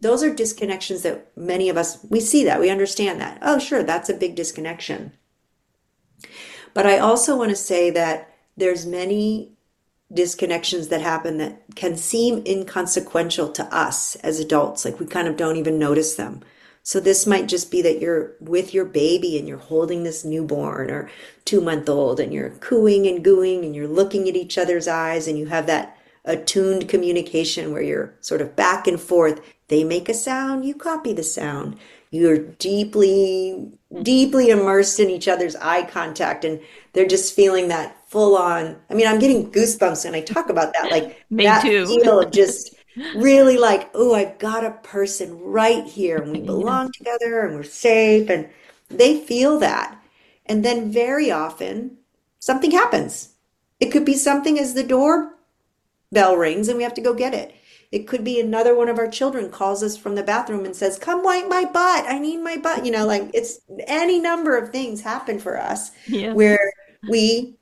those 0.00 0.22
are 0.22 0.34
disconnections 0.34 1.02
that 1.02 1.30
many 1.36 1.68
of 1.68 1.76
us 1.76 2.04
we 2.10 2.20
see 2.20 2.44
that 2.44 2.60
we 2.60 2.70
understand 2.70 3.20
that. 3.20 3.38
Oh 3.40 3.58
sure 3.58 3.82
that's 3.82 4.08
a 4.08 4.14
big 4.14 4.34
disconnection. 4.34 5.12
But 6.74 6.86
i 6.86 6.98
also 6.98 7.36
want 7.36 7.50
to 7.50 7.56
say 7.56 7.90
that 7.90 8.34
there's 8.56 8.84
many 8.84 9.52
disconnections 10.12 10.88
that 10.88 11.00
happen 11.00 11.38
that 11.38 11.62
can 11.74 11.96
seem 11.96 12.42
inconsequential 12.46 13.50
to 13.52 13.64
us 13.74 14.16
as 14.16 14.40
adults. 14.40 14.84
Like 14.84 14.98
we 14.98 15.06
kind 15.06 15.28
of 15.28 15.36
don't 15.36 15.56
even 15.56 15.78
notice 15.78 16.16
them 16.16 16.42
so 16.86 17.00
this 17.00 17.26
might 17.26 17.48
just 17.48 17.70
be 17.70 17.80
that 17.80 17.98
you're 17.98 18.34
with 18.40 18.74
your 18.74 18.84
baby 18.84 19.38
and 19.38 19.48
you're 19.48 19.56
holding 19.56 20.02
this 20.04 20.22
newborn 20.22 20.90
or 20.90 21.10
two 21.46 21.62
month 21.62 21.88
old 21.88 22.20
and 22.20 22.32
you're 22.32 22.50
cooing 22.60 23.06
and 23.06 23.24
gooing 23.24 23.64
and 23.64 23.74
you're 23.74 23.88
looking 23.88 24.28
at 24.28 24.36
each 24.36 24.58
other's 24.58 24.86
eyes 24.86 25.26
and 25.26 25.38
you 25.38 25.46
have 25.46 25.66
that 25.66 25.96
attuned 26.26 26.86
communication 26.86 27.72
where 27.72 27.80
you're 27.80 28.14
sort 28.20 28.42
of 28.42 28.54
back 28.54 28.86
and 28.86 29.00
forth. 29.00 29.40
They 29.68 29.82
make 29.82 30.10
a 30.10 30.14
sound, 30.14 30.66
you 30.66 30.74
copy 30.74 31.14
the 31.14 31.22
sound. 31.22 31.78
You're 32.10 32.38
deeply, 32.38 33.72
deeply 34.02 34.50
immersed 34.50 35.00
in 35.00 35.08
each 35.08 35.26
other's 35.26 35.56
eye 35.56 35.84
contact 35.84 36.44
and 36.44 36.60
they're 36.92 37.08
just 37.08 37.34
feeling 37.34 37.68
that 37.68 37.96
full 38.10 38.36
on. 38.36 38.76
I 38.90 38.94
mean, 38.94 39.06
I'm 39.06 39.18
getting 39.18 39.50
goosebumps 39.50 40.04
when 40.04 40.14
I 40.14 40.20
talk 40.20 40.50
about 40.50 40.74
that. 40.74 40.90
Like 40.90 41.24
Me 41.30 41.44
that 41.44 41.62
too. 41.62 41.86
feel 41.86 42.20
of 42.20 42.30
just 42.30 42.74
really 43.14 43.56
like, 43.56 43.90
oh, 43.94 44.14
I've 44.14 44.38
got 44.38 44.64
a 44.64 44.70
person 44.70 45.38
right 45.40 45.84
here 45.84 46.18
and 46.18 46.32
we 46.32 46.40
belong 46.40 46.92
together 46.92 47.40
and 47.40 47.54
we're 47.54 47.62
safe. 47.62 48.30
And 48.30 48.48
they 48.88 49.20
feel 49.20 49.58
that. 49.58 50.00
And 50.46 50.64
then 50.64 50.92
very 50.92 51.30
often 51.30 51.98
something 52.38 52.70
happens. 52.70 53.30
It 53.80 53.90
could 53.90 54.04
be 54.04 54.14
something 54.14 54.58
as 54.58 54.74
the 54.74 54.82
door 54.82 55.34
bell 56.12 56.36
rings 56.36 56.68
and 56.68 56.76
we 56.76 56.84
have 56.84 56.94
to 56.94 57.00
go 57.00 57.14
get 57.14 57.34
it. 57.34 57.54
It 57.90 58.08
could 58.08 58.24
be 58.24 58.40
another 58.40 58.74
one 58.74 58.88
of 58.88 58.98
our 58.98 59.08
children 59.08 59.50
calls 59.50 59.82
us 59.82 59.96
from 59.96 60.16
the 60.16 60.22
bathroom 60.22 60.64
and 60.64 60.74
says, 60.74 60.98
Come 60.98 61.22
wipe 61.22 61.48
my 61.48 61.64
butt. 61.64 62.04
I 62.08 62.18
need 62.18 62.38
my 62.38 62.56
butt. 62.56 62.84
You 62.84 62.90
know, 62.90 63.06
like 63.06 63.30
it's 63.32 63.60
any 63.86 64.18
number 64.18 64.56
of 64.56 64.70
things 64.70 65.00
happen 65.00 65.38
for 65.38 65.60
us 65.60 65.92
yeah. 66.08 66.32
where 66.32 66.72
we 67.08 67.56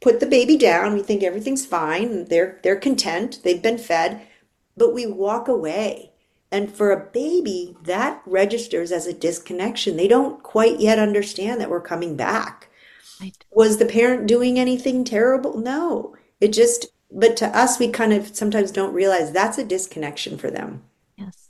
put 0.00 0.20
the 0.20 0.26
baby 0.26 0.56
down, 0.56 0.94
we 0.94 1.02
think 1.02 1.22
everything's 1.22 1.64
fine, 1.64 2.26
they're 2.26 2.58
they're 2.62 2.76
content, 2.76 3.40
they've 3.44 3.62
been 3.62 3.78
fed, 3.78 4.26
but 4.76 4.94
we 4.94 5.06
walk 5.06 5.48
away. 5.48 6.12
And 6.52 6.72
for 6.72 6.92
a 6.92 7.10
baby, 7.10 7.76
that 7.82 8.22
registers 8.24 8.92
as 8.92 9.06
a 9.06 9.12
disconnection. 9.12 9.96
They 9.96 10.08
don't 10.08 10.42
quite 10.42 10.78
yet 10.78 10.98
understand 10.98 11.60
that 11.60 11.70
we're 11.70 11.80
coming 11.80 12.16
back. 12.16 12.68
Right. 13.20 13.36
Was 13.50 13.78
the 13.78 13.86
parent 13.86 14.26
doing 14.26 14.58
anything 14.58 15.04
terrible? 15.04 15.58
No. 15.58 16.14
It 16.40 16.52
just, 16.52 16.86
but 17.10 17.36
to 17.38 17.46
us, 17.48 17.78
we 17.78 17.88
kind 17.88 18.12
of 18.12 18.36
sometimes 18.36 18.70
don't 18.70 18.94
realize 18.94 19.32
that's 19.32 19.58
a 19.58 19.64
disconnection 19.64 20.38
for 20.38 20.50
them. 20.50 20.84
Yes. 21.16 21.48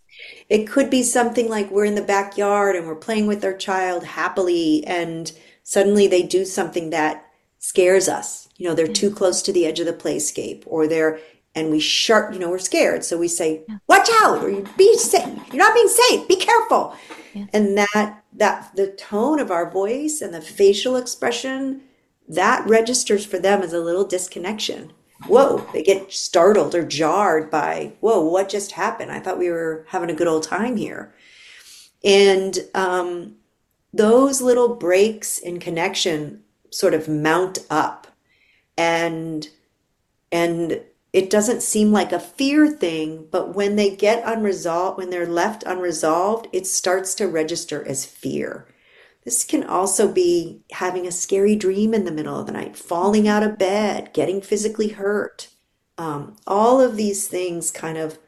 It 0.49 0.67
could 0.67 0.89
be 0.89 1.03
something 1.03 1.49
like 1.49 1.71
we're 1.71 1.85
in 1.85 1.97
the 1.97 2.03
backyard 2.03 2.77
and 2.77 2.87
we're 2.87 2.95
playing 2.95 3.27
with 3.27 3.45
our 3.45 3.57
child 3.57 4.05
happily, 4.05 4.85
and 4.87 5.31
suddenly 5.63 6.07
they 6.07 6.23
do 6.23 6.45
something 6.45 6.91
that 6.91 7.25
scares 7.59 8.09
us. 8.09 8.49
You 8.57 8.69
know, 8.69 8.75
they're 8.75 8.87
too 8.87 9.11
close 9.11 9.43
to 9.43 9.53
the 9.53 9.67
edge 9.67 9.81
of 9.81 9.87
the 9.87 9.93
playscape, 9.93 10.63
or 10.67 10.87
they're 10.87 11.19
and 11.57 11.71
we 11.71 11.81
sharp, 11.81 12.33
you 12.33 12.39
know, 12.39 12.51
we're 12.51 12.59
scared. 12.59 13.03
So 13.03 13.17
we 13.17 13.27
say, 13.27 13.65
watch 13.89 14.09
out, 14.23 14.45
or 14.45 14.51
you 14.51 14.65
be 14.77 14.97
safe. 14.99 15.37
You're 15.53 15.65
not 15.65 15.75
being 15.75 15.89
safe. 15.89 16.29
Be 16.29 16.37
careful. 16.37 16.95
Yeah. 17.33 17.47
And 17.53 17.79
that, 17.79 18.23
that 18.35 18.77
the 18.77 18.89
tone 18.93 19.41
of 19.41 19.51
our 19.51 19.69
voice 19.69 20.21
and 20.21 20.33
the 20.33 20.43
facial 20.43 20.97
expression, 20.97 21.83
that 22.29 22.67
registers 22.69 23.25
for 23.25 23.39
them 23.39 23.63
as 23.63 23.73
a 23.73 23.81
little 23.81 24.05
disconnection. 24.05 24.93
Whoa, 25.27 25.67
they 25.73 25.83
get 25.83 26.13
startled 26.13 26.75
or 26.75 26.85
jarred 26.85 27.51
by, 27.51 27.95
whoa, 28.01 28.21
what 28.21 28.51
just 28.51 28.73
happened? 28.73 29.11
I 29.11 29.19
thought 29.19 29.39
we 29.39 29.51
were 29.51 29.87
having 29.89 30.11
a 30.11 30.15
good 30.15 30.29
old 30.29 30.43
time 30.43 30.77
here. 30.77 31.15
And 32.05 32.59
um, 32.75 33.37
those 33.95 34.43
little 34.43 34.77
breaks 34.77 35.39
in 35.39 35.59
connection 35.59 36.43
sort 36.71 36.93
of 36.93 37.09
mount 37.09 37.61
up 37.71 38.07
and 38.77 39.49
and 40.31 40.83
it 41.17 41.31
doesn't 41.31 41.63
seem 41.63 41.93
like 41.93 42.13
a 42.13 42.21
fear 42.21 42.69
thing, 42.69 43.27
but 43.31 43.55
when 43.55 43.77
they 43.77 43.97
get 43.97 44.23
unresolved, 44.27 44.99
when 44.99 45.09
they're 45.09 45.27
left 45.27 45.65
unresolved, 45.65 46.47
it 46.53 46.67
starts 46.67 47.15
to 47.15 47.27
register 47.27 47.83
as 47.89 48.05
fear. 48.05 48.69
This 49.25 49.43
can 49.43 49.65
also 49.65 50.13
be 50.13 50.61
having 50.73 51.07
a 51.07 51.11
scary 51.11 51.57
dream 51.57 51.95
in 51.95 52.05
the 52.05 52.13
middle 52.13 52.39
of 52.39 52.45
the 52.45 52.53
night, 52.53 52.77
falling 52.77 53.27
out 53.27 53.43
of 53.43 53.57
bed, 53.57 54.13
getting 54.13 54.43
physically 54.43 54.89
hurt. 54.89 55.49
Um, 55.97 56.37
all 56.47 56.83
of 56.83 56.99
these 56.99 57.27
things 57.27 57.71
kind 57.71 57.97
of, 57.97 58.19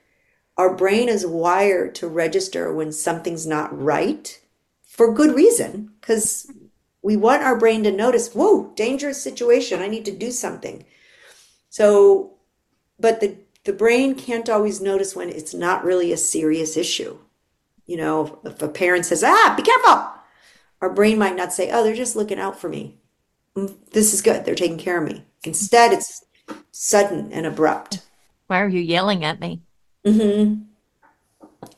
our 0.56 0.74
brain 0.74 1.10
is 1.10 1.26
wired 1.26 1.94
to 1.96 2.08
register 2.08 2.72
when 2.72 2.90
something's 2.90 3.46
not 3.46 3.78
right 3.78 4.40
for 4.82 5.12
good 5.12 5.36
reason, 5.36 5.92
because 6.00 6.50
we 7.02 7.18
want 7.18 7.42
our 7.42 7.58
brain 7.58 7.84
to 7.84 7.92
notice, 7.92 8.32
whoa, 8.32 8.72
dangerous 8.76 9.22
situation, 9.22 9.82
I 9.82 9.88
need 9.88 10.06
to 10.06 10.16
do 10.16 10.30
something. 10.30 10.86
So 11.68 12.37
but 12.98 13.20
the 13.20 13.36
the 13.64 13.72
brain 13.72 14.14
can't 14.14 14.48
always 14.48 14.80
notice 14.80 15.14
when 15.16 15.28
it's 15.28 15.54
not 15.54 15.84
really 15.84 16.12
a 16.12 16.16
serious 16.16 16.76
issue 16.76 17.18
You 17.86 17.96
know, 17.98 18.40
if 18.44 18.62
a 18.62 18.68
parent 18.68 19.06
says, 19.06 19.24
ah, 19.24 19.54
be 19.56 19.62
careful, 19.62 20.06
our 20.82 20.90
brain 20.94 21.18
might 21.18 21.36
not 21.36 21.52
say, 21.52 21.70
oh, 21.72 21.82
they're 21.84 21.94
just 21.96 22.16
looking 22.16 22.38
out 22.40 22.60
for 22.60 22.68
me. 22.68 22.98
Mm, 23.56 23.74
this 23.92 24.14
is 24.14 24.22
good. 24.22 24.44
They're 24.44 24.54
taking 24.54 24.78
care 24.78 25.02
of 25.02 25.08
me. 25.10 25.24
Instead, 25.44 25.92
it's 25.92 26.24
sudden 26.72 27.32
and 27.32 27.46
abrupt. 27.46 28.02
Why 28.48 28.60
are 28.62 28.68
you 28.68 28.80
yelling 28.80 29.24
at 29.24 29.40
me? 29.40 29.62
Mm-hmm. 30.04 30.62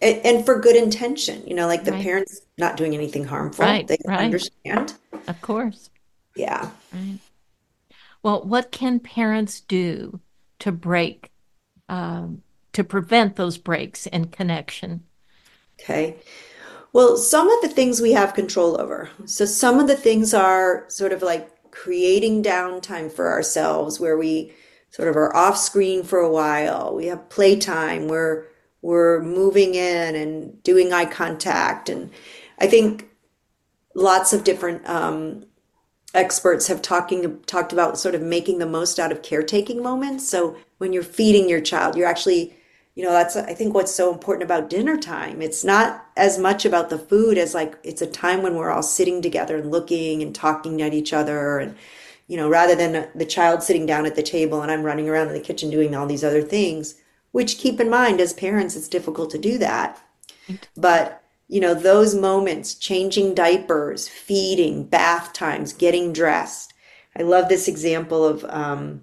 And, 0.03 0.27
and 0.27 0.45
for 0.47 0.61
good 0.61 0.77
intention, 0.77 1.47
you 1.47 1.55
know, 1.55 1.67
like 1.67 1.85
the 1.85 1.93
Right. 1.93 2.03
parents 2.03 2.41
not 2.59 2.77
doing 2.77 2.95
anything 2.95 3.25
harmful. 3.25 3.67
Right, 3.67 3.87
They 3.87 3.99
right. 4.05 4.21
understand. 4.21 4.95
Of 5.29 5.41
course. 5.41 5.91
Yeah. 6.35 6.71
Right. 6.93 7.21
Well, 8.23 8.43
what 8.45 8.73
can 8.73 8.99
parents 9.01 9.61
do 9.61 10.21
to 10.61 10.73
break, 10.73 11.31
um, 11.89 12.43
to 12.73 12.85
prevent 12.85 13.37
those 13.37 13.59
breaks 13.59 14.07
in 14.07 14.27
connection? 14.27 15.05
Okay. 15.81 16.17
Well, 16.93 17.17
some 17.17 17.51
of 17.51 17.63
the 17.63 17.69
things 17.69 18.01
we 18.01 18.13
have 18.13 18.35
control 18.35 18.81
over. 18.81 19.11
So 19.25 19.45
some 19.45 19.79
of 19.79 19.87
the 19.87 19.97
things 19.97 20.35
are 20.35 20.85
sort 20.89 21.13
of 21.13 21.23
like 21.23 21.49
creating 21.71 22.43
downtime 22.43 23.13
for 23.13 23.31
ourselves 23.31 24.01
where 24.01 24.19
we 24.19 24.53
sort 24.91 25.09
of 25.09 25.17
are 25.17 25.35
off 25.35 25.57
screen 25.57 26.03
for 26.03 26.19
a 26.19 26.31
while. 26.31 26.95
We 26.95 27.07
have 27.07 27.29
playtime 27.29 28.09
where 28.09 28.49
we're 28.83 29.23
moving 29.23 29.75
in 29.75 30.17
and 30.17 30.63
doing 30.63 30.93
eye 30.93 31.05
contact. 31.05 31.89
And 31.89 32.11
I 32.59 32.67
think 32.67 33.09
lots 33.95 34.33
of 34.33 34.43
different 34.43 34.89
um, 34.89 35.45
experts 36.15 36.67
have 36.67 36.83
talking 36.83 37.41
talked 37.47 37.73
about 37.73 37.99
sort 37.99 38.15
of 38.15 38.23
making 38.23 38.59
the 38.59 38.67
most 38.67 38.99
out 38.99 39.13
of 39.13 39.23
caretaking 39.23 39.83
moments. 39.83 40.29
So 40.29 40.57
when 40.79 40.93
you're 40.93 41.03
feeding 41.03 41.49
your 41.49 41.61
child, 41.61 41.97
you're 41.97 42.09
actually, 42.09 42.57
you 42.95 43.05
know, 43.05 43.13
that's 43.13 43.37
I 43.37 43.55
think 43.55 43.75
what's 43.75 43.95
so 43.95 44.13
important 44.13 44.45
about 44.45 44.71
dinner 44.71 44.97
time. 44.97 45.41
It's 45.41 45.65
not 45.65 46.07
as 46.17 46.39
much 46.39 46.65
about 46.65 46.91
the 46.91 46.99
food 46.99 47.39
as 47.39 47.55
like 47.55 47.79
it's 47.83 48.03
a 48.03 48.07
time 48.07 48.43
when 48.43 48.57
we're 48.57 48.71
all 48.71 48.83
sitting 48.83 49.23
together 49.23 49.57
and 49.57 49.71
looking 49.71 50.23
and 50.23 50.35
talking 50.35 50.83
at 50.83 50.95
each 50.95 51.13
other 51.13 51.59
and 51.59 51.77
you 52.31 52.37
know, 52.37 52.49
rather 52.49 52.77
than 52.77 53.09
the 53.13 53.25
child 53.25 53.61
sitting 53.61 53.87
down 53.87 54.07
at 54.07 54.15
the 54.15 54.23
table 54.23 54.63
and 54.63 54.71
I'm 54.71 54.85
running 54.85 55.09
around 55.09 55.27
in 55.27 55.35
the 55.35 55.41
kitchen 55.41 55.69
doing 55.69 55.97
all 55.97 56.07
these 56.07 56.23
other 56.23 56.43
things, 56.43 56.95
which 57.33 57.59
keep 57.59 57.81
in 57.81 57.91
mind 57.91 58.21
as 58.21 58.33
parents 58.33 58.77
it's 58.77 58.87
difficult 58.87 59.31
to 59.31 59.39
do 59.39 59.59
that. 59.59 60.01
But, 60.77 61.20
you 61.51 61.61
know, 61.61 61.75
those 61.75 62.15
moments, 62.15 62.75
changing 62.75 63.35
diapers, 63.35 64.07
feeding, 64.07 64.85
bath 64.85 65.33
times, 65.33 65.73
getting 65.73 66.13
dressed. 66.13 66.73
I 67.19 67.23
love 67.23 67.49
this 67.49 67.67
example 67.67 68.25
of, 68.25 68.45
um, 68.45 69.03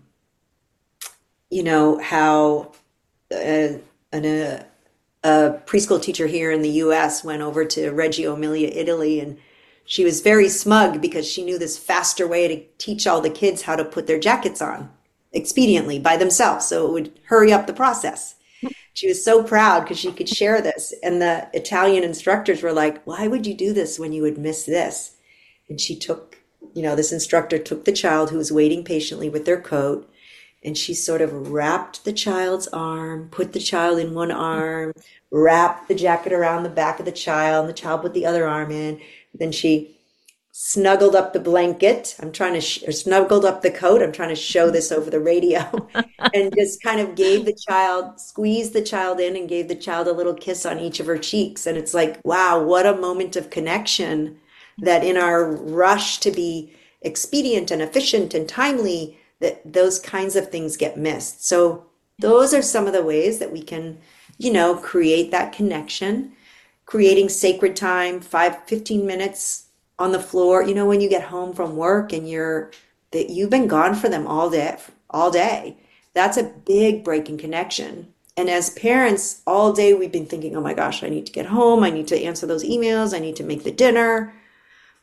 you 1.49 1.61
know, 1.61 1.99
how 1.99 2.71
uh, 3.33 3.75
an, 4.13 4.23
a, 4.23 4.65
a 5.25 5.61
preschool 5.65 6.01
teacher 6.01 6.25
here 6.25 6.49
in 6.49 6.61
the 6.61 6.69
US 6.69 7.21
went 7.21 7.41
over 7.41 7.65
to 7.65 7.91
Reggio 7.91 8.33
Emilia, 8.33 8.69
Italy, 8.69 9.19
and 9.19 9.37
she 9.83 10.05
was 10.05 10.21
very 10.21 10.47
smug 10.47 11.01
because 11.01 11.29
she 11.29 11.43
knew 11.43 11.59
this 11.59 11.77
faster 11.77 12.25
way 12.25 12.47
to 12.47 12.63
teach 12.77 13.05
all 13.05 13.19
the 13.19 13.29
kids 13.29 13.63
how 13.63 13.75
to 13.75 13.83
put 13.83 14.07
their 14.07 14.19
jackets 14.19 14.61
on 14.61 14.89
expediently 15.35 16.01
by 16.01 16.15
themselves. 16.15 16.65
So 16.65 16.87
it 16.87 16.93
would 16.93 17.19
hurry 17.25 17.51
up 17.51 17.67
the 17.67 17.73
process. 17.73 18.35
She 18.97 19.07
was 19.07 19.23
so 19.23 19.43
proud 19.43 19.81
because 19.81 19.99
she 19.99 20.11
could 20.11 20.27
share 20.27 20.59
this. 20.59 20.91
And 21.03 21.21
the 21.21 21.47
Italian 21.53 22.03
instructors 22.03 22.63
were 22.63 22.73
like, 22.73 23.03
Why 23.03 23.27
would 23.27 23.45
you 23.45 23.53
do 23.53 23.71
this 23.71 23.99
when 23.99 24.11
you 24.11 24.23
would 24.23 24.39
miss 24.39 24.63
this? 24.63 25.17
And 25.69 25.79
she 25.79 25.95
took, 25.95 26.39
you 26.73 26.81
know, 26.81 26.95
this 26.95 27.11
instructor 27.11 27.59
took 27.59 27.85
the 27.85 27.91
child 27.91 28.31
who 28.31 28.39
was 28.39 28.51
waiting 28.51 28.83
patiently 28.83 29.29
with 29.29 29.45
their 29.45 29.61
coat 29.61 30.11
and 30.63 30.75
she 30.75 30.95
sort 30.95 31.21
of 31.21 31.51
wrapped 31.51 32.05
the 32.05 32.11
child's 32.11 32.67
arm, 32.69 33.29
put 33.29 33.53
the 33.53 33.59
child 33.59 33.99
in 33.99 34.15
one 34.15 34.31
arm, 34.31 34.93
wrapped 35.29 35.87
the 35.87 35.93
jacket 35.93 36.33
around 36.33 36.63
the 36.63 36.69
back 36.69 36.99
of 36.99 37.05
the 37.05 37.11
child, 37.11 37.65
and 37.65 37.69
the 37.69 37.79
child 37.79 38.01
put 38.01 38.15
the 38.15 38.25
other 38.25 38.47
arm 38.47 38.71
in. 38.71 38.99
Then 39.31 39.51
she 39.51 39.96
snuggled 40.59 41.15
up 41.15 41.33
the 41.33 41.39
blanket. 41.39 42.15
I'm 42.19 42.31
trying 42.31 42.55
to, 42.55 42.61
sh- 42.61 42.81
or 42.87 42.91
snuggled 42.91 43.45
up 43.45 43.61
the 43.61 43.69
coat. 43.69 44.01
I'm 44.01 44.11
trying 44.11 44.29
to 44.29 44.35
show 44.35 44.65
mm-hmm. 44.65 44.73
this 44.73 44.91
over 44.91 45.11
the 45.11 45.19
radio 45.19 45.87
and 46.33 46.51
just 46.57 46.81
kind 46.81 46.99
of 46.99 47.13
gave 47.13 47.45
the 47.45 47.53
child, 47.53 48.19
squeezed 48.19 48.73
the 48.73 48.81
child 48.81 49.19
in 49.19 49.35
and 49.35 49.47
gave 49.47 49.67
the 49.67 49.75
child 49.75 50.07
a 50.07 50.13
little 50.13 50.33
kiss 50.33 50.65
on 50.65 50.79
each 50.79 50.99
of 50.99 51.05
her 51.05 51.19
cheeks. 51.19 51.67
And 51.67 51.77
it's 51.77 51.93
like, 51.93 52.19
wow, 52.25 52.59
what 52.59 52.87
a 52.87 52.97
moment 52.97 53.35
of 53.35 53.51
connection 53.51 54.39
that 54.79 55.03
in 55.03 55.15
our 55.15 55.47
rush 55.47 56.17
to 56.21 56.31
be 56.31 56.73
expedient 57.03 57.69
and 57.69 57.83
efficient 57.83 58.33
and 58.33 58.49
timely, 58.49 59.19
that 59.39 59.61
those 59.71 59.99
kinds 59.99 60.35
of 60.35 60.49
things 60.49 60.75
get 60.75 60.97
missed. 60.97 61.45
So 61.45 61.85
those 62.17 62.55
are 62.55 62.63
some 62.63 62.87
of 62.87 62.93
the 62.93 63.03
ways 63.03 63.37
that 63.37 63.51
we 63.51 63.61
can, 63.61 63.99
you 64.39 64.51
know, 64.51 64.75
create 64.75 65.29
that 65.29 65.53
connection, 65.53 66.31
creating 66.87 67.29
sacred 67.29 67.75
time, 67.75 68.19
five, 68.21 68.63
15 68.63 69.05
minutes 69.05 69.66
on 69.99 70.11
the 70.11 70.19
floor. 70.19 70.63
You 70.63 70.75
know, 70.75 70.85
when 70.85 71.01
you 71.01 71.09
get 71.09 71.23
home 71.23 71.53
from 71.53 71.75
work 71.75 72.13
and 72.13 72.29
you're 72.29 72.71
that 73.11 73.29
you've 73.29 73.49
been 73.49 73.67
gone 73.67 73.95
for 73.95 74.09
them 74.09 74.27
all 74.27 74.49
day, 74.49 74.77
all 75.09 75.31
day. 75.31 75.77
That's 76.13 76.37
a 76.37 76.43
big 76.43 77.03
break 77.03 77.29
in 77.29 77.37
connection. 77.37 78.13
And 78.35 78.49
as 78.49 78.69
parents, 78.71 79.41
all 79.47 79.73
day 79.73 79.93
we've 79.93 80.11
been 80.11 80.25
thinking, 80.25 80.55
oh 80.55 80.61
my 80.61 80.73
gosh, 80.73 81.03
I 81.03 81.09
need 81.09 81.25
to 81.25 81.31
get 81.31 81.47
home. 81.47 81.83
I 81.83 81.89
need 81.89 82.07
to 82.09 82.21
answer 82.21 82.45
those 82.45 82.63
emails. 82.63 83.15
I 83.15 83.19
need 83.19 83.35
to 83.37 83.43
make 83.43 83.63
the 83.63 83.71
dinner. 83.71 84.33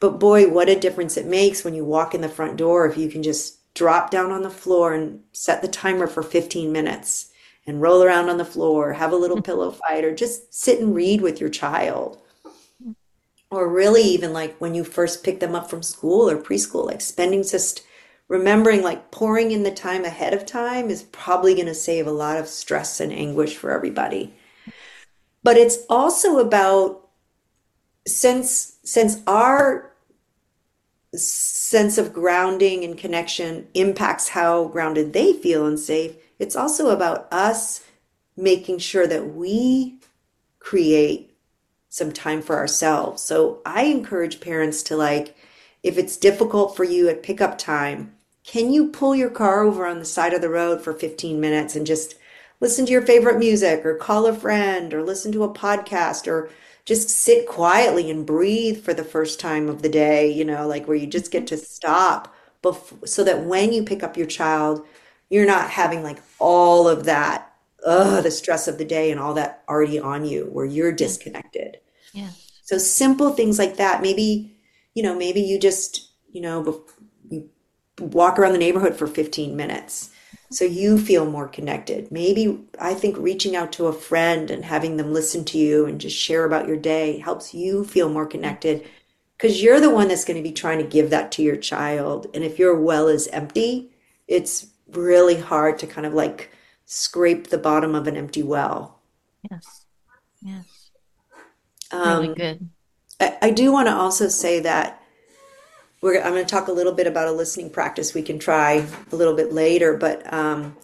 But 0.00 0.20
boy, 0.20 0.48
what 0.48 0.68
a 0.68 0.78
difference 0.78 1.16
it 1.16 1.26
makes 1.26 1.64
when 1.64 1.74
you 1.74 1.84
walk 1.84 2.14
in 2.14 2.20
the 2.20 2.28
front 2.28 2.56
door 2.56 2.86
if 2.86 2.96
you 2.96 3.08
can 3.08 3.22
just 3.22 3.58
drop 3.74 4.10
down 4.10 4.30
on 4.30 4.42
the 4.42 4.50
floor 4.50 4.94
and 4.94 5.20
set 5.32 5.62
the 5.62 5.68
timer 5.68 6.06
for 6.06 6.22
15 6.22 6.70
minutes 6.70 7.30
and 7.66 7.80
roll 7.80 8.02
around 8.02 8.28
on 8.28 8.36
the 8.36 8.44
floor, 8.44 8.92
have 8.92 9.12
a 9.12 9.16
little 9.16 9.42
pillow 9.42 9.70
fight, 9.70 10.04
or 10.04 10.14
just 10.14 10.52
sit 10.54 10.80
and 10.80 10.94
read 10.94 11.20
with 11.20 11.40
your 11.40 11.50
child. 11.50 12.20
Or 13.54 13.68
really, 13.68 14.02
even 14.02 14.32
like 14.32 14.56
when 14.58 14.74
you 14.74 14.82
first 14.82 15.22
pick 15.22 15.40
them 15.40 15.54
up 15.54 15.70
from 15.70 15.82
school 15.82 16.28
or 16.28 16.36
preschool, 16.36 16.86
like 16.86 17.00
spending 17.00 17.42
just 17.42 17.84
remembering 18.26 18.82
like 18.82 19.10
pouring 19.10 19.50
in 19.52 19.62
the 19.62 19.70
time 19.70 20.04
ahead 20.04 20.34
of 20.34 20.46
time 20.46 20.90
is 20.90 21.02
probably 21.04 21.54
going 21.54 21.66
to 21.66 21.74
save 21.74 22.06
a 22.06 22.12
lot 22.12 22.38
of 22.38 22.48
stress 22.48 23.00
and 23.00 23.12
anguish 23.12 23.56
for 23.56 23.70
everybody. 23.70 24.34
But 25.42 25.56
it's 25.56 25.78
also 25.88 26.38
about 26.38 27.08
since 28.06 28.76
since 28.82 29.18
our 29.26 29.92
sense 31.14 31.96
of 31.96 32.12
grounding 32.12 32.82
and 32.82 32.98
connection 32.98 33.68
impacts 33.74 34.30
how 34.30 34.64
grounded 34.66 35.12
they 35.12 35.32
feel 35.32 35.66
and 35.66 35.78
safe, 35.78 36.16
it's 36.38 36.56
also 36.56 36.90
about 36.90 37.32
us 37.32 37.84
making 38.36 38.78
sure 38.78 39.06
that 39.06 39.34
we 39.34 39.98
create 40.58 41.33
some 41.94 42.10
time 42.10 42.42
for 42.42 42.56
ourselves. 42.56 43.22
So 43.22 43.60
I 43.64 43.84
encourage 43.84 44.40
parents 44.40 44.82
to 44.84 44.96
like, 44.96 45.36
if 45.84 45.96
it's 45.96 46.16
difficult 46.16 46.74
for 46.76 46.82
you 46.82 47.08
at 47.08 47.22
pickup 47.22 47.56
time, 47.56 48.16
can 48.42 48.72
you 48.72 48.88
pull 48.88 49.14
your 49.14 49.30
car 49.30 49.62
over 49.62 49.86
on 49.86 50.00
the 50.00 50.04
side 50.04 50.34
of 50.34 50.40
the 50.40 50.48
road 50.48 50.82
for 50.82 50.92
15 50.92 51.40
minutes 51.40 51.76
and 51.76 51.86
just 51.86 52.16
listen 52.58 52.84
to 52.84 52.90
your 52.90 53.06
favorite 53.06 53.38
music 53.38 53.86
or 53.86 53.94
call 53.94 54.26
a 54.26 54.34
friend 54.34 54.92
or 54.92 55.04
listen 55.04 55.30
to 55.30 55.44
a 55.44 55.54
podcast 55.54 56.26
or 56.26 56.50
just 56.84 57.08
sit 57.10 57.46
quietly 57.46 58.10
and 58.10 58.26
breathe 58.26 58.82
for 58.82 58.92
the 58.92 59.04
first 59.04 59.38
time 59.38 59.68
of 59.68 59.82
the 59.82 59.88
day, 59.88 60.28
you 60.28 60.44
know, 60.44 60.66
like 60.66 60.88
where 60.88 60.96
you 60.96 61.06
just 61.06 61.30
get 61.30 61.46
to 61.46 61.56
stop 61.56 62.34
so 63.04 63.22
that 63.22 63.44
when 63.44 63.72
you 63.72 63.84
pick 63.84 64.02
up 64.02 64.16
your 64.16 64.26
child, 64.26 64.84
you're 65.30 65.46
not 65.46 65.70
having 65.70 66.02
like 66.02 66.20
all 66.40 66.88
of 66.88 67.04
that, 67.04 67.52
uh, 67.86 68.20
the 68.20 68.32
stress 68.32 68.66
of 68.66 68.78
the 68.78 68.84
day 68.84 69.12
and 69.12 69.20
all 69.20 69.34
that 69.34 69.62
already 69.68 70.00
on 70.00 70.24
you 70.24 70.48
where 70.52 70.66
you're 70.66 70.90
disconnected. 70.90 71.78
Yeah. 72.14 72.30
So 72.62 72.78
simple 72.78 73.30
things 73.30 73.58
like 73.58 73.76
that. 73.76 74.00
Maybe, 74.00 74.56
you 74.94 75.02
know, 75.02 75.14
maybe 75.14 75.42
you 75.42 75.58
just, 75.58 76.10
you 76.32 76.40
know, 76.40 76.82
you 77.28 77.50
walk 77.98 78.38
around 78.38 78.52
the 78.52 78.58
neighborhood 78.58 78.96
for 78.96 79.06
15 79.06 79.54
minutes 79.54 80.10
so 80.50 80.64
you 80.64 80.98
feel 80.98 81.26
more 81.26 81.48
connected. 81.48 82.12
Maybe 82.12 82.64
I 82.80 82.94
think 82.94 83.16
reaching 83.18 83.56
out 83.56 83.72
to 83.72 83.86
a 83.86 83.92
friend 83.92 84.50
and 84.50 84.64
having 84.64 84.96
them 84.96 85.12
listen 85.12 85.44
to 85.46 85.58
you 85.58 85.84
and 85.86 86.00
just 86.00 86.16
share 86.16 86.44
about 86.44 86.68
your 86.68 86.76
day 86.76 87.18
helps 87.18 87.54
you 87.54 87.84
feel 87.84 88.08
more 88.08 88.26
connected 88.26 88.86
because 89.36 89.62
you're 89.62 89.80
the 89.80 89.90
one 89.90 90.08
that's 90.08 90.24
going 90.24 90.36
to 90.36 90.48
be 90.48 90.52
trying 90.52 90.78
to 90.78 90.84
give 90.84 91.10
that 91.10 91.32
to 91.32 91.42
your 91.42 91.56
child. 91.56 92.28
And 92.34 92.44
if 92.44 92.58
your 92.58 92.80
well 92.80 93.08
is 93.08 93.26
empty, 93.28 93.90
it's 94.28 94.68
really 94.92 95.36
hard 95.36 95.78
to 95.80 95.88
kind 95.88 96.06
of 96.06 96.14
like 96.14 96.50
scrape 96.84 97.48
the 97.48 97.58
bottom 97.58 97.94
of 97.94 98.06
an 98.06 98.16
empty 98.16 98.42
well. 98.42 99.00
Yes. 99.50 99.86
Yes. 100.40 100.73
Um, 101.94 102.22
Really 102.22 102.34
good. 102.34 102.70
I, 103.20 103.38
I 103.42 103.50
do 103.50 103.72
want 103.72 103.88
to 103.88 103.94
also 103.94 104.28
say 104.28 104.60
that 104.60 105.00
we're, 106.02 106.20
I'm 106.20 106.32
going 106.32 106.44
to 106.44 106.50
talk 106.50 106.68
a 106.68 106.72
little 106.72 106.92
bit 106.92 107.06
about 107.06 107.28
a 107.28 107.32
listening 107.32 107.70
practice 107.70 108.12
we 108.12 108.22
can 108.22 108.38
try 108.38 108.86
a 109.10 109.16
little 109.16 109.34
bit 109.34 109.52
later, 109.52 109.96
but 109.96 110.30
um, 110.32 110.76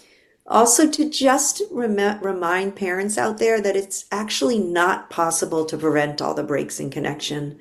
also 0.46 0.90
to 0.90 1.10
just 1.10 1.62
rem- 1.70 2.20
remind 2.22 2.76
parents 2.76 3.18
out 3.18 3.38
there 3.38 3.60
that 3.60 3.76
it's 3.76 4.06
actually 4.10 4.58
not 4.58 5.10
possible 5.10 5.66
to 5.66 5.76
prevent 5.76 6.22
all 6.22 6.34
the 6.34 6.42
breaks 6.42 6.80
in 6.80 6.90
connection. 6.90 7.58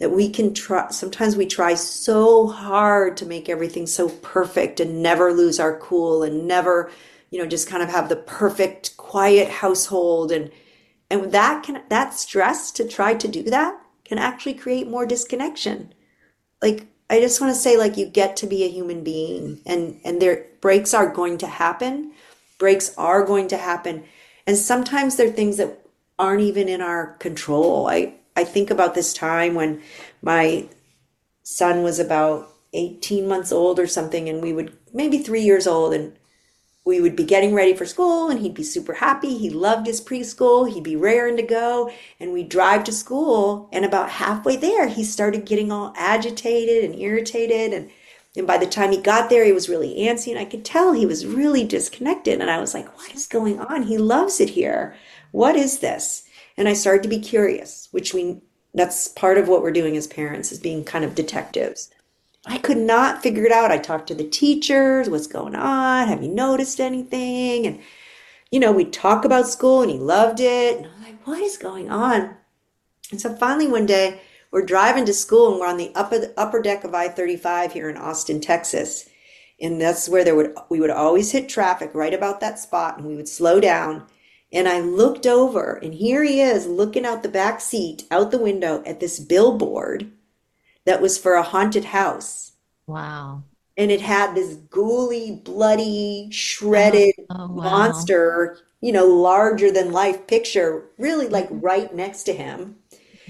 That 0.00 0.10
we 0.10 0.28
can 0.28 0.54
try, 0.54 0.90
sometimes 0.90 1.34
we 1.34 1.46
try 1.46 1.74
so 1.74 2.46
hard 2.46 3.16
to 3.16 3.26
make 3.26 3.48
everything 3.48 3.86
so 3.86 4.08
perfect 4.08 4.78
and 4.78 5.02
never 5.02 5.32
lose 5.32 5.58
our 5.58 5.76
cool 5.78 6.22
and 6.22 6.46
never, 6.46 6.90
you 7.30 7.38
know, 7.40 7.46
just 7.46 7.68
kind 7.68 7.82
of 7.82 7.88
have 7.88 8.08
the 8.08 8.16
perfect, 8.16 8.96
quiet 8.96 9.48
household. 9.48 10.30
And 10.30 10.52
And 11.10 11.32
that 11.32 11.62
can 11.62 11.82
that 11.88 12.14
stress 12.14 12.70
to 12.72 12.86
try 12.86 13.14
to 13.14 13.28
do 13.28 13.42
that 13.44 13.80
can 14.04 14.18
actually 14.18 14.54
create 14.54 14.88
more 14.88 15.06
disconnection. 15.06 15.92
Like 16.60 16.86
I 17.10 17.20
just 17.20 17.40
want 17.40 17.54
to 17.54 17.60
say 17.60 17.76
like 17.76 17.96
you 17.96 18.06
get 18.06 18.36
to 18.38 18.46
be 18.46 18.64
a 18.64 18.68
human 18.68 19.04
being 19.04 19.60
and 19.64 20.00
and 20.04 20.20
there 20.20 20.46
breaks 20.60 20.92
are 20.92 21.12
going 21.12 21.38
to 21.38 21.46
happen. 21.46 22.12
Breaks 22.58 22.94
are 22.98 23.24
going 23.24 23.48
to 23.48 23.56
happen. 23.56 24.04
And 24.46 24.56
sometimes 24.56 25.16
they're 25.16 25.30
things 25.30 25.56
that 25.58 25.86
aren't 26.18 26.42
even 26.42 26.68
in 26.68 26.80
our 26.80 27.14
control. 27.18 27.88
I 27.88 28.14
I 28.36 28.44
think 28.44 28.70
about 28.70 28.94
this 28.94 29.12
time 29.12 29.54
when 29.54 29.82
my 30.22 30.68
son 31.42 31.82
was 31.82 31.98
about 31.98 32.50
18 32.74 33.26
months 33.26 33.50
old 33.50 33.80
or 33.80 33.86
something 33.86 34.28
and 34.28 34.42
we 34.42 34.52
would 34.52 34.76
maybe 34.92 35.18
3 35.18 35.40
years 35.40 35.66
old 35.66 35.94
and 35.94 36.17
we 36.88 37.02
would 37.02 37.14
be 37.14 37.24
getting 37.24 37.54
ready 37.54 37.74
for 37.74 37.84
school 37.84 38.30
and 38.30 38.40
he'd 38.40 38.54
be 38.54 38.64
super 38.64 38.94
happy. 38.94 39.36
He 39.36 39.50
loved 39.50 39.86
his 39.86 40.00
preschool. 40.00 40.72
He'd 40.72 40.82
be 40.82 40.96
raring 40.96 41.36
to 41.36 41.42
go. 41.42 41.92
And 42.18 42.32
we'd 42.32 42.48
drive 42.48 42.82
to 42.84 42.92
school. 42.92 43.68
And 43.72 43.84
about 43.84 44.08
halfway 44.08 44.56
there, 44.56 44.88
he 44.88 45.04
started 45.04 45.44
getting 45.44 45.70
all 45.70 45.92
agitated 45.96 46.84
and 46.84 46.98
irritated. 46.98 47.74
And, 47.74 47.90
and 48.34 48.46
by 48.46 48.56
the 48.56 48.66
time 48.66 48.90
he 48.90 49.02
got 49.02 49.28
there, 49.28 49.44
he 49.44 49.52
was 49.52 49.68
really 49.68 49.96
antsy. 49.96 50.30
And 50.30 50.38
I 50.38 50.46
could 50.46 50.64
tell 50.64 50.92
he 50.92 51.04
was 51.04 51.26
really 51.26 51.62
disconnected. 51.62 52.40
And 52.40 52.50
I 52.50 52.58
was 52.58 52.72
like, 52.72 52.96
what 52.96 53.14
is 53.14 53.26
going 53.26 53.60
on? 53.60 53.82
He 53.82 53.98
loves 53.98 54.40
it 54.40 54.48
here. 54.48 54.96
What 55.30 55.56
is 55.56 55.80
this? 55.80 56.24
And 56.56 56.68
I 56.68 56.72
started 56.72 57.02
to 57.02 57.10
be 57.10 57.20
curious, 57.20 57.88
which 57.90 58.14
we, 58.14 58.40
that's 58.72 59.08
part 59.08 59.36
of 59.36 59.46
what 59.46 59.60
we're 59.60 59.72
doing 59.72 59.94
as 59.98 60.06
parents 60.06 60.52
is 60.52 60.58
being 60.58 60.84
kind 60.84 61.04
of 61.04 61.14
detectives. 61.14 61.90
I 62.46 62.58
could 62.58 62.78
not 62.78 63.22
figure 63.22 63.44
it 63.44 63.52
out. 63.52 63.72
I 63.72 63.78
talked 63.78 64.08
to 64.08 64.14
the 64.14 64.28
teachers, 64.28 65.10
what's 65.10 65.26
going 65.26 65.54
on? 65.54 66.08
Have 66.08 66.22
you 66.22 66.28
noticed 66.28 66.80
anything? 66.80 67.66
And, 67.66 67.80
you 68.50 68.60
know, 68.60 68.72
we'd 68.72 68.92
talk 68.92 69.24
about 69.24 69.48
school 69.48 69.82
and 69.82 69.90
he 69.90 69.98
loved 69.98 70.40
it. 70.40 70.78
And 70.78 70.86
I'm 70.86 71.02
like, 71.02 71.26
what 71.26 71.40
is 71.40 71.58
going 71.58 71.90
on? 71.90 72.36
And 73.10 73.20
so 73.20 73.34
finally 73.34 73.66
one 73.66 73.86
day 73.86 74.20
we're 74.50 74.64
driving 74.64 75.04
to 75.06 75.12
school 75.12 75.50
and 75.50 75.60
we're 75.60 75.66
on 75.66 75.76
the 75.76 75.92
upper, 75.94 76.32
upper 76.36 76.62
deck 76.62 76.84
of 76.84 76.94
I-35 76.94 77.72
here 77.72 77.90
in 77.90 77.96
Austin, 77.96 78.40
Texas. 78.40 79.08
And 79.60 79.80
that's 79.80 80.08
where 80.08 80.24
there 80.24 80.36
would, 80.36 80.54
we 80.70 80.80
would 80.80 80.90
always 80.90 81.32
hit 81.32 81.48
traffic 81.48 81.90
right 81.92 82.14
about 82.14 82.40
that 82.40 82.58
spot 82.58 82.98
and 82.98 83.06
we 83.06 83.16
would 83.16 83.28
slow 83.28 83.60
down. 83.60 84.06
And 84.52 84.68
I 84.68 84.80
looked 84.80 85.26
over 85.26 85.74
and 85.74 85.92
here 85.92 86.22
he 86.22 86.40
is 86.40 86.66
looking 86.66 87.04
out 87.04 87.22
the 87.22 87.28
back 87.28 87.60
seat, 87.60 88.04
out 88.10 88.30
the 88.30 88.38
window 88.38 88.82
at 88.86 89.00
this 89.00 89.18
billboard 89.18 90.12
that 90.88 91.02
was 91.02 91.18
for 91.18 91.34
a 91.34 91.42
haunted 91.42 91.86
house. 91.86 92.54
Wow. 92.86 93.44
And 93.76 93.90
it 93.92 94.00
had 94.00 94.34
this 94.34 94.56
ghouly, 94.56 95.44
bloody, 95.44 96.28
shredded 96.32 97.14
Oh, 97.30 97.36
oh, 97.50 97.52
wow. 97.54 97.88
monster, 97.88 98.58
you 98.80 98.92
know, 98.92 99.06
larger 99.06 99.70
than 99.70 99.92
life 99.92 100.26
picture, 100.26 100.86
really 100.98 101.28
like 101.28 101.48
right 101.50 101.94
next 101.94 102.24
to 102.24 102.32
him. 102.34 102.76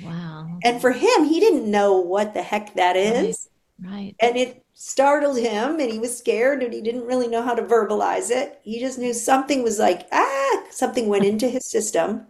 Wow. 0.02 0.58
And 0.64 0.80
for 0.80 0.92
him, 0.92 1.24
he 1.24 1.40
didn't 1.40 1.70
know 1.70 1.98
what 1.98 2.34
the 2.34 2.42
heck 2.42 2.74
that 2.74 2.96
is. 2.96 3.48
Right. 3.80 3.90
Right. 3.90 4.16
And 4.20 4.36
it 4.36 4.64
startled 4.74 5.38
him 5.38 5.80
and 5.80 5.90
he 5.90 5.98
was 6.00 6.16
scared 6.18 6.62
and 6.62 6.72
he 6.72 6.80
didn't 6.80 7.06
really 7.06 7.28
know 7.28 7.42
how 7.42 7.54
to 7.54 7.62
verbalize 7.62 8.30
it. 8.30 8.60
He 8.64 8.80
just 8.80 8.98
knew 8.98 9.14
something 9.14 9.62
was 9.62 9.78
like, 9.78 10.08
ah, 10.12 10.64
something 10.70 11.08
went 11.08 11.24
into 11.24 11.48
his 11.48 11.66
system 11.66 12.26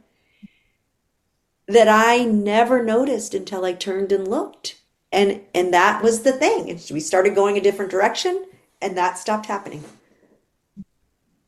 that 1.69 1.89
I 1.89 2.25
never 2.25 2.83
noticed 2.83 3.35
until 3.35 3.65
I 3.65 3.73
turned 3.75 4.13
and 4.13 4.27
looked. 4.27 4.77
And 5.11 5.41
and 5.55 5.73
that 5.73 6.03
was 6.03 6.23
the 6.23 6.33
thing. 6.33 6.71
And 6.71 6.91
we 6.91 7.01
started 7.01 7.35
going 7.35 7.57
a 7.57 7.63
different 7.63 7.91
direction 7.91 8.45
and 8.81 8.97
that 8.97 9.19
stopped 9.19 9.47
happening. 9.47 9.85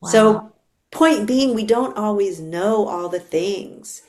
Wow. 0.01 0.09
So 0.09 0.53
point 0.91 1.27
being, 1.27 1.55
we 1.55 1.65
don't 1.65 1.97
always 1.97 2.41
know 2.41 2.89
all 2.89 3.09
the 3.09 3.21
things. 3.21 4.03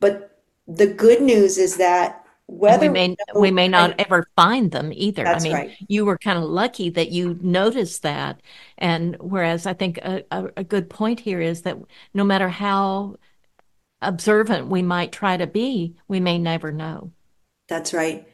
But 0.00 0.42
the 0.66 0.86
good 0.86 1.22
news 1.22 1.58
is 1.58 1.76
that 1.76 2.24
And 2.48 2.58
we 2.58 2.58
whether 2.58 2.86
we 2.86 2.92
may 2.92 3.16
we 3.34 3.50
know, 3.50 3.54
may 3.54 3.64
and 3.64 3.72
not 3.72 3.94
ever 3.98 4.26
find 4.36 4.70
them 4.70 4.92
either. 4.92 5.26
I 5.26 5.40
mean, 5.40 5.52
right. 5.52 5.76
you 5.88 6.04
were 6.04 6.18
kind 6.18 6.38
of 6.38 6.44
lucky 6.44 6.90
that 6.90 7.10
you 7.10 7.38
noticed 7.40 8.02
that. 8.02 8.40
And 8.78 9.16
whereas 9.20 9.66
I 9.66 9.72
think 9.74 9.98
a, 9.98 10.24
a, 10.30 10.48
a 10.58 10.64
good 10.64 10.90
point 10.90 11.20
here 11.20 11.40
is 11.40 11.62
that 11.62 11.78
no 12.12 12.24
matter 12.24 12.48
how 12.48 13.16
observant 14.02 14.68
we 14.68 14.82
might 14.82 15.12
try 15.12 15.36
to 15.36 15.46
be, 15.46 15.96
we 16.06 16.20
may 16.20 16.38
never 16.38 16.70
know. 16.70 17.12
That's 17.68 17.94
right. 17.94 18.28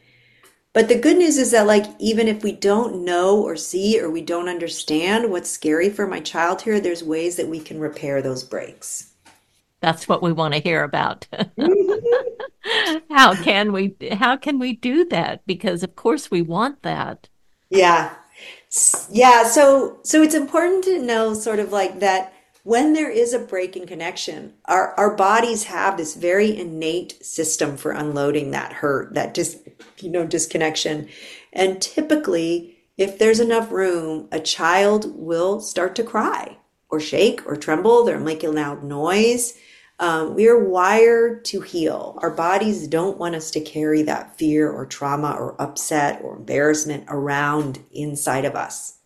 But 0.73 0.87
the 0.87 0.99
good 0.99 1.17
news 1.17 1.37
is 1.37 1.51
that, 1.51 1.67
like, 1.67 1.85
even 1.99 2.27
if 2.27 2.43
we 2.43 2.51
don't 2.51 3.05
know 3.05 3.41
or 3.41 3.55
see 3.55 3.99
or 3.99 4.09
we 4.09 4.21
don't 4.21 4.49
understand 4.49 5.31
what's 5.31 5.49
scary 5.49 5.89
for 5.89 6.07
my 6.07 6.19
child 6.19 6.63
here, 6.63 6.79
there's 6.79 7.03
ways 7.03 7.35
that 7.37 7.47
we 7.47 7.59
can 7.59 7.79
repair 7.79 8.21
those 8.21 8.43
breaks. 8.43 9.11
That's 9.81 10.07
what 10.07 10.23
we 10.23 10.31
want 10.31 10.53
to 10.53 10.59
hear 10.59 10.83
about. 10.83 11.27
Mhm. 11.59 12.03
How 13.09 13.35
can 13.35 13.73
we 13.73 13.95
how 14.13 14.37
can 14.37 14.57
we 14.57 14.73
do 14.73 15.05
that? 15.05 15.45
Because 15.45 15.83
of 15.83 15.95
course 15.95 16.31
we 16.31 16.41
want 16.41 16.81
that. 16.83 17.29
Yeah. 17.69 18.15
Yeah, 19.11 19.43
so 19.43 19.99
so 20.03 20.21
it's 20.23 20.33
important 20.33 20.83
to 20.85 20.99
know 20.99 21.33
sort 21.33 21.59
of 21.59 21.71
like 21.71 21.99
that 21.99 22.32
when 22.63 22.93
there 22.93 23.11
is 23.11 23.33
a 23.33 23.39
break 23.39 23.75
in 23.75 23.85
connection, 23.85 24.53
our 24.65 24.93
our 24.97 25.15
bodies 25.15 25.65
have 25.65 25.97
this 25.97 26.15
very 26.15 26.57
innate 26.57 27.23
system 27.23 27.77
for 27.77 27.91
unloading 27.91 28.51
that 28.51 28.73
hurt, 28.73 29.13
that 29.13 29.35
just 29.35 29.57
you 29.99 30.09
know 30.09 30.25
disconnection. 30.25 31.09
And 31.51 31.81
typically, 31.81 32.77
if 32.97 33.19
there's 33.19 33.39
enough 33.39 33.71
room, 33.71 34.29
a 34.31 34.39
child 34.39 35.13
will 35.15 35.59
start 35.59 35.95
to 35.95 36.03
cry 36.03 36.57
or 36.89 36.99
shake 36.99 37.45
or 37.45 37.55
tremble. 37.55 38.05
They'll 38.05 38.19
make 38.19 38.43
a 38.43 38.49
loud 38.49 38.83
noise. 38.83 39.57
Um, 39.99 40.33
we 40.33 40.47
are 40.47 40.57
wired 40.57 41.45
to 41.45 41.61
heal. 41.61 42.17
Our 42.21 42.31
bodies 42.31 42.87
don't 42.87 43.17
want 43.17 43.35
us 43.35 43.51
to 43.51 43.61
carry 43.61 44.03
that 44.03 44.37
fear 44.37 44.71
or 44.71 44.85
trauma 44.85 45.31
or 45.31 45.61
upset 45.61 46.21
or 46.23 46.37
embarrassment 46.37 47.05
around 47.09 47.83
inside 47.91 48.45
of 48.45 48.55
us. 48.55 48.99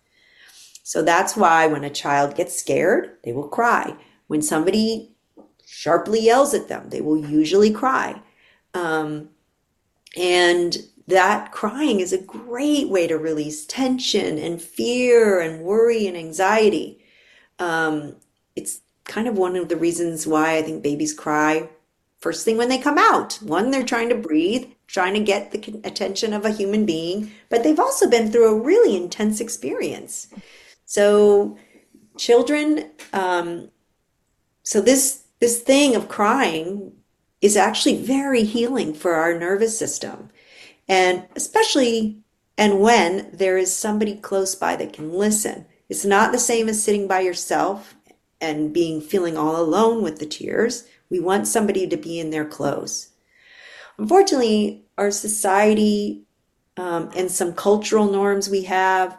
So 0.88 1.02
that's 1.02 1.36
why 1.36 1.68
when 1.68 1.84
a 1.84 1.90
child 1.90 2.38
gets 2.38 2.58
scared, 2.58 3.18
they 3.26 3.34
will 3.34 3.50
cry. 3.50 3.94
When 4.28 4.42
somebody 4.42 5.12
sharply 5.66 6.22
yells 6.22 6.54
at 6.54 6.70
them, 6.70 6.92
they 6.92 7.02
will 7.02 7.18
usually 7.18 7.72
cry. 7.72 8.22
Um, 8.74 9.32
and 10.16 10.78
that 11.08 11.52
crying 11.52 12.00
is 12.00 12.14
a 12.14 12.18
great 12.22 12.88
way 12.88 13.06
to 13.06 13.18
release 13.18 13.66
tension 13.66 14.38
and 14.38 14.62
fear 14.62 15.42
and 15.42 15.66
worry 15.66 16.08
and 16.08 16.16
anxiety. 16.16 17.04
Um, 17.60 18.16
it's 18.56 18.80
kind 19.04 19.28
of 19.28 19.38
one 19.38 19.58
of 19.58 19.68
the 19.68 19.76
reasons 19.76 20.26
why 20.26 20.56
I 20.56 20.62
think 20.62 20.84
babies 20.84 21.14
cry 21.14 21.68
first 22.20 22.46
thing 22.46 22.56
when 22.56 22.70
they 22.70 22.78
come 22.78 22.98
out. 22.98 23.34
One, 23.42 23.72
they're 23.72 23.84
trying 23.84 24.08
to 24.08 24.16
breathe, 24.16 24.70
trying 24.88 25.16
to 25.16 25.20
get 25.20 25.52
the 25.52 25.82
attention 25.84 26.32
of 26.32 26.46
a 26.46 26.52
human 26.52 26.86
being, 26.86 27.34
but 27.50 27.64
they've 27.64 27.78
also 27.78 28.10
been 28.10 28.32
through 28.32 28.48
a 28.48 28.62
really 28.62 28.96
intense 28.96 29.42
experience. 29.42 30.28
So, 30.88 31.58
children, 32.18 32.92
um, 33.12 33.70
so 34.64 34.80
this 34.80 35.24
this 35.40 35.62
thing 35.62 35.96
of 35.96 36.08
crying 36.08 36.94
is 37.42 37.58
actually 37.58 38.02
very 38.02 38.44
healing 38.44 38.94
for 38.94 39.14
our 39.16 39.38
nervous 39.38 39.78
system, 39.78 40.30
and 40.88 41.26
especially 41.36 42.24
and 42.58 42.80
when 42.80 43.30
there 43.34 43.58
is 43.58 43.76
somebody 43.76 44.16
close 44.16 44.56
by 44.56 44.78
that 44.78 44.94
can 44.94 45.12
listen. 45.12 45.66
It's 45.90 46.06
not 46.06 46.32
the 46.32 46.40
same 46.40 46.70
as 46.70 46.82
sitting 46.82 47.06
by 47.06 47.20
yourself 47.20 47.96
and 48.40 48.74
being 48.74 49.02
feeling 49.02 49.38
all 49.38 49.58
alone 49.62 50.02
with 50.02 50.20
the 50.20 50.26
tears. 50.26 50.88
We 51.10 51.20
want 51.20 51.48
somebody 51.48 51.86
to 51.88 51.98
be 51.98 52.18
in 52.18 52.30
there 52.30 52.46
close. 52.46 53.10
Unfortunately, 53.98 54.86
our 54.98 55.12
society 55.12 56.24
um, 56.78 57.12
and 57.16 57.30
some 57.30 57.54
cultural 57.54 58.10
norms 58.10 58.50
we 58.50 58.64
have 58.64 59.18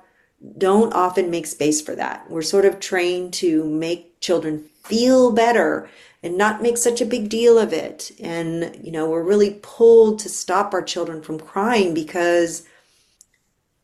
don't 0.56 0.94
often 0.94 1.30
make 1.30 1.46
space 1.46 1.80
for 1.80 1.94
that. 1.96 2.30
We're 2.30 2.42
sort 2.42 2.64
of 2.64 2.80
trained 2.80 3.32
to 3.34 3.64
make 3.64 4.20
children 4.20 4.68
feel 4.84 5.32
better 5.32 5.88
and 6.22 6.36
not 6.36 6.62
make 6.62 6.76
such 6.76 7.00
a 7.00 7.06
big 7.06 7.28
deal 7.28 7.58
of 7.58 7.72
it. 7.72 8.12
And, 8.20 8.80
you 8.82 8.90
know, 8.90 9.08
we're 9.08 9.22
really 9.22 9.58
pulled 9.62 10.18
to 10.20 10.28
stop 10.28 10.74
our 10.74 10.82
children 10.82 11.22
from 11.22 11.38
crying 11.38 11.94
because 11.94 12.66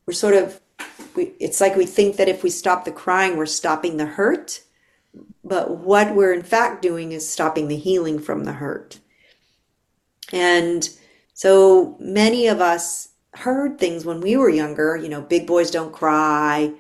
we're 0.07 0.15
sort 0.15 0.35
of, 0.35 0.61
we, 1.15 1.33
it's 1.39 1.61
like 1.61 1.77
we 1.77 1.87
think 1.87 2.17
that 2.17 2.29
if 2.29 2.43
we 2.43 2.51
stop 2.51 2.85
the 2.85 2.93
crying, 2.93 3.37
we're 3.37 3.47
stopping 3.47 3.97
the 3.97 4.07
hurt. 4.07 4.63
But 5.45 5.79
what 5.79 6.15
we're 6.15 6.33
in 6.33 6.43
fact 6.43 6.83
doing 6.83 7.13
is 7.13 7.29
stopping 7.29 7.69
the 7.69 7.77
healing 7.77 8.19
from 8.19 8.45
the 8.45 8.55
hurt. 8.55 8.99
And 10.33 10.89
so 11.35 11.97
many 12.01 12.47
of 12.47 12.61
us 12.61 13.11
heard 13.35 13.79
things 13.79 14.05
when 14.05 14.21
we 14.21 14.37
were 14.37 14.49
younger, 14.49 14.97
you 14.97 15.09
know, 15.09 15.21
big 15.21 15.47
boys 15.47 15.71
don't 15.71 15.93
cry, 15.93 16.73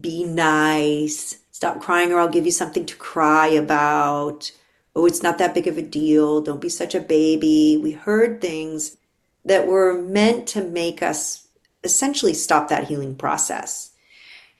be 0.00 0.24
nice, 0.24 1.38
stop 1.50 1.80
crying 1.80 2.12
or 2.12 2.18
I'll 2.18 2.28
give 2.28 2.46
you 2.46 2.52
something 2.52 2.86
to 2.86 2.96
cry 2.96 3.48
about. 3.48 4.50
Oh, 4.94 5.06
it's 5.06 5.22
not 5.22 5.38
that 5.38 5.54
big 5.54 5.66
of 5.66 5.78
a 5.78 5.82
deal. 5.82 6.40
Don't 6.40 6.60
be 6.60 6.68
such 6.68 6.94
a 6.94 7.00
baby. 7.00 7.78
We 7.82 7.92
heard 7.92 8.40
things 8.40 8.96
that 9.44 9.66
were 9.66 10.00
meant 10.00 10.46
to 10.48 10.62
make 10.62 11.02
us 11.02 11.48
essentially 11.82 12.34
stop 12.34 12.68
that 12.68 12.88
healing 12.88 13.16
process. 13.16 13.90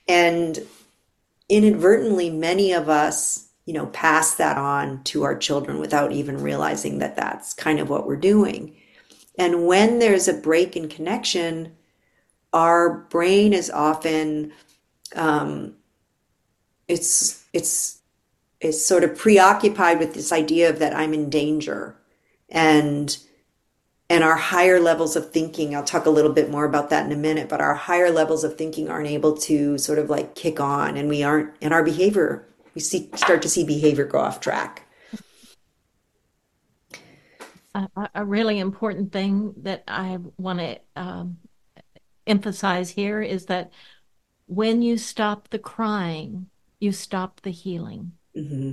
And 0.08 0.58
inadvertently, 1.48 2.30
many 2.30 2.72
of 2.72 2.88
us 2.88 3.48
you 3.64 3.74
know, 3.74 3.86
pass 3.86 4.34
that 4.34 4.56
on 4.56 5.02
to 5.04 5.22
our 5.22 5.36
children 5.36 5.78
without 5.78 6.12
even 6.12 6.42
realizing 6.42 6.98
that 6.98 7.16
that's 7.16 7.54
kind 7.54 7.78
of 7.78 7.88
what 7.88 8.06
we're 8.06 8.16
doing. 8.16 8.76
And 9.38 9.66
when 9.66 9.98
there's 9.98 10.28
a 10.28 10.34
break 10.34 10.76
in 10.76 10.88
connection, 10.88 11.76
our 12.52 12.90
brain 12.90 13.52
is 13.52 13.70
often 13.70 14.52
um, 15.14 15.74
it's 16.88 17.44
it's 17.52 18.00
it's 18.60 18.84
sort 18.84 19.04
of 19.04 19.16
preoccupied 19.16 19.98
with 19.98 20.14
this 20.14 20.32
idea 20.32 20.70
of 20.70 20.78
that 20.78 20.94
I'm 20.94 21.14
in 21.14 21.30
danger. 21.30 21.96
And 22.48 23.16
and 24.12 24.22
our 24.22 24.36
higher 24.36 24.78
levels 24.78 25.16
of 25.16 25.30
thinking 25.30 25.74
i'll 25.74 25.82
talk 25.82 26.04
a 26.04 26.10
little 26.10 26.32
bit 26.32 26.50
more 26.50 26.66
about 26.66 26.90
that 26.90 27.06
in 27.06 27.12
a 27.12 27.16
minute 27.16 27.48
but 27.48 27.62
our 27.62 27.74
higher 27.74 28.10
levels 28.10 28.44
of 28.44 28.58
thinking 28.58 28.90
aren't 28.90 29.08
able 29.08 29.34
to 29.34 29.78
sort 29.78 29.98
of 29.98 30.10
like 30.10 30.34
kick 30.34 30.60
on 30.60 30.98
and 30.98 31.08
we 31.08 31.22
aren't 31.22 31.50
and 31.62 31.72
our 31.72 31.82
behavior 31.82 32.46
we 32.74 32.80
see 32.80 33.08
start 33.14 33.40
to 33.40 33.48
see 33.48 33.64
behavior 33.64 34.04
go 34.04 34.18
off 34.18 34.38
track 34.38 34.86
a, 37.74 37.88
a 38.14 38.24
really 38.24 38.58
important 38.58 39.12
thing 39.12 39.54
that 39.58 39.82
i 39.88 40.18
want 40.36 40.58
to 40.58 40.78
um, 40.96 41.38
emphasize 42.26 42.90
here 42.90 43.20
is 43.22 43.46
that 43.46 43.72
when 44.46 44.82
you 44.82 44.96
stop 44.96 45.48
the 45.48 45.58
crying 45.58 46.46
you 46.80 46.92
stop 46.92 47.40
the 47.42 47.50
healing 47.50 48.12
mm-hmm. 48.36 48.72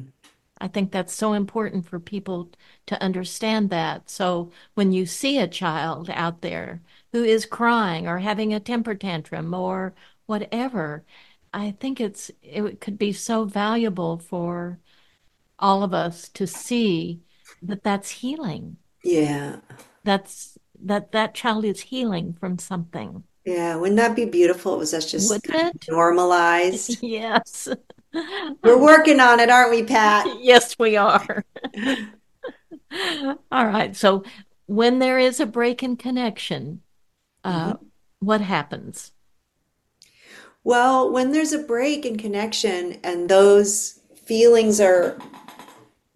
I 0.62 0.68
think 0.68 0.92
that's 0.92 1.14
so 1.14 1.34
important 1.34 1.88
for 1.88 2.00
people 2.00 2.52
to 2.88 3.02
understand 3.02 3.70
that. 3.70 4.10
So 4.10 4.52
when 4.74 4.92
you 4.92 5.06
see 5.06 5.40
a 5.40 5.48
child 5.48 6.10
out 6.10 6.42
there 6.42 6.82
who 7.14 7.24
is 7.24 7.46
crying 7.46 8.08
or 8.08 8.20
having 8.20 8.54
a 8.54 8.60
temper 8.60 8.96
tantrum 8.96 9.54
or 9.54 9.96
whatever, 10.26 11.06
I 11.54 11.72
think 11.72 12.00
it's 12.02 12.32
it 12.44 12.82
could 12.82 12.98
be 12.98 13.14
so 13.14 13.46
valuable 13.46 14.18
for 14.20 14.80
all 15.60 15.84
of 15.84 15.94
us 15.94 16.30
to 16.30 16.48
see 16.48 17.22
that 17.62 17.84
that's 17.84 18.10
healing. 18.10 18.78
Yeah. 19.04 19.58
That's 20.04 20.58
that 20.84 21.12
that 21.12 21.34
child 21.34 21.66
is 21.66 21.82
healing 21.82 22.36
from 22.40 22.58
something. 22.58 23.24
Yeah, 23.46 23.76
wouldn't 23.78 23.98
that 23.98 24.16
be 24.16 24.26
beautiful? 24.26 24.76
It 24.76 24.80
was 24.80 24.92
just 24.92 25.32
normalized. 25.90 26.98
yes. 27.04 27.68
We're 28.64 28.78
working 28.78 29.20
on 29.20 29.40
it, 29.40 29.50
aren't 29.50 29.72
we, 29.72 29.84
Pat? 29.84 30.28
yes, 30.40 30.78
we 30.78 30.98
are. 30.98 31.44
All 33.52 33.66
right. 33.66 33.96
So 33.96 34.24
when 34.66 35.00
there 35.00 35.20
is 35.20 35.40
a 35.40 35.46
break 35.46 35.84
in 35.84 35.96
connection, 35.96 36.82
uh, 37.44 37.74
mm-hmm. 37.74 37.86
what 38.20 38.42
happens? 38.42 39.12
Well, 40.64 41.12
when 41.12 41.32
there's 41.32 41.54
a 41.54 41.60
break 41.60 42.06
in 42.06 42.18
connection 42.18 42.98
and 43.04 43.30
those 43.30 44.00
feelings 44.26 44.80
are 44.80 45.18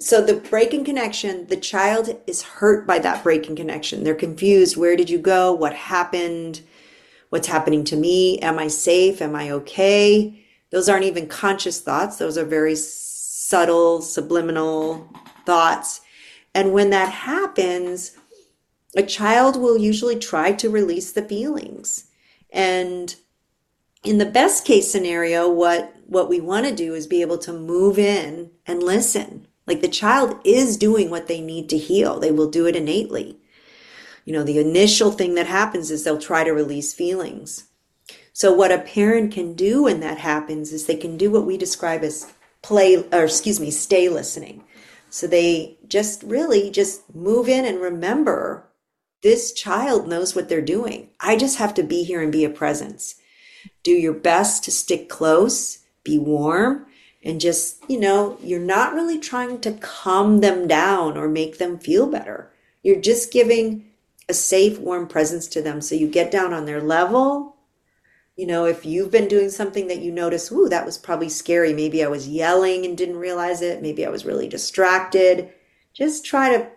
so 0.04 0.22
the 0.22 0.36
break 0.36 0.74
in 0.74 0.84
connection, 0.84 1.48
the 1.48 1.56
child 1.56 2.20
is 2.28 2.42
hurt 2.42 2.86
by 2.86 3.00
that 3.00 3.24
break 3.24 3.48
in 3.48 3.56
connection. 3.56 4.04
They're 4.04 4.14
confused. 4.14 4.76
Where 4.76 4.98
did 4.98 5.10
you 5.10 5.18
go? 5.18 5.54
What 5.54 5.74
happened? 5.74 6.60
What's 7.30 7.48
happening 7.48 7.86
to 7.86 7.96
me? 7.96 8.38
Am 8.40 8.60
I 8.60 8.68
safe? 8.68 9.22
Am 9.22 9.34
I 9.34 9.50
okay? 9.52 10.46
Those 10.72 10.90
aren't 10.90 11.06
even 11.06 11.28
conscious 11.28 11.80
thoughts. 11.80 12.18
Those 12.18 12.38
are 12.38 12.44
very 12.44 12.76
subtle, 12.76 14.02
subliminal 14.02 15.10
thoughts. 15.46 16.02
And 16.54 16.74
when 16.74 16.90
that 16.90 17.10
happens, 17.10 18.12
a 18.98 19.04
child 19.04 19.56
will 19.56 19.78
usually 19.78 20.20
try 20.20 20.52
to 20.52 20.70
release 20.70 21.14
the 21.14 21.24
feelings. 21.24 22.08
And 22.52 23.16
in 24.04 24.18
the 24.18 24.26
best 24.26 24.66
case 24.66 24.92
scenario, 24.92 25.50
what, 25.50 25.96
what 26.08 26.28
we 26.28 26.42
want 26.42 26.68
to 26.68 26.76
do 26.76 26.94
is 26.94 27.08
be 27.08 27.22
able 27.22 27.38
to 27.38 27.54
move 27.54 27.98
in 27.98 28.52
and 28.68 28.84
listen. 28.84 29.48
Like 29.66 29.82
the 29.82 29.88
child 29.88 30.40
is 30.44 30.78
doing 30.78 31.10
what 31.10 31.28
they 31.28 31.42
need 31.42 31.70
to 31.70 31.78
heal. 31.78 32.20
They 32.20 32.32
will 32.32 32.50
do 32.50 32.66
it 32.66 32.76
innately. 32.76 33.38
You 34.26 34.34
know, 34.34 34.44
the 34.44 34.60
initial 34.60 35.12
thing 35.12 35.36
that 35.36 35.48
happens 35.48 35.92
is 35.92 36.04
they'll 36.04 36.18
try 36.18 36.44
to 36.44 36.52
release 36.52 36.94
feelings. 36.94 37.66
So 38.32 38.52
what 38.52 38.72
a 38.72 38.80
parent 38.80 39.32
can 39.34 39.54
do 39.54 39.84
when 39.84 40.00
that 40.00 40.18
happens 40.18 40.74
is 40.74 40.86
they 40.86 40.96
can 40.96 41.18
do 41.18 41.30
what 41.30 41.46
we 41.46 41.58
describe 41.58 42.04
as 42.04 42.32
play 42.62 42.98
or 43.12 43.26
excuse 43.26 43.60
me, 43.60 43.70
stay 43.70 44.10
listening. 44.10 44.64
So 45.10 45.28
they 45.28 45.78
just 45.88 46.24
really 46.24 46.72
just 46.72 47.14
move 47.14 47.48
in 47.48 47.66
and 47.66 47.80
remember 47.80 48.68
this 49.22 49.54
child 49.54 50.08
knows 50.08 50.36
what 50.36 50.50
they're 50.50 50.62
doing. 50.62 51.10
I 51.20 51.38
just 51.38 51.58
have 51.60 51.74
to 51.76 51.84
be 51.84 52.04
here 52.04 52.22
and 52.22 52.32
be 52.32 52.44
a 52.44 52.50
presence. 52.50 53.16
Do 53.84 53.92
your 53.92 54.14
best 54.14 54.64
to 54.66 54.72
stick 54.72 55.10
close, 55.10 55.80
be 56.04 56.18
warm, 56.18 56.88
and 57.24 57.40
just, 57.40 57.84
you 57.90 58.00
know, 58.00 58.38
you're 58.42 58.60
not 58.60 58.94
really 58.94 59.20
trying 59.20 59.62
to 59.62 59.74
calm 59.74 60.42
them 60.42 60.68
down 60.68 61.18
or 61.18 61.28
make 61.28 61.58
them 61.58 61.80
feel 61.80 62.08
better. 62.08 62.52
You're 62.82 63.02
just 63.02 63.32
giving 63.32 63.86
a 64.28 64.34
safe, 64.34 64.80
warm 64.80 65.08
presence 65.08 65.48
to 65.48 65.62
them. 65.62 65.82
So 65.82 65.96
you 65.96 66.08
get 66.08 66.32
down 66.32 66.54
on 66.54 66.66
their 66.66 66.82
level 66.82 67.54
you 68.36 68.48
know, 68.48 68.66
if 68.66 68.86
you've 68.86 69.12
been 69.12 69.28
doing 69.28 69.50
something 69.50 69.88
that 69.88 70.00
you 70.00 70.12
notice, 70.12 70.52
ooh, 70.52 70.68
that 70.70 70.86
was 70.86 70.98
probably 70.98 71.30
scary. 71.30 71.72
Maybe 71.74 72.04
I 72.04 72.08
was 72.08 72.28
yelling 72.28 72.86
and 72.86 72.98
didn't 72.98 73.18
realize 73.18 73.62
it. 73.62 73.82
Maybe 73.82 74.06
I 74.06 74.10
was 74.10 74.26
really 74.26 74.48
distracted. 74.48 75.50
Just 75.94 76.26
try 76.26 76.58
to 76.58 76.68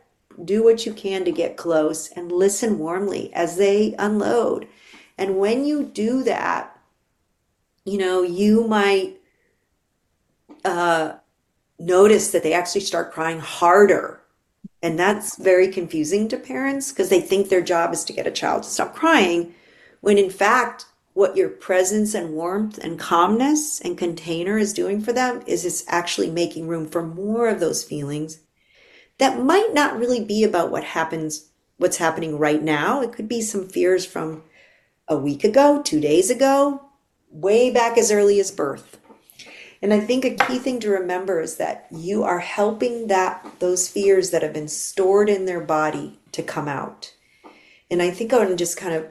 do 0.45 0.63
what 0.63 0.85
you 0.85 0.93
can 0.93 1.25
to 1.25 1.33
get 1.33 1.57
close 1.57 2.09
and 2.13 2.31
listen 2.31 2.79
warmly 2.79 3.33
as 3.33 3.57
they 3.57 3.95
unload. 3.99 4.69
And 5.17 5.39
when 5.39 5.65
you 5.65 5.83
do 5.83 6.23
that, 6.25 6.79
you 7.87 7.97
know, 7.97 8.23
you 8.23 8.69
might 8.69 9.16
uh, 10.67 11.17
notice 11.79 12.31
that 12.31 12.43
they 12.43 12.53
actually 12.53 12.83
start 12.83 13.13
crying 13.13 13.41
harder. 13.41 14.21
And 14.83 14.99
that's 14.99 15.39
very 15.39 15.69
confusing 15.69 16.29
to 16.29 16.37
parents 16.37 16.93
because 16.93 17.09
they 17.09 17.21
think 17.21 17.49
their 17.49 17.63
job 17.63 17.93
is 17.93 18.05
to 18.05 18.13
get 18.13 18.27
a 18.27 18.31
child 18.31 18.63
to 18.63 18.69
stop 18.69 18.95
crying, 18.95 19.55
when 20.01 20.19
in 20.19 20.31
fact, 20.31 20.87
what 21.17 21.35
your 21.35 21.49
presence 21.49 22.13
and 22.13 22.35
warmth 22.35 22.77
and 22.77 22.99
calmness 22.99 23.81
and 23.81 23.97
container 23.97 24.59
is 24.59 24.75
doing 24.75 25.01
for 25.01 25.15
them 25.15 25.43
is 25.47 25.65
it's 25.65 25.83
actually 25.89 26.31
making 26.31 26.69
room 26.69 26.87
for 26.87 27.03
more 27.03 27.49
of 27.49 27.59
those 27.59 27.83
feelings 27.83 28.41
that 29.17 29.43
might 29.43 29.73
not 29.73 29.99
really 29.99 30.23
be 30.23 30.45
about 30.45 30.71
what 30.71 30.85
happens 30.85 31.49
what's 31.79 31.97
happening 31.97 32.39
right 32.39 32.63
now 32.63 33.01
it 33.01 33.15
could 33.15 33.29
be 33.29 33.41
some 33.41 33.67
fears 33.67 34.05
from 34.05 34.43
a 35.09 35.17
week 35.17 35.43
ago 35.43 35.81
2 35.83 36.01
days 36.01 36.29
ago 36.29 36.83
way 37.31 37.71
back 37.71 37.97
as 37.97 38.13
early 38.13 38.39
as 38.39 38.51
birth 38.51 38.99
and 39.83 39.93
i 39.93 40.01
think 40.01 40.25
a 40.25 40.35
key 40.47 40.59
thing 40.59 40.81
to 40.81 40.91
remember 40.91 41.41
is 41.41 41.57
that 41.57 41.87
you 41.91 42.23
are 42.23 42.41
helping 42.41 43.07
that 43.09 43.45
those 43.59 43.89
fears 43.89 44.31
that 44.31 44.43
have 44.43 44.53
been 44.53 44.69
stored 44.69 45.29
in 45.29 45.45
their 45.45 45.61
body 45.61 46.19
to 46.33 46.43
come 46.43 46.69
out. 46.69 47.13
And 47.91 48.03
i 48.03 48.11
think 48.11 48.33
I'm 48.33 48.57
just 48.57 48.77
kind 48.77 48.95
of 48.95 49.07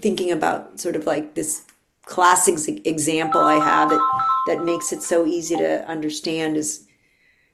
thinking 0.00 0.30
about 0.30 0.80
sort 0.80 0.96
of 0.96 1.06
like 1.06 1.34
this 1.34 1.64
classic 2.04 2.86
example 2.86 3.40
I 3.40 3.54
have 3.54 3.90
that 3.90 4.24
that 4.46 4.64
makes 4.64 4.92
it 4.92 5.02
so 5.02 5.26
easy 5.26 5.56
to 5.56 5.88
understand 5.88 6.56
is, 6.56 6.86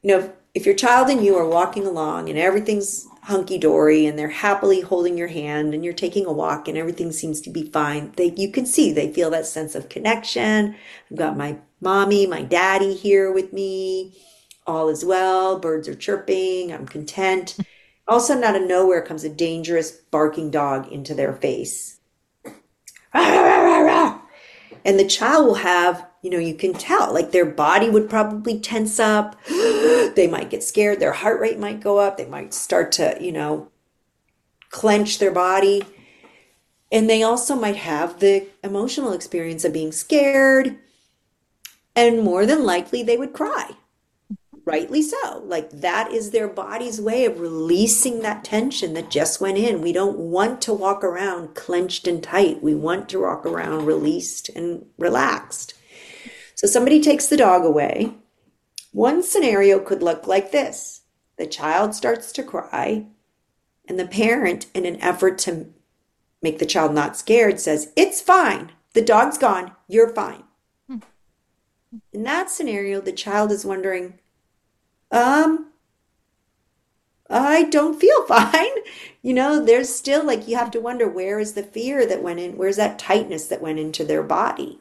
you 0.03 0.09
know, 0.09 0.33
if 0.55 0.67
your 0.67 0.75
child 0.75 1.09
and 1.09 1.25
you 1.25 1.37
are 1.37 1.47
walking 1.47 1.87
along 1.87 2.29
and 2.29 2.39
everything's 2.39 3.07
hunky 3.23 3.59
dory 3.59 4.07
and 4.07 4.19
they're 4.19 4.29
happily 4.29 4.81
holding 4.81 5.17
your 5.17 5.29
hand 5.29 5.75
and 5.75 5.85
you're 5.85 5.93
taking 5.93 6.27
a 6.27 6.33
walk 6.33 6.69
and 6.69 6.77
everything 6.77 7.13
seems 7.13 7.41
to 7.43 7.51
be 7.51 7.71
fine, 7.71 8.13
they 8.17 8.33
you 8.37 8.51
can 8.51 8.67
see 8.67 8.93
they 8.93 9.13
feel 9.13 9.31
that 9.31 9.47
sense 9.47 9.75
of 9.75 9.89
connection. 9.89 10.75
I've 11.11 11.17
got 11.17 11.37
my 11.37 11.59
mommy, 11.81 12.27
my 12.27 12.43
daddy 12.43 12.95
here 12.95 13.33
with 13.33 13.53
me. 13.53 14.19
All 14.67 14.89
is 14.89 15.05
well. 15.05 15.59
Birds 15.59 15.89
are 15.89 15.95
chirping. 15.95 16.73
I'm 16.73 16.87
content. 16.87 17.57
All 18.07 18.19
of 18.19 18.23
a 18.23 18.27
sudden, 18.27 18.45
out 18.45 18.57
of 18.57 18.63
nowhere 18.63 19.03
comes 19.03 19.25
a 19.25 19.29
dangerous 19.29 19.91
barking 19.91 20.51
dog 20.51 20.91
into 20.91 21.15
their 21.15 21.33
face 21.33 22.01
and 24.85 24.99
the 24.99 25.07
child 25.07 25.47
will 25.47 25.55
have, 25.55 26.07
you 26.23 26.31
know, 26.31 26.39
you 26.39 26.55
can 26.55 26.75
tell, 26.75 27.13
like 27.13 27.33
their 27.33 27.47
body 27.47 27.89
would 27.89 28.11
probably 28.11 28.59
tense 28.61 29.01
up. 29.01 29.37
they 29.49 30.29
might 30.31 30.51
get 30.51 30.63
scared. 30.63 31.01
Their 31.01 31.13
heart 31.13 31.41
rate 31.41 31.59
might 31.59 31.81
go 31.81 31.99
up. 31.99 32.17
They 32.17 32.27
might 32.27 32.53
start 32.55 32.93
to, 32.93 33.17
you 33.21 33.33
know, 33.33 33.71
clench 34.71 35.19
their 35.19 35.33
body. 35.33 35.83
And 36.93 37.09
they 37.09 37.23
also 37.23 37.55
might 37.55 37.77
have 37.77 38.21
the 38.21 38.49
emotional 38.63 39.13
experience 39.13 39.65
of 39.65 39.73
being 39.73 39.93
scared. 39.93 40.77
And 41.95 42.23
more 42.23 42.47
than 42.47 42.65
likely, 42.65 43.03
they 43.03 43.17
would 43.17 43.33
cry 43.33 43.77
rightly 44.65 45.03
so. 45.03 45.43
Like 45.45 45.71
that 45.71 46.13
is 46.13 46.31
their 46.31 46.49
body's 46.49 47.01
way 47.01 47.25
of 47.25 47.41
releasing 47.41 48.21
that 48.21 48.45
tension 48.45 48.95
that 48.95 49.11
just 49.11 49.41
went 49.41 49.59
in. 49.59 49.83
We 49.83 49.93
don't 49.93 50.19
want 50.19 50.63
to 50.63 50.73
walk 50.73 51.03
around 51.03 51.55
clenched 51.55 52.07
and 52.07 52.23
tight. 52.23 52.63
We 52.63 52.75
want 52.75 53.09
to 53.11 53.21
walk 53.21 53.45
around 53.45 53.87
released 53.87 54.49
and 54.51 54.87
relaxed. 54.99 55.75
So 56.61 56.67
somebody 56.67 57.01
takes 57.01 57.27
the 57.27 57.39
dog 57.39 57.65
away. 57.65 58.13
One 58.93 59.23
scenario 59.23 59.79
could 59.79 60.03
look 60.03 60.27
like 60.27 60.53
this 60.53 61.01
the 61.39 61.47
child 61.47 61.95
starts 61.95 62.33
to 62.33 62.43
cry, 62.43 63.07
and 63.89 63.99
the 63.99 64.07
parent, 64.07 64.67
in 64.75 64.85
an 64.85 65.01
effort 65.01 65.39
to 65.39 65.73
make 66.43 66.59
the 66.59 66.67
child 66.67 66.93
not 66.93 67.17
scared, 67.17 67.61
says, 67.61 67.95
It's 67.97 68.21
fine. 68.21 68.73
The 68.93 69.01
dog's 69.01 69.39
gone. 69.39 69.73
You're 69.89 70.15
fine. 70.15 70.45
Hmm. 70.87 70.99
In 72.13 72.25
that 72.25 72.51
scenario, 72.51 73.01
the 73.01 73.13
child 73.13 73.53
is 73.53 73.65
wondering, 73.65 74.19
Um, 75.11 75.71
I 77.31 77.63
don't 77.71 77.99
feel 77.99 78.27
fine. 78.27 78.75
You 79.23 79.33
know, 79.33 79.65
there's 79.65 79.89
still 79.89 80.27
like 80.27 80.47
you 80.47 80.59
have 80.59 80.73
to 80.73 80.81
wonder 80.83 81.09
where 81.09 81.39
is 81.39 81.55
the 81.55 81.63
fear 81.63 82.05
that 82.05 82.23
went 82.23 82.41
in, 82.41 82.59
where's 82.59 82.77
that 82.77 82.99
tightness 82.99 83.47
that 83.47 83.63
went 83.63 83.79
into 83.79 84.05
their 84.05 84.23
body? 84.23 84.80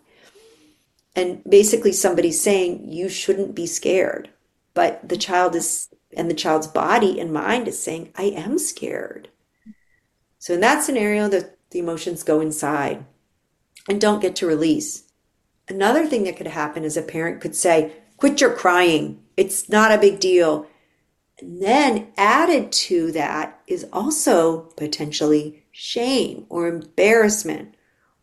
And 1.15 1.43
basically, 1.43 1.91
somebody's 1.91 2.41
saying 2.41 2.87
you 2.87 3.09
shouldn't 3.09 3.55
be 3.55 3.65
scared, 3.65 4.29
but 4.73 5.07
the 5.07 5.17
child 5.17 5.55
is, 5.55 5.89
and 6.15 6.29
the 6.29 6.35
child's 6.35 6.67
body 6.67 7.19
and 7.19 7.33
mind 7.33 7.67
is 7.67 7.81
saying, 7.81 8.11
I 8.15 8.25
am 8.25 8.59
scared. 8.59 9.29
So, 10.37 10.53
in 10.53 10.61
that 10.61 10.83
scenario, 10.83 11.27
the, 11.27 11.51
the 11.71 11.79
emotions 11.79 12.23
go 12.23 12.39
inside 12.39 13.05
and 13.89 13.99
don't 13.99 14.21
get 14.21 14.35
to 14.37 14.47
release. 14.47 15.03
Another 15.67 16.05
thing 16.05 16.23
that 16.23 16.37
could 16.37 16.47
happen 16.47 16.83
is 16.83 16.95
a 16.95 17.01
parent 17.01 17.41
could 17.41 17.55
say, 17.55 17.93
Quit 18.17 18.41
your 18.41 18.53
crying. 18.53 19.23
It's 19.37 19.69
not 19.69 19.93
a 19.93 19.97
big 19.97 20.19
deal. 20.19 20.67
And 21.39 21.61
then 21.61 22.07
added 22.17 22.71
to 22.73 23.11
that 23.13 23.61
is 23.65 23.85
also 23.93 24.61
potentially 24.75 25.63
shame 25.71 26.45
or 26.49 26.67
embarrassment 26.67 27.75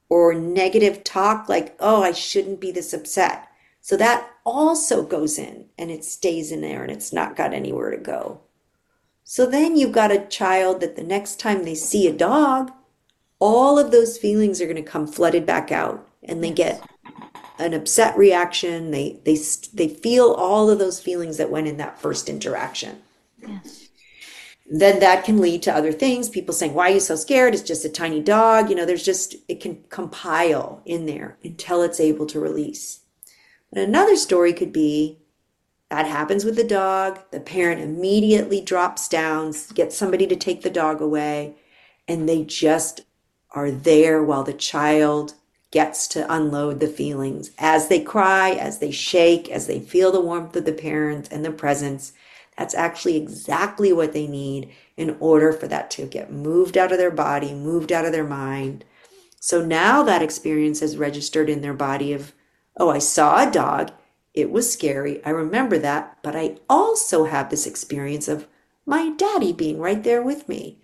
or 0.08 0.34
negative 0.34 1.04
talk 1.04 1.48
like, 1.48 1.76
oh, 1.80 2.02
I 2.02 2.12
shouldn't 2.12 2.60
be 2.60 2.70
this 2.70 2.92
upset. 2.92 3.48
So 3.80 3.96
that 3.96 4.28
also 4.44 5.04
goes 5.04 5.38
in 5.38 5.66
and 5.78 5.90
it 5.90 6.04
stays 6.04 6.50
in 6.50 6.60
there 6.60 6.82
and 6.82 6.90
it's 6.90 7.12
not 7.12 7.36
got 7.36 7.52
anywhere 7.52 7.90
to 7.90 7.96
go. 7.96 8.40
So 9.24 9.46
then 9.46 9.76
you've 9.76 9.92
got 9.92 10.12
a 10.12 10.26
child 10.26 10.80
that 10.80 10.96
the 10.96 11.02
next 11.02 11.40
time 11.40 11.64
they 11.64 11.74
see 11.74 12.06
a 12.06 12.12
dog, 12.12 12.72
all 13.38 13.78
of 13.78 13.90
those 13.90 14.18
feelings 14.18 14.60
are 14.60 14.66
going 14.66 14.76
to 14.76 14.82
come 14.82 15.06
flooded 15.06 15.44
back 15.44 15.72
out 15.72 16.08
and 16.22 16.42
they 16.42 16.50
get 16.50 16.82
an 17.58 17.74
upset 17.74 18.16
reaction. 18.16 18.92
They, 18.92 19.20
they, 19.24 19.36
they 19.74 19.88
feel 19.88 20.32
all 20.32 20.70
of 20.70 20.78
those 20.78 21.00
feelings 21.00 21.36
that 21.38 21.50
went 21.50 21.68
in 21.68 21.76
that 21.78 22.00
first 22.00 22.28
interaction. 22.28 23.02
Yes. 23.40 23.85
Then 24.68 24.98
that 25.00 25.24
can 25.24 25.40
lead 25.40 25.62
to 25.62 25.74
other 25.74 25.92
things. 25.92 26.28
People 26.28 26.54
saying, 26.54 26.74
Why 26.74 26.90
are 26.90 26.94
you 26.94 27.00
so 27.00 27.16
scared? 27.16 27.54
It's 27.54 27.62
just 27.62 27.84
a 27.84 27.88
tiny 27.88 28.20
dog. 28.20 28.68
You 28.68 28.74
know, 28.76 28.84
there's 28.84 29.04
just, 29.04 29.36
it 29.48 29.60
can 29.60 29.84
compile 29.90 30.82
in 30.84 31.06
there 31.06 31.38
until 31.44 31.82
it's 31.82 32.00
able 32.00 32.26
to 32.26 32.40
release. 32.40 33.00
But 33.70 33.82
another 33.82 34.16
story 34.16 34.52
could 34.52 34.72
be 34.72 35.18
that 35.90 36.06
happens 36.06 36.44
with 36.44 36.56
the 36.56 36.64
dog. 36.64 37.20
The 37.30 37.40
parent 37.40 37.80
immediately 37.80 38.60
drops 38.60 39.08
down, 39.08 39.54
gets 39.74 39.96
somebody 39.96 40.26
to 40.26 40.36
take 40.36 40.62
the 40.62 40.70
dog 40.70 41.00
away, 41.00 41.54
and 42.08 42.28
they 42.28 42.42
just 42.42 43.02
are 43.52 43.70
there 43.70 44.22
while 44.22 44.42
the 44.42 44.52
child 44.52 45.34
gets 45.70 46.08
to 46.08 46.32
unload 46.32 46.80
the 46.80 46.88
feelings. 46.88 47.50
As 47.58 47.88
they 47.88 48.00
cry, 48.00 48.50
as 48.50 48.78
they 48.78 48.90
shake, 48.90 49.48
as 49.48 49.66
they 49.66 49.78
feel 49.78 50.10
the 50.10 50.20
warmth 50.20 50.56
of 50.56 50.64
the 50.64 50.72
parent 50.72 51.28
and 51.30 51.44
the 51.44 51.52
presence, 51.52 52.12
that's 52.56 52.74
actually 52.74 53.16
exactly 53.16 53.92
what 53.92 54.12
they 54.12 54.26
need 54.26 54.70
in 54.96 55.16
order 55.20 55.52
for 55.52 55.68
that 55.68 55.90
to 55.92 56.06
get 56.06 56.32
moved 56.32 56.76
out 56.76 56.92
of 56.92 56.98
their 56.98 57.10
body, 57.10 57.52
moved 57.52 57.92
out 57.92 58.04
of 58.06 58.12
their 58.12 58.24
mind. 58.24 58.84
So 59.38 59.64
now 59.64 60.02
that 60.02 60.22
experience 60.22 60.82
is 60.82 60.96
registered 60.96 61.50
in 61.50 61.60
their 61.60 61.74
body 61.74 62.12
of, 62.12 62.32
oh, 62.78 62.88
I 62.90 62.98
saw 62.98 63.46
a 63.46 63.50
dog. 63.50 63.92
It 64.32 64.50
was 64.50 64.72
scary. 64.72 65.24
I 65.24 65.30
remember 65.30 65.78
that. 65.78 66.18
But 66.22 66.34
I 66.34 66.56
also 66.68 67.24
have 67.24 67.50
this 67.50 67.66
experience 67.66 68.26
of 68.26 68.48
my 68.86 69.10
daddy 69.10 69.52
being 69.52 69.78
right 69.78 70.02
there 70.02 70.22
with 70.22 70.48
me. 70.48 70.78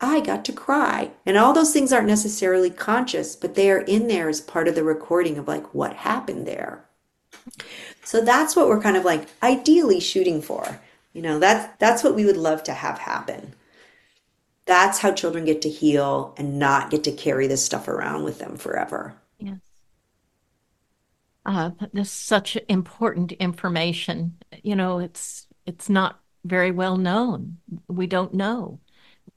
I 0.00 0.20
got 0.20 0.44
to 0.46 0.52
cry. 0.52 1.10
And 1.26 1.36
all 1.36 1.52
those 1.52 1.72
things 1.72 1.92
aren't 1.92 2.06
necessarily 2.06 2.70
conscious, 2.70 3.36
but 3.36 3.54
they 3.54 3.70
are 3.70 3.80
in 3.80 4.08
there 4.08 4.30
as 4.30 4.40
part 4.40 4.66
of 4.66 4.74
the 4.74 4.84
recording 4.84 5.36
of 5.36 5.46
like 5.46 5.74
what 5.74 5.94
happened 5.94 6.46
there. 6.46 6.86
So 8.04 8.20
that's 8.20 8.56
what 8.56 8.68
we're 8.68 8.80
kind 8.80 8.96
of 8.96 9.04
like 9.04 9.28
ideally 9.42 10.00
shooting 10.00 10.42
for. 10.42 10.80
You 11.12 11.22
know, 11.22 11.38
that's 11.38 11.68
that's 11.78 12.04
what 12.04 12.14
we 12.14 12.24
would 12.24 12.36
love 12.36 12.62
to 12.64 12.72
have 12.72 12.98
happen. 12.98 13.54
That's 14.66 14.98
how 14.98 15.12
children 15.12 15.44
get 15.44 15.62
to 15.62 15.68
heal 15.68 16.34
and 16.36 16.58
not 16.58 16.90
get 16.90 17.04
to 17.04 17.12
carry 17.12 17.46
this 17.46 17.64
stuff 17.64 17.88
around 17.88 18.22
with 18.22 18.38
them 18.38 18.56
forever. 18.56 19.14
Yes. 19.38 19.58
Uh, 21.44 21.70
this 21.92 22.10
such 22.10 22.56
important 22.68 23.32
information. 23.32 24.36
You 24.62 24.76
know, 24.76 24.98
it's 24.98 25.46
it's 25.66 25.88
not 25.88 26.20
very 26.44 26.70
well 26.70 26.96
known. 26.96 27.58
We 27.88 28.06
don't 28.06 28.34
know. 28.34 28.80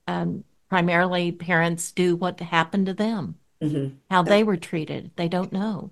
Um, 0.07 0.43
primarily, 0.69 1.31
parents 1.31 1.91
do 1.91 2.15
what 2.15 2.39
happened 2.39 2.87
to 2.87 2.93
them, 2.93 3.35
mm-hmm. 3.61 3.95
how 4.11 4.21
they 4.21 4.43
were 4.43 4.57
treated. 4.57 5.11
They 5.15 5.27
don't 5.27 5.51
know. 5.51 5.91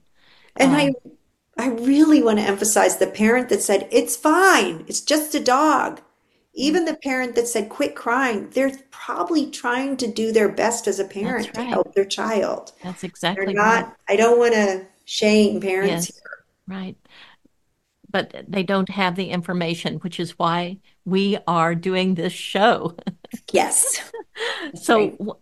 And 0.57 0.71
um, 0.71 0.77
I 0.77 0.93
really 1.67 2.23
want 2.23 2.39
to 2.39 2.45
emphasize 2.45 2.97
the 2.97 3.07
parent 3.07 3.49
that 3.49 3.61
said, 3.61 3.87
it's 3.91 4.15
fine, 4.15 4.85
it's 4.87 5.01
just 5.01 5.35
a 5.35 5.39
dog. 5.39 6.01
Even 6.53 6.83
the 6.85 6.95
parent 6.95 7.35
that 7.35 7.47
said, 7.47 7.69
quit 7.69 7.95
crying, 7.95 8.49
they're 8.49 8.77
probably 8.89 9.49
trying 9.49 9.95
to 9.97 10.11
do 10.11 10.31
their 10.31 10.49
best 10.49 10.87
as 10.87 10.99
a 10.99 11.05
parent 11.05 11.47
right. 11.47 11.53
to 11.55 11.63
help 11.63 11.93
their 11.93 12.05
child. 12.05 12.73
That's 12.83 13.03
exactly 13.03 13.45
they're 13.45 13.55
not, 13.55 13.85
right. 13.85 13.95
I 14.09 14.15
don't 14.17 14.37
want 14.37 14.53
to 14.53 14.85
shame 15.05 15.61
parents 15.61 16.07
yes, 16.07 16.07
here. 16.07 16.45
Right. 16.67 16.97
But 18.09 18.45
they 18.47 18.63
don't 18.63 18.89
have 18.89 19.15
the 19.15 19.29
information, 19.29 19.95
which 19.97 20.19
is 20.19 20.37
why 20.37 20.79
we 21.05 21.37
are 21.47 21.75
doing 21.75 22.15
this 22.15 22.33
show. 22.33 22.95
Yes. 23.53 24.11
so, 24.75 25.15
right. 25.17 25.37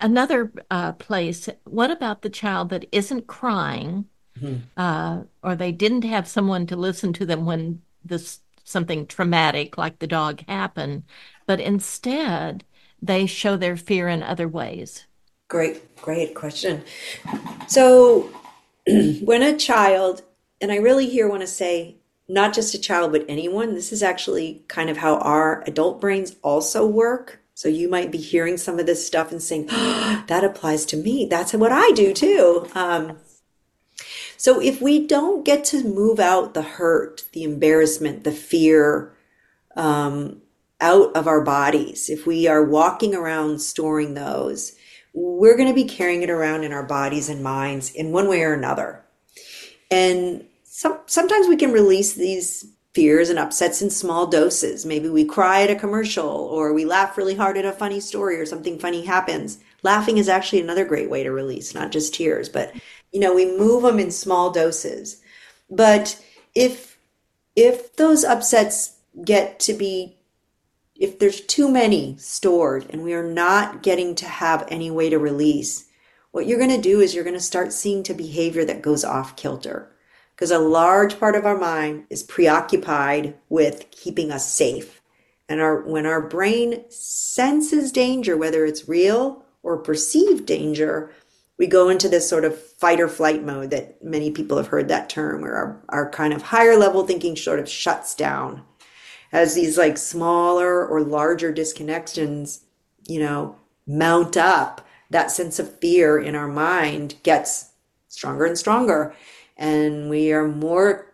another 0.00 0.52
uh, 0.70 0.92
place, 0.92 1.48
what 1.64 1.90
about 1.90 2.22
the 2.22 2.30
child 2.30 2.68
that 2.70 2.86
isn't 2.92 3.26
crying? 3.26 4.04
Mm-hmm. 4.40 4.56
uh, 4.76 5.22
or 5.42 5.54
they 5.54 5.72
didn't 5.72 6.04
have 6.04 6.28
someone 6.28 6.66
to 6.66 6.76
listen 6.76 7.12
to 7.14 7.26
them 7.26 7.46
when 7.46 7.82
this 8.04 8.40
something 8.64 9.06
traumatic 9.06 9.78
like 9.78 9.98
the 9.98 10.06
dog 10.06 10.42
happened, 10.46 11.02
but 11.46 11.60
instead 11.60 12.64
they 13.00 13.26
show 13.26 13.56
their 13.56 13.76
fear 13.76 14.08
in 14.08 14.22
other 14.22 14.46
ways. 14.46 15.06
Great, 15.48 15.96
great 15.96 16.34
question. 16.34 16.82
So, 17.68 18.30
when 18.86 19.42
a 19.42 19.56
child, 19.56 20.22
and 20.60 20.70
I 20.70 20.76
really 20.76 21.08
here 21.08 21.28
want 21.28 21.40
to 21.40 21.46
say, 21.46 21.96
not 22.28 22.52
just 22.52 22.74
a 22.74 22.80
child, 22.80 23.12
but 23.12 23.24
anyone, 23.28 23.74
this 23.74 23.90
is 23.90 24.02
actually 24.02 24.62
kind 24.68 24.90
of 24.90 24.98
how 24.98 25.16
our 25.18 25.64
adult 25.66 26.00
brains 26.00 26.36
also 26.42 26.86
work. 26.86 27.40
So 27.54 27.68
you 27.68 27.88
might 27.88 28.12
be 28.12 28.18
hearing 28.18 28.58
some 28.58 28.78
of 28.78 28.86
this 28.86 29.04
stuff 29.06 29.32
and 29.32 29.42
saying, 29.42 29.68
oh, 29.70 30.24
that 30.28 30.44
applies 30.44 30.84
to 30.86 30.96
me. 30.96 31.26
That's 31.26 31.54
what 31.54 31.72
I 31.72 31.90
do 31.92 32.12
too. 32.12 32.68
Um, 32.74 33.16
so 34.38 34.60
if 34.60 34.80
we 34.80 35.04
don't 35.04 35.44
get 35.44 35.64
to 35.64 35.82
move 35.82 36.20
out 36.20 36.54
the 36.54 36.62
hurt, 36.62 37.24
the 37.32 37.42
embarrassment, 37.42 38.22
the 38.22 38.30
fear 38.30 39.12
um, 39.74 40.40
out 40.80 41.14
of 41.16 41.26
our 41.26 41.42
bodies, 41.42 42.08
if 42.08 42.24
we 42.24 42.46
are 42.46 42.64
walking 42.64 43.16
around 43.16 43.60
storing 43.60 44.14
those, 44.14 44.76
we're 45.12 45.56
going 45.56 45.68
to 45.68 45.74
be 45.74 45.82
carrying 45.82 46.22
it 46.22 46.30
around 46.30 46.62
in 46.62 46.72
our 46.72 46.84
bodies 46.84 47.28
and 47.28 47.42
minds 47.42 47.90
in 47.90 48.12
one 48.12 48.28
way 48.28 48.42
or 48.42 48.54
another. 48.54 49.04
And 49.90 50.46
some, 50.62 51.00
sometimes 51.06 51.48
we 51.48 51.56
can 51.56 51.72
release 51.72 52.14
these 52.14 52.64
fears 52.94 53.30
and 53.30 53.40
upsets 53.40 53.82
in 53.82 53.90
small 53.90 54.28
doses. 54.28 54.86
Maybe 54.86 55.08
we 55.08 55.24
cry 55.24 55.62
at 55.62 55.70
a 55.70 55.74
commercial 55.74 56.28
or 56.28 56.72
we 56.72 56.84
laugh 56.84 57.16
really 57.16 57.34
hard 57.34 57.56
at 57.56 57.64
a 57.64 57.72
funny 57.72 57.98
story 57.98 58.36
or 58.36 58.46
something 58.46 58.78
funny 58.78 59.04
happens. 59.04 59.58
Laughing 59.82 60.18
is 60.18 60.28
actually 60.28 60.60
another 60.60 60.84
great 60.84 61.10
way 61.10 61.24
to 61.24 61.32
release, 61.32 61.74
not 61.74 61.90
just 61.90 62.14
tears, 62.14 62.48
but 62.48 62.72
you 63.12 63.20
know, 63.20 63.34
we 63.34 63.46
move 63.46 63.82
them 63.82 63.98
in 63.98 64.10
small 64.10 64.50
doses. 64.50 65.20
But 65.70 66.22
if 66.54 66.98
if 67.56 67.96
those 67.96 68.24
upsets 68.24 68.98
get 69.24 69.58
to 69.60 69.72
be 69.72 70.16
if 70.94 71.18
there's 71.18 71.40
too 71.40 71.68
many 71.68 72.16
stored 72.18 72.86
and 72.90 73.02
we 73.02 73.14
are 73.14 73.28
not 73.28 73.82
getting 73.82 74.14
to 74.16 74.26
have 74.26 74.66
any 74.68 74.90
way 74.90 75.08
to 75.08 75.18
release, 75.18 75.88
what 76.32 76.46
you're 76.46 76.58
going 76.58 76.70
to 76.70 76.80
do 76.80 77.00
is 77.00 77.14
you're 77.14 77.24
going 77.24 77.34
to 77.34 77.40
start 77.40 77.72
seeing 77.72 78.02
to 78.02 78.14
behavior 78.14 78.64
that 78.64 78.82
goes 78.82 79.04
off 79.04 79.36
kilter. 79.36 79.90
Because 80.34 80.50
a 80.50 80.58
large 80.58 81.18
part 81.18 81.34
of 81.34 81.46
our 81.46 81.58
mind 81.58 82.04
is 82.10 82.22
preoccupied 82.22 83.34
with 83.48 83.90
keeping 83.90 84.30
us 84.30 84.52
safe. 84.52 85.00
And 85.48 85.60
our, 85.60 85.80
when 85.80 86.06
our 86.06 86.20
brain 86.20 86.84
senses 86.90 87.90
danger, 87.90 88.36
whether 88.36 88.64
it's 88.64 88.88
real 88.88 89.44
or 89.62 89.78
perceived 89.78 90.46
danger, 90.46 91.12
we 91.58 91.66
go 91.66 91.88
into 91.88 92.08
this 92.08 92.28
sort 92.28 92.44
of 92.44 92.58
fight 92.58 93.00
or 93.00 93.08
flight 93.08 93.44
mode 93.44 93.70
that 93.70 94.02
many 94.02 94.30
people 94.30 94.56
have 94.56 94.68
heard 94.68 94.88
that 94.88 95.10
term 95.10 95.42
where 95.42 95.56
our, 95.56 95.82
our 95.88 96.10
kind 96.10 96.32
of 96.32 96.42
higher 96.42 96.76
level 96.76 97.06
thinking 97.06 97.36
sort 97.36 97.58
of 97.58 97.68
shuts 97.68 98.14
down 98.14 98.62
as 99.32 99.54
these 99.54 99.76
like 99.76 99.98
smaller 99.98 100.86
or 100.86 101.02
larger 101.02 101.52
disconnections 101.52 102.60
you 103.06 103.20
know 103.20 103.56
mount 103.86 104.36
up. 104.36 104.86
That 105.10 105.30
sense 105.30 105.58
of 105.58 105.78
fear 105.78 106.18
in 106.18 106.34
our 106.34 106.48
mind 106.48 107.14
gets 107.22 107.70
stronger 108.08 108.44
and 108.44 108.58
stronger 108.58 109.14
and 109.56 110.08
we 110.08 110.32
are 110.32 110.46
more 110.46 111.12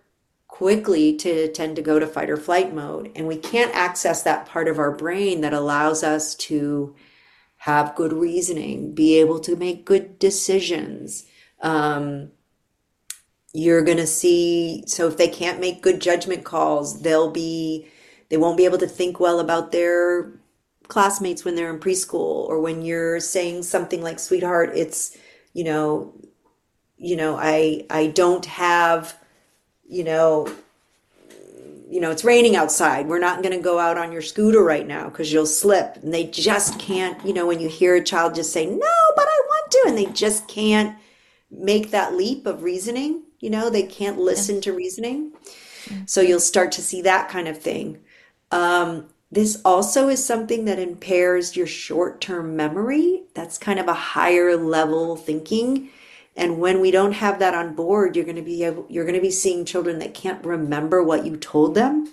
quickly 0.48 1.16
to 1.16 1.50
tend 1.52 1.74
to 1.76 1.82
go 1.82 1.98
to 1.98 2.06
fight 2.06 2.30
or 2.30 2.36
flight 2.36 2.72
mode. 2.72 3.10
And 3.16 3.26
we 3.26 3.36
can't 3.36 3.74
access 3.74 4.22
that 4.22 4.46
part 4.46 4.68
of 4.68 4.78
our 4.78 4.92
brain 4.92 5.40
that 5.40 5.52
allows 5.52 6.04
us 6.04 6.34
to 6.36 6.94
have 7.64 7.94
good 7.94 8.12
reasoning, 8.12 8.94
be 8.94 9.18
able 9.18 9.40
to 9.40 9.56
make 9.56 9.86
good 9.86 10.18
decisions, 10.18 11.24
um, 11.62 12.30
you're 13.54 13.82
going 13.82 13.96
to 13.96 14.06
see, 14.06 14.84
so 14.86 15.08
if 15.08 15.16
they 15.16 15.28
can't 15.28 15.60
make 15.60 15.80
good 15.80 15.98
judgment 15.98 16.44
calls, 16.44 17.00
they'll 17.00 17.30
be, 17.30 17.88
they 18.28 18.36
won't 18.36 18.58
be 18.58 18.66
able 18.66 18.76
to 18.76 18.86
think 18.86 19.18
well 19.18 19.40
about 19.40 19.72
their 19.72 20.30
classmates 20.88 21.42
when 21.42 21.54
they're 21.54 21.72
in 21.72 21.80
preschool 21.80 22.46
or 22.48 22.60
when 22.60 22.82
you're 22.82 23.18
saying 23.18 23.62
something 23.62 24.02
like 24.02 24.18
sweetheart 24.18 24.70
it's 24.74 25.16
you 25.54 25.64
know 25.64 26.12
you 26.98 27.16
know 27.16 27.38
i 27.40 27.86
i 27.88 28.06
don't 28.08 28.44
have 28.44 29.18
you 29.88 30.04
know 30.04 30.46
you 31.88 32.00
know 32.00 32.10
it's 32.10 32.24
raining 32.24 32.56
outside. 32.56 33.06
We're 33.06 33.18
not 33.18 33.42
going 33.42 33.56
to 33.56 33.62
go 33.62 33.78
out 33.78 33.98
on 33.98 34.12
your 34.12 34.22
scooter 34.22 34.62
right 34.62 34.86
now 34.86 35.08
because 35.08 35.32
you'll 35.32 35.46
slip. 35.46 35.96
And 35.96 36.12
they 36.12 36.24
just 36.24 36.78
can't 36.78 37.24
you 37.24 37.32
know 37.32 37.46
when 37.46 37.60
you 37.60 37.68
hear 37.68 37.94
a 37.96 38.04
child 38.04 38.34
just 38.34 38.52
say 38.52 38.66
no 38.66 38.94
but 39.16 39.26
i 39.26 39.40
want 39.46 39.70
to 39.70 39.84
and 39.86 39.98
they 39.98 40.06
just 40.06 40.48
can't 40.48 40.96
make 41.50 41.90
that 41.90 42.14
leap 42.14 42.46
of 42.46 42.62
reasoning 42.62 43.22
you 43.44 43.50
know 43.50 43.68
they 43.68 43.82
can't 43.82 44.18
listen 44.18 44.62
to 44.62 44.72
reasoning. 44.72 45.32
So 46.06 46.22
you'll 46.22 46.40
start 46.40 46.72
to 46.72 46.82
see 46.82 47.02
that 47.02 47.28
kind 47.28 47.46
of 47.46 47.60
thing. 47.60 47.98
Um, 48.50 49.08
this 49.30 49.60
also 49.66 50.08
is 50.08 50.24
something 50.24 50.64
that 50.64 50.78
impairs 50.78 51.54
your 51.54 51.66
short 51.66 52.22
term 52.22 52.56
memory. 52.56 53.24
That's 53.34 53.58
kind 53.58 53.78
of 53.78 53.86
a 53.86 53.92
higher 53.92 54.56
level 54.56 55.14
thinking. 55.16 55.90
And 56.36 56.58
when 56.58 56.80
we 56.80 56.90
don't 56.90 57.12
have 57.12 57.38
that 57.38 57.54
on 57.54 57.74
board, 57.74 58.16
you're 58.16 58.24
going 58.24 58.36
to 58.36 58.42
be 58.42 58.64
able, 58.64 58.86
you're 58.88 59.04
going 59.04 59.14
to 59.14 59.20
be 59.20 59.30
seeing 59.30 59.64
children 59.64 59.98
that 60.00 60.14
can't 60.14 60.44
remember 60.44 61.02
what 61.02 61.24
you 61.24 61.36
told 61.36 61.74
them. 61.74 62.12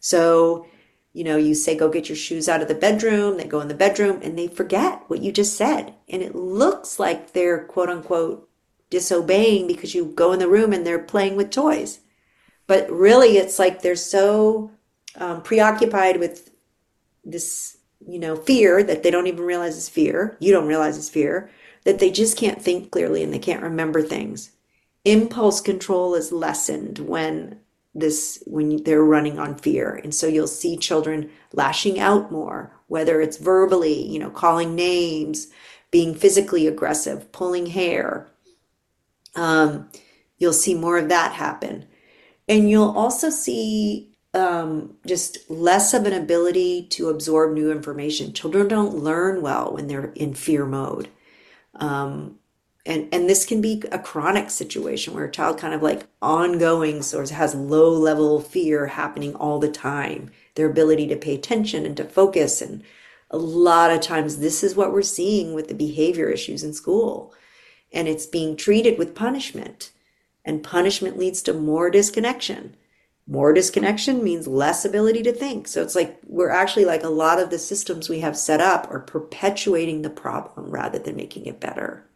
So, 0.00 0.66
you 1.12 1.24
know, 1.24 1.36
you 1.36 1.54
say, 1.54 1.76
go 1.76 1.90
get 1.90 2.08
your 2.08 2.16
shoes 2.16 2.48
out 2.48 2.62
of 2.62 2.68
the 2.68 2.74
bedroom. 2.74 3.36
They 3.36 3.44
go 3.44 3.60
in 3.60 3.68
the 3.68 3.74
bedroom 3.74 4.20
and 4.22 4.38
they 4.38 4.48
forget 4.48 5.02
what 5.08 5.20
you 5.20 5.30
just 5.30 5.56
said. 5.56 5.94
And 6.08 6.22
it 6.22 6.34
looks 6.34 6.98
like 6.98 7.32
they're 7.32 7.64
quote 7.64 7.90
unquote 7.90 8.48
disobeying 8.88 9.66
because 9.66 9.94
you 9.94 10.06
go 10.06 10.32
in 10.32 10.38
the 10.38 10.48
room 10.48 10.72
and 10.72 10.86
they're 10.86 10.98
playing 10.98 11.36
with 11.36 11.50
toys. 11.50 12.00
But 12.66 12.90
really, 12.90 13.36
it's 13.36 13.58
like 13.58 13.82
they're 13.82 13.96
so 13.96 14.70
um, 15.16 15.42
preoccupied 15.42 16.18
with 16.18 16.50
this, 17.24 17.78
you 18.06 18.18
know, 18.18 18.36
fear 18.36 18.82
that 18.82 19.02
they 19.02 19.10
don't 19.10 19.26
even 19.26 19.44
realize 19.44 19.76
is 19.76 19.88
fear. 19.88 20.36
You 20.40 20.52
don't 20.52 20.68
realize 20.68 20.96
is 20.96 21.10
fear, 21.10 21.50
that 21.84 21.98
they 21.98 22.10
just 22.10 22.36
can't 22.36 22.62
think 22.62 22.90
clearly 22.90 23.22
and 23.22 23.32
they 23.32 23.38
can't 23.38 23.62
remember 23.62 24.02
things. 24.02 24.50
Impulse 25.04 25.60
control 25.60 26.14
is 26.14 26.32
lessened 26.32 26.98
when 26.98 27.60
this 27.94 28.42
when 28.46 28.82
they're 28.84 29.04
running 29.04 29.36
on 29.38 29.56
fear 29.56 30.00
and 30.04 30.14
so 30.14 30.28
you'll 30.28 30.46
see 30.46 30.76
children 30.76 31.28
lashing 31.52 31.98
out 31.98 32.30
more 32.30 32.70
whether 32.86 33.20
it's 33.20 33.36
verbally 33.36 34.06
you 34.06 34.16
know 34.16 34.30
calling 34.30 34.76
names 34.76 35.48
being 35.90 36.14
physically 36.14 36.68
aggressive 36.68 37.32
pulling 37.32 37.66
hair 37.66 38.28
um, 39.34 39.88
you'll 40.38 40.52
see 40.52 40.72
more 40.72 40.98
of 40.98 41.08
that 41.08 41.32
happen 41.32 41.84
and 42.46 42.70
you'll 42.70 42.96
also 42.96 43.28
see 43.28 44.10
um, 44.34 44.96
just 45.06 45.50
less 45.50 45.94
of 45.94 46.06
an 46.06 46.12
ability 46.12 46.86
to 46.90 47.08
absorb 47.08 47.52
new 47.52 47.70
information. 47.70 48.32
Children 48.32 48.68
don't 48.68 48.96
learn 48.96 49.42
well 49.42 49.72
when 49.72 49.88
they're 49.88 50.12
in 50.14 50.34
fear 50.34 50.66
mode. 50.66 51.08
Um, 51.74 52.38
and, 52.86 53.08
and 53.12 53.28
this 53.28 53.44
can 53.44 53.60
be 53.60 53.82
a 53.92 53.98
chronic 53.98 54.50
situation 54.50 55.12
where 55.12 55.24
a 55.24 55.30
child 55.30 55.58
kind 55.58 55.74
of 55.74 55.82
like 55.82 56.06
ongoing 56.22 57.02
sort 57.02 57.28
has 57.30 57.54
low 57.54 57.90
level 57.90 58.40
fear 58.40 58.86
happening 58.86 59.34
all 59.34 59.58
the 59.58 59.70
time. 59.70 60.30
Their 60.54 60.70
ability 60.70 61.06
to 61.08 61.16
pay 61.16 61.34
attention 61.34 61.84
and 61.84 61.96
to 61.98 62.04
focus. 62.04 62.62
And 62.62 62.82
a 63.30 63.36
lot 63.36 63.90
of 63.90 64.00
times, 64.00 64.38
this 64.38 64.64
is 64.64 64.74
what 64.74 64.92
we're 64.92 65.02
seeing 65.02 65.54
with 65.54 65.68
the 65.68 65.74
behavior 65.74 66.28
issues 66.30 66.64
in 66.64 66.72
school. 66.72 67.34
And 67.92 68.08
it's 68.08 68.26
being 68.26 68.56
treated 68.56 68.98
with 68.98 69.14
punishment. 69.14 69.92
And 70.44 70.62
punishment 70.62 71.18
leads 71.18 71.42
to 71.42 71.52
more 71.52 71.90
disconnection 71.90 72.76
more 73.26 73.52
disconnection 73.52 74.24
means 74.24 74.48
less 74.48 74.84
ability 74.84 75.22
to 75.22 75.32
think. 75.32 75.68
So 75.68 75.82
it's 75.82 75.94
like 75.94 76.18
we're 76.26 76.50
actually 76.50 76.84
like 76.84 77.04
a 77.04 77.08
lot 77.08 77.38
of 77.38 77.50
the 77.50 77.58
systems 77.58 78.08
we 78.08 78.20
have 78.20 78.36
set 78.36 78.60
up 78.60 78.88
are 78.90 79.00
perpetuating 79.00 80.02
the 80.02 80.10
problem 80.10 80.70
rather 80.70 80.98
than 80.98 81.16
making 81.16 81.46
it 81.46 81.60
better. 81.60 82.06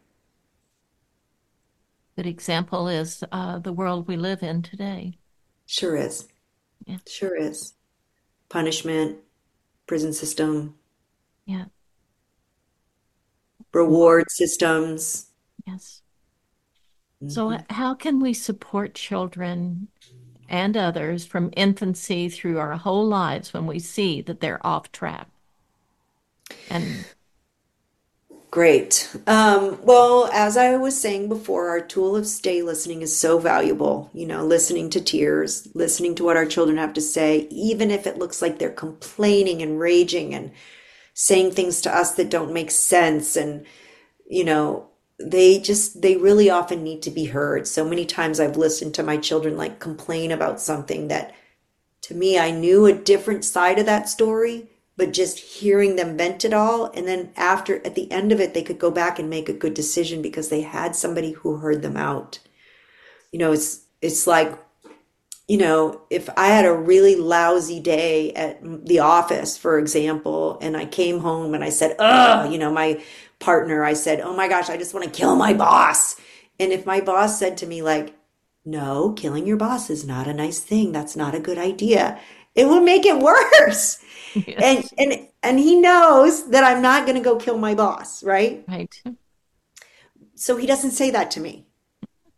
Good 2.17 2.27
example 2.27 2.89
is 2.89 3.25
uh, 3.33 3.59
the 3.59 3.73
world 3.73 4.07
we 4.07 4.17
live 4.17 4.43
in 4.43 4.63
today. 4.63 5.19
Sure 5.67 5.97
is. 5.97 6.29
Yeah. 6.85 6.99
Sure 7.07 7.37
is. 7.37 7.75
Punishment, 8.49 9.19
prison 9.87 10.13
system. 10.13 10.75
Yeah. 11.45 11.67
Reward 13.73 14.31
systems. 14.31 15.31
Yes. 15.67 16.03
Mm-hmm. 17.23 17.31
So, 17.31 17.59
how 17.71 17.95
can 17.95 18.21
we 18.21 18.33
support 18.33 18.95
children 18.95 19.89
and 20.55 20.77
others 20.77 21.27
from 21.27 21.51
infancy 21.57 22.29
through 22.29 22.61
our 22.61 22.77
whole 22.77 23.05
lives 23.05 23.53
when 23.53 23.67
we 23.67 23.81
see 23.81 24.23
that 24.23 24.39
they're 24.39 24.65
off 24.65 24.93
track. 24.93 25.27
And 26.71 27.05
Great. 28.53 29.13
Um, 29.27 29.81
well, 29.83 30.31
as 30.33 30.57
I 30.57 30.77
was 30.77 31.01
saying 31.01 31.29
before, 31.29 31.71
our 31.71 31.81
tool 31.81 32.15
of 32.15 32.25
stay 32.25 32.63
listening 32.63 33.03
is 33.03 33.19
so 33.19 33.41
valuable. 33.41 34.11
You 34.15 34.29
know, 34.29 34.47
listening 34.47 34.91
to 34.91 35.01
tears, 35.01 35.67
listening 35.75 36.15
to 36.15 36.25
what 36.25 36.37
our 36.37 36.47
children 36.47 36.79
have 36.79 36.93
to 36.93 37.01
say, 37.01 37.49
even 37.51 37.91
if 37.91 38.07
it 38.07 38.19
looks 38.19 38.41
like 38.41 38.61
they're 38.61 38.71
complaining 38.71 39.61
and 39.61 39.81
raging 39.81 40.37
and 40.37 40.53
saying 41.15 41.51
things 41.51 41.81
to 41.81 41.93
us 41.93 42.15
that 42.15 42.31
don't 42.31 42.53
make 42.53 42.71
sense. 42.71 43.35
And, 43.35 43.67
you 44.31 44.45
know, 44.45 44.89
they 45.31 45.59
just 45.59 46.03
they 46.03 46.17
really 46.17 46.51
often 46.51 46.83
need 46.83 47.03
to 47.03 47.11
be 47.11 47.27
heard. 47.27 47.67
So 47.67 47.85
many 47.85 48.05
times 48.05 48.41
i've 48.41 48.57
listened 48.57 48.95
to 48.95 49.03
my 49.03 49.17
children 49.17 49.57
like 49.57 49.81
complain 49.81 50.31
about 50.31 50.61
something 50.61 51.09
that 51.09 51.35
to 52.03 52.15
me 52.15 52.39
i 52.39 52.51
knew 52.51 52.87
a 52.87 52.93
different 52.93 53.45
side 53.45 53.79
of 53.79 53.87
that 53.87 54.09
story 54.09 54.69
but 54.97 55.13
just 55.13 55.39
hearing 55.39 55.97
them 55.97 56.17
vent 56.17 56.45
it 56.45 56.53
all. 56.53 56.87
And 56.95 57.07
then 57.07 57.33
after 57.37 57.85
at 57.85 57.95
the 57.95 58.11
end 58.13 58.33
of 58.33 58.41
it 58.41 58.55
they 58.55 58.63
could 58.63 58.79
go 58.79 58.91
back 58.91 59.19
and 59.19 59.29
make 59.29 59.49
a 59.49 59.53
good 59.53 59.75
decision 59.75 60.23
because 60.23 60.49
they 60.49 60.61
had 60.61 60.95
somebody 60.95 61.33
who 61.33 61.57
heard 61.57 61.83
them 61.83 61.97
out. 61.97 62.39
You 63.33 63.39
know 63.41 63.53
it's 63.53 63.81
it's 64.01 64.27
like 64.27 64.57
you 65.49 65.59
know 65.59 66.01
if 66.09 66.31
i 66.39 66.47
had 66.47 66.65
a 66.65 66.73
really 66.73 67.17
lousy 67.17 67.81
day 67.81 68.33
at 68.33 68.59
the 68.87 68.99
office 68.99 69.59
for 69.59 69.79
example 69.79 70.59
and 70.63 70.77
i 70.77 70.87
came 70.87 71.19
home 71.19 71.53
and 71.53 71.63
i 71.63 71.69
said 71.69 71.95
oh 71.99 72.49
you 72.49 72.57
know 72.57 72.73
my 72.73 73.03
partner, 73.39 73.85
I 73.85 73.95
said, 73.95 74.21
Oh 74.21 74.35
my 74.35 74.49
gosh, 74.49 74.71
I 74.71 74.77
just 74.77 74.95
want 74.95 75.05
to 75.05 75.19
kill 75.19 75.37
my 75.37 75.53
boss. 75.53 76.17
And 76.59 76.73
if 76.73 76.87
my 76.87 77.01
boss 77.01 77.39
said 77.39 77.57
to 77.59 77.67
me, 77.67 77.83
like, 77.83 78.17
no, 78.65 79.13
killing 79.13 79.47
your 79.47 79.57
boss 79.57 79.91
is 79.91 80.07
not 80.07 80.27
a 80.27 80.33
nice 80.33 80.61
thing. 80.61 80.93
That's 80.93 81.17
not 81.17 81.35
a 81.35 81.41
good 81.41 81.59
idea. 81.59 82.19
It 82.55 82.67
will 82.67 82.81
make 82.81 83.05
it 83.05 83.19
worse. 83.21 84.03
Yes. 84.35 84.93
And 84.99 85.13
and 85.13 85.29
and 85.43 85.59
he 85.59 85.77
knows 85.81 86.51
that 86.51 86.65
I'm 86.65 86.83
not 86.83 87.07
going 87.07 87.17
to 87.17 87.25
go 87.25 87.37
kill 87.37 87.59
my 87.59 87.75
boss, 87.75 88.23
right? 88.23 88.65
Right. 88.67 88.95
So 90.35 90.57
he 90.57 90.67
doesn't 90.67 90.93
say 90.93 91.11
that 91.11 91.31
to 91.33 91.41
me. 91.41 91.67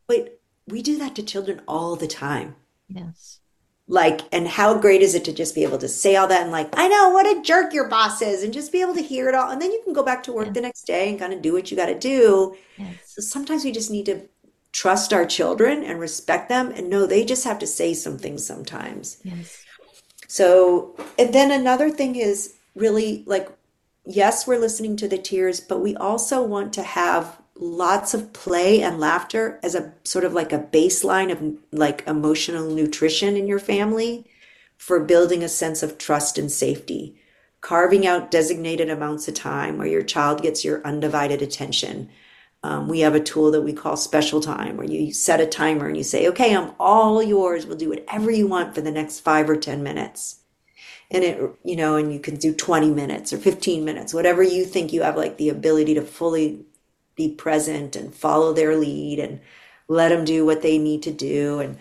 But 0.07 0.41
we 0.67 0.83
do 0.83 0.99
that 0.99 1.15
to 1.17 1.23
children 1.23 1.63
all 1.67 1.97
the 1.97 2.07
time. 2.07 2.57
Yes 2.89 3.41
like 3.89 4.23
and 4.33 4.49
how 4.49 4.77
great 4.77 5.01
is 5.01 5.15
it 5.15 5.25
to 5.25 5.33
just 5.33 5.55
be 5.55 5.63
able 5.63 5.79
to 5.79 5.89
say 5.89 6.17
all 6.17 6.27
that 6.27 6.43
and 6.43 6.51
like 6.51 6.69
i 6.77 6.89
know 6.89 7.11
what 7.11 7.27
a 7.27 7.41
jerk 7.43 7.73
your 7.73 7.89
boss 7.89 8.21
is 8.21 8.43
and 8.43 8.53
just 8.53 8.73
be 8.73 8.81
able 8.81 8.95
to 8.95 9.03
hear 9.03 9.29
it 9.29 9.35
all 9.35 9.51
and 9.51 9.63
then 9.63 9.71
you 9.71 9.81
can 9.85 9.93
go 9.93 10.03
back 10.03 10.23
to 10.23 10.33
work 10.33 10.47
yeah. 10.47 10.53
the 10.53 10.61
next 10.61 10.83
day 10.83 11.09
and 11.09 11.19
kind 11.19 11.33
of 11.33 11.41
do 11.41 11.53
what 11.53 11.71
you 11.71 11.77
got 11.77 11.87
to 11.87 11.99
do 11.99 12.57
yes. 12.77 12.97
so 13.07 13.23
sometimes 13.23 13.65
we 13.65 13.71
just 13.71 13.91
need 13.91 14.07
to 14.07 14.29
trust 14.73 15.13
our 15.13 15.25
children 15.25 15.85
and 15.85 16.01
respect 16.01 16.49
them 16.49 16.71
and 16.73 16.91
know 16.91 17.07
they 17.07 17.25
just 17.25 17.45
have 17.45 17.59
to 17.59 17.67
say 17.67 17.95
some 17.95 18.19
things 18.19 18.45
sometimes 18.45 19.19
yes 19.23 19.65
so 20.27 20.97
and 21.19 21.33
then 21.33 21.53
another 21.53 21.89
thing 21.89 22.17
is 22.17 22.55
really 22.75 23.23
like 23.27 23.49
yes 24.05 24.47
we're 24.47 24.59
listening 24.59 24.97
to 24.97 25.07
the 25.07 25.19
tears 25.19 25.61
but 25.61 25.79
we 25.79 25.95
also 25.97 26.43
want 26.43 26.73
to 26.73 26.83
have 26.83 27.41
lots 27.59 28.15
of 28.15 28.33
play 28.33 28.83
and 28.83 29.01
laughter 29.01 29.59
as 29.63 29.75
a 29.75 29.93
sort 30.05 30.25
of 30.25 30.33
like 30.33 30.53
a 30.53 30.59
baseline 30.59 31.31
of 31.31 31.59
like 31.73 32.07
emotional 32.07 32.71
nutrition 32.71 33.37
in 33.37 33.47
your 33.47 33.59
family 33.59 34.27
for 34.77 35.01
building 35.01 35.43
a 35.43 35.49
sense 35.49 35.83
of 35.83 35.99
trust 35.99 36.39
and 36.39 36.51
safety. 36.51 37.17
Carving 37.61 38.07
out 38.07 38.31
designated 38.31 38.91
amounts 38.91 39.27
of 39.27 39.35
time 39.35 39.79
where 39.79 39.87
your 39.87 40.03
child 40.03 40.43
gets 40.43 40.65
your 40.65 40.85
undivided 40.87 41.43
attention. 41.43 42.09
Um, 42.63 42.89
we 42.89 43.01
have 43.01 43.15
a 43.15 43.21
tool 43.21 43.51
that 43.53 43.63
we 43.63 43.73
call 43.73 43.97
special 43.97 44.41
time 44.41 44.77
where 44.77 44.87
you 44.87 45.13
set 45.13 45.41
a 45.41 45.47
timer 45.47 45.89
and 45.89 45.97
you 45.97 46.05
say, 46.05 46.29
okay, 46.29 46.55
I'm 46.55 46.73
all 46.79 47.23
yours. 47.23 47.67
We'll 47.67 47.77
do 47.77 47.89
whatever 47.89 48.31
you 48.31 48.47
want 48.47 48.75
for 48.75 48.83
the 48.83 48.91
next 48.91 49.21
five 49.21 49.49
or 49.49 49.57
10 49.57 49.83
minutes. 49.83 50.41
And 51.11 51.25
it, 51.25 51.41
you 51.65 51.77
know, 51.77 51.97
and 51.97 52.13
you 52.13 52.19
can 52.19 52.37
do 52.37 52.53
20 52.53 52.91
minutes 52.91 53.33
or 53.33 53.39
15 53.39 53.85
minutes, 53.85 54.13
whatever 54.13 54.43
you 54.43 54.65
think 54.65 54.93
you 54.93 55.03
have 55.03 55.17
like 55.17 55.37
the 55.37 55.49
ability 55.49 55.95
to 55.95 56.03
fully 56.03 56.67
be 57.17 57.35
present 57.35 57.97
and 57.97 58.15
follow 58.15 58.53
their 58.53 58.77
lead 58.77 59.19
and 59.19 59.41
let 59.89 60.11
them 60.11 60.25
do 60.25 60.45
what 60.45 60.63
they 60.63 60.79
need 60.79 61.03
to 61.03 61.11
do. 61.11 61.61
And 61.61 61.79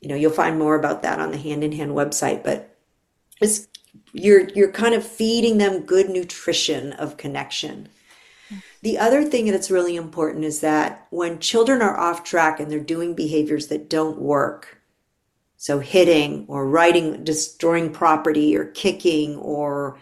you 0.00 0.08
know 0.08 0.14
you'll 0.14 0.30
find 0.30 0.58
more 0.58 0.76
about 0.76 1.02
that 1.02 1.20
on 1.20 1.32
the 1.32 1.38
hand 1.38 1.64
in 1.64 1.72
hand 1.72 1.92
website 1.92 2.44
but 2.44 2.76
it's 3.40 3.66
you're 4.12 4.48
you're 4.50 4.70
kind 4.70 4.94
of 4.94 5.06
feeding 5.06 5.58
them 5.58 5.80
good 5.80 6.08
nutrition 6.08 6.92
of 6.94 7.16
connection. 7.16 7.88
The 8.80 8.98
other 8.98 9.24
thing 9.24 9.46
that's 9.46 9.70
really 9.70 9.96
important 9.96 10.44
is 10.44 10.60
that 10.60 11.06
when 11.10 11.40
children 11.40 11.82
are 11.82 11.98
off 11.98 12.22
track 12.22 12.60
and 12.60 12.70
they're 12.70 12.78
doing 12.80 13.14
behaviors 13.14 13.66
that 13.68 13.90
don't 13.90 14.18
work, 14.18 14.78
so 15.56 15.80
hitting 15.80 16.44
or 16.48 16.66
writing, 16.66 17.24
destroying 17.24 17.92
property 17.92 18.56
or 18.56 18.66
kicking 18.66 19.36
or 19.36 19.98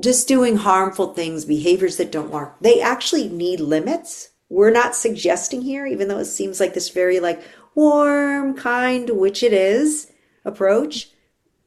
just 0.00 0.28
doing 0.28 0.56
harmful 0.56 1.14
things, 1.14 1.44
behaviors 1.44 1.96
that 1.96 2.12
don't 2.12 2.30
work, 2.30 2.56
they 2.60 2.80
actually 2.80 3.28
need 3.28 3.60
limits. 3.60 4.30
We're 4.48 4.70
not 4.70 4.94
suggesting 4.94 5.62
here, 5.62 5.86
even 5.86 6.08
though 6.08 6.18
it 6.18 6.26
seems 6.26 6.60
like 6.60 6.74
this 6.74 6.90
very 6.90 7.20
like 7.20 7.42
warm, 7.74 8.54
kind, 8.54 9.10
which 9.10 9.42
it 9.42 9.52
is 9.52 10.10
approach. 10.44 11.10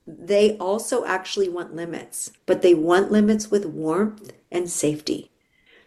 They 0.07 0.57
also 0.57 1.05
actually 1.05 1.49
want 1.49 1.75
limits, 1.75 2.31
but 2.45 2.61
they 2.61 2.73
want 2.73 3.11
limits 3.11 3.51
with 3.51 3.65
warmth 3.65 4.33
and 4.51 4.69
safety. 4.69 5.31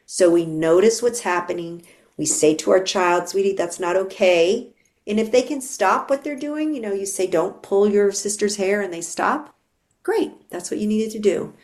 So 0.07 0.30
we 0.30 0.47
notice 0.47 1.03
what's 1.03 1.20
happening. 1.20 1.83
We 2.16 2.26
say 2.26 2.55
to 2.57 2.70
our 2.70 2.83
child, 2.83 3.28
sweetie, 3.28 3.55
that's 3.55 3.80
not 3.80 3.97
okay. 3.97 4.72
And 5.07 5.18
if 5.18 5.33
they 5.33 5.43
can 5.43 5.61
stop 5.61 6.09
what 6.09 6.22
they're 6.22 6.37
doing, 6.37 6.74
you 6.74 6.80
know, 6.80 6.93
you 6.93 7.07
say, 7.07 7.26
don't 7.26 7.62
pull 7.62 7.89
your 7.89 8.12
sister's 8.12 8.57
hair 8.57 8.80
and 8.80 8.93
they 8.93 9.01
stop, 9.01 9.57
great. 10.03 10.51
That's 10.51 10.70
what 10.70 10.78
you 10.78 10.87
needed 10.87 11.11
to 11.12 11.18
do. 11.18 11.55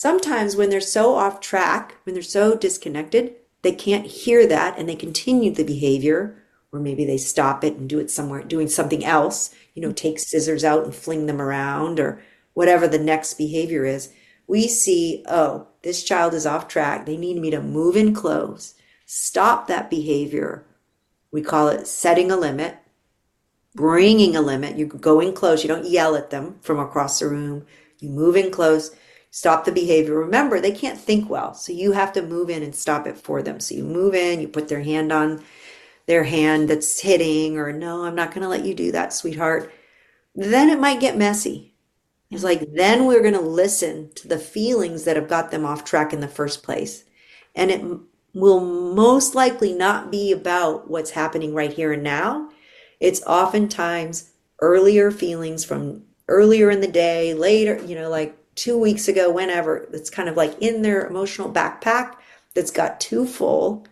Sometimes 0.00 0.56
when 0.56 0.70
they're 0.70 0.80
so 0.80 1.14
off 1.14 1.40
track, 1.40 1.96
when 2.04 2.14
they're 2.14 2.22
so 2.22 2.56
disconnected, 2.56 3.34
they 3.60 3.72
can't 3.72 4.06
hear 4.06 4.46
that 4.46 4.78
and 4.78 4.88
they 4.88 4.96
continue 4.96 5.52
the 5.52 5.62
behavior, 5.62 6.42
or 6.72 6.80
maybe 6.80 7.04
they 7.04 7.18
stop 7.18 7.62
it 7.64 7.76
and 7.76 7.86
do 7.86 7.98
it 7.98 8.10
somewhere, 8.10 8.42
doing 8.42 8.66
something 8.66 9.04
else, 9.04 9.54
you 9.74 9.82
know, 9.82 9.92
take 9.92 10.18
scissors 10.18 10.64
out 10.64 10.84
and 10.84 10.94
fling 10.94 11.26
them 11.26 11.38
around 11.38 12.00
or 12.00 12.22
whatever 12.54 12.88
the 12.88 12.98
next 12.98 13.34
behavior 13.34 13.84
is 13.84 14.10
we 14.46 14.68
see, 14.68 15.22
oh, 15.28 15.68
this 15.82 16.02
child 16.02 16.32
is 16.32 16.46
off 16.46 16.66
track. 16.66 17.04
They 17.04 17.18
need 17.18 17.36
me 17.36 17.50
to 17.50 17.60
move 17.60 17.94
in 17.94 18.14
close, 18.14 18.74
stop 19.04 19.66
that 19.66 19.90
behavior. 19.90 20.64
We 21.30 21.42
call 21.42 21.68
it 21.68 21.86
setting 21.86 22.30
a 22.30 22.38
limit, 22.38 22.78
bringing 23.74 24.34
a 24.34 24.40
limit. 24.40 24.78
You 24.78 24.86
go 24.86 25.20
in 25.20 25.34
close. 25.34 25.62
You 25.62 25.68
don't 25.68 25.86
yell 25.86 26.16
at 26.16 26.30
them 26.30 26.56
from 26.62 26.80
across 26.80 27.18
the 27.18 27.28
room. 27.28 27.66
You 27.98 28.08
move 28.08 28.34
in 28.34 28.50
close, 28.50 28.90
stop 29.30 29.64
the 29.64 29.72
behavior. 29.72 30.14
Remember, 30.14 30.60
they 30.60 30.72
can't 30.72 30.98
think 30.98 31.30
well. 31.30 31.54
So 31.54 31.72
you 31.72 31.92
have 31.92 32.12
to 32.14 32.22
move 32.22 32.50
in 32.50 32.62
and 32.62 32.74
stop 32.74 33.06
it 33.06 33.16
for 33.16 33.42
them. 33.42 33.60
So 33.60 33.74
you 33.74 33.84
move 33.84 34.14
in, 34.14 34.40
you 34.40 34.48
put 34.48 34.68
their 34.68 34.82
hand 34.82 35.12
on 35.12 35.42
their 36.06 36.24
hand 36.24 36.68
that's 36.68 37.00
hitting, 37.00 37.58
or 37.58 37.72
no, 37.72 38.04
I'm 38.04 38.16
not 38.16 38.30
going 38.30 38.42
to 38.42 38.48
let 38.48 38.64
you 38.64 38.74
do 38.74 38.92
that, 38.92 39.12
sweetheart. 39.12 39.72
Then 40.34 40.68
it 40.68 40.80
might 40.80 41.00
get 41.00 41.16
messy 41.16 41.70
it's 42.30 42.44
like, 42.44 42.72
then 42.72 43.06
we're 43.06 43.22
going 43.22 43.34
to 43.34 43.40
listen 43.40 44.10
to 44.14 44.28
the 44.28 44.38
feelings 44.38 45.04
that 45.04 45.16
have 45.16 45.28
got 45.28 45.50
them 45.50 45.64
off 45.64 45.84
track 45.84 46.12
in 46.12 46.20
the 46.20 46.28
first 46.28 46.62
place. 46.62 47.04
And 47.56 47.70
it 47.70 47.84
will 48.34 48.60
most 48.60 49.34
likely 49.34 49.72
not 49.72 50.12
be 50.12 50.30
about 50.30 50.88
what's 50.88 51.10
happening 51.10 51.54
right 51.54 51.72
here 51.72 51.92
and 51.92 52.04
now. 52.04 52.50
It's 53.00 53.22
oftentimes 53.22 54.30
earlier 54.60 55.10
feelings 55.10 55.64
from 55.64 56.04
earlier 56.28 56.70
in 56.70 56.80
the 56.80 56.86
day, 56.86 57.34
later, 57.34 57.84
you 57.84 57.96
know, 57.96 58.08
like 58.08 58.36
two 58.60 58.78
weeks 58.78 59.08
ago, 59.08 59.30
whenever, 59.30 59.88
that's 59.90 60.10
kind 60.10 60.28
of 60.28 60.36
like 60.36 60.54
in 60.60 60.82
their 60.82 61.06
emotional 61.06 61.50
backpack 61.50 62.14
that's 62.54 62.70
got 62.70 63.00
too 63.00 63.26
full. 63.26 63.86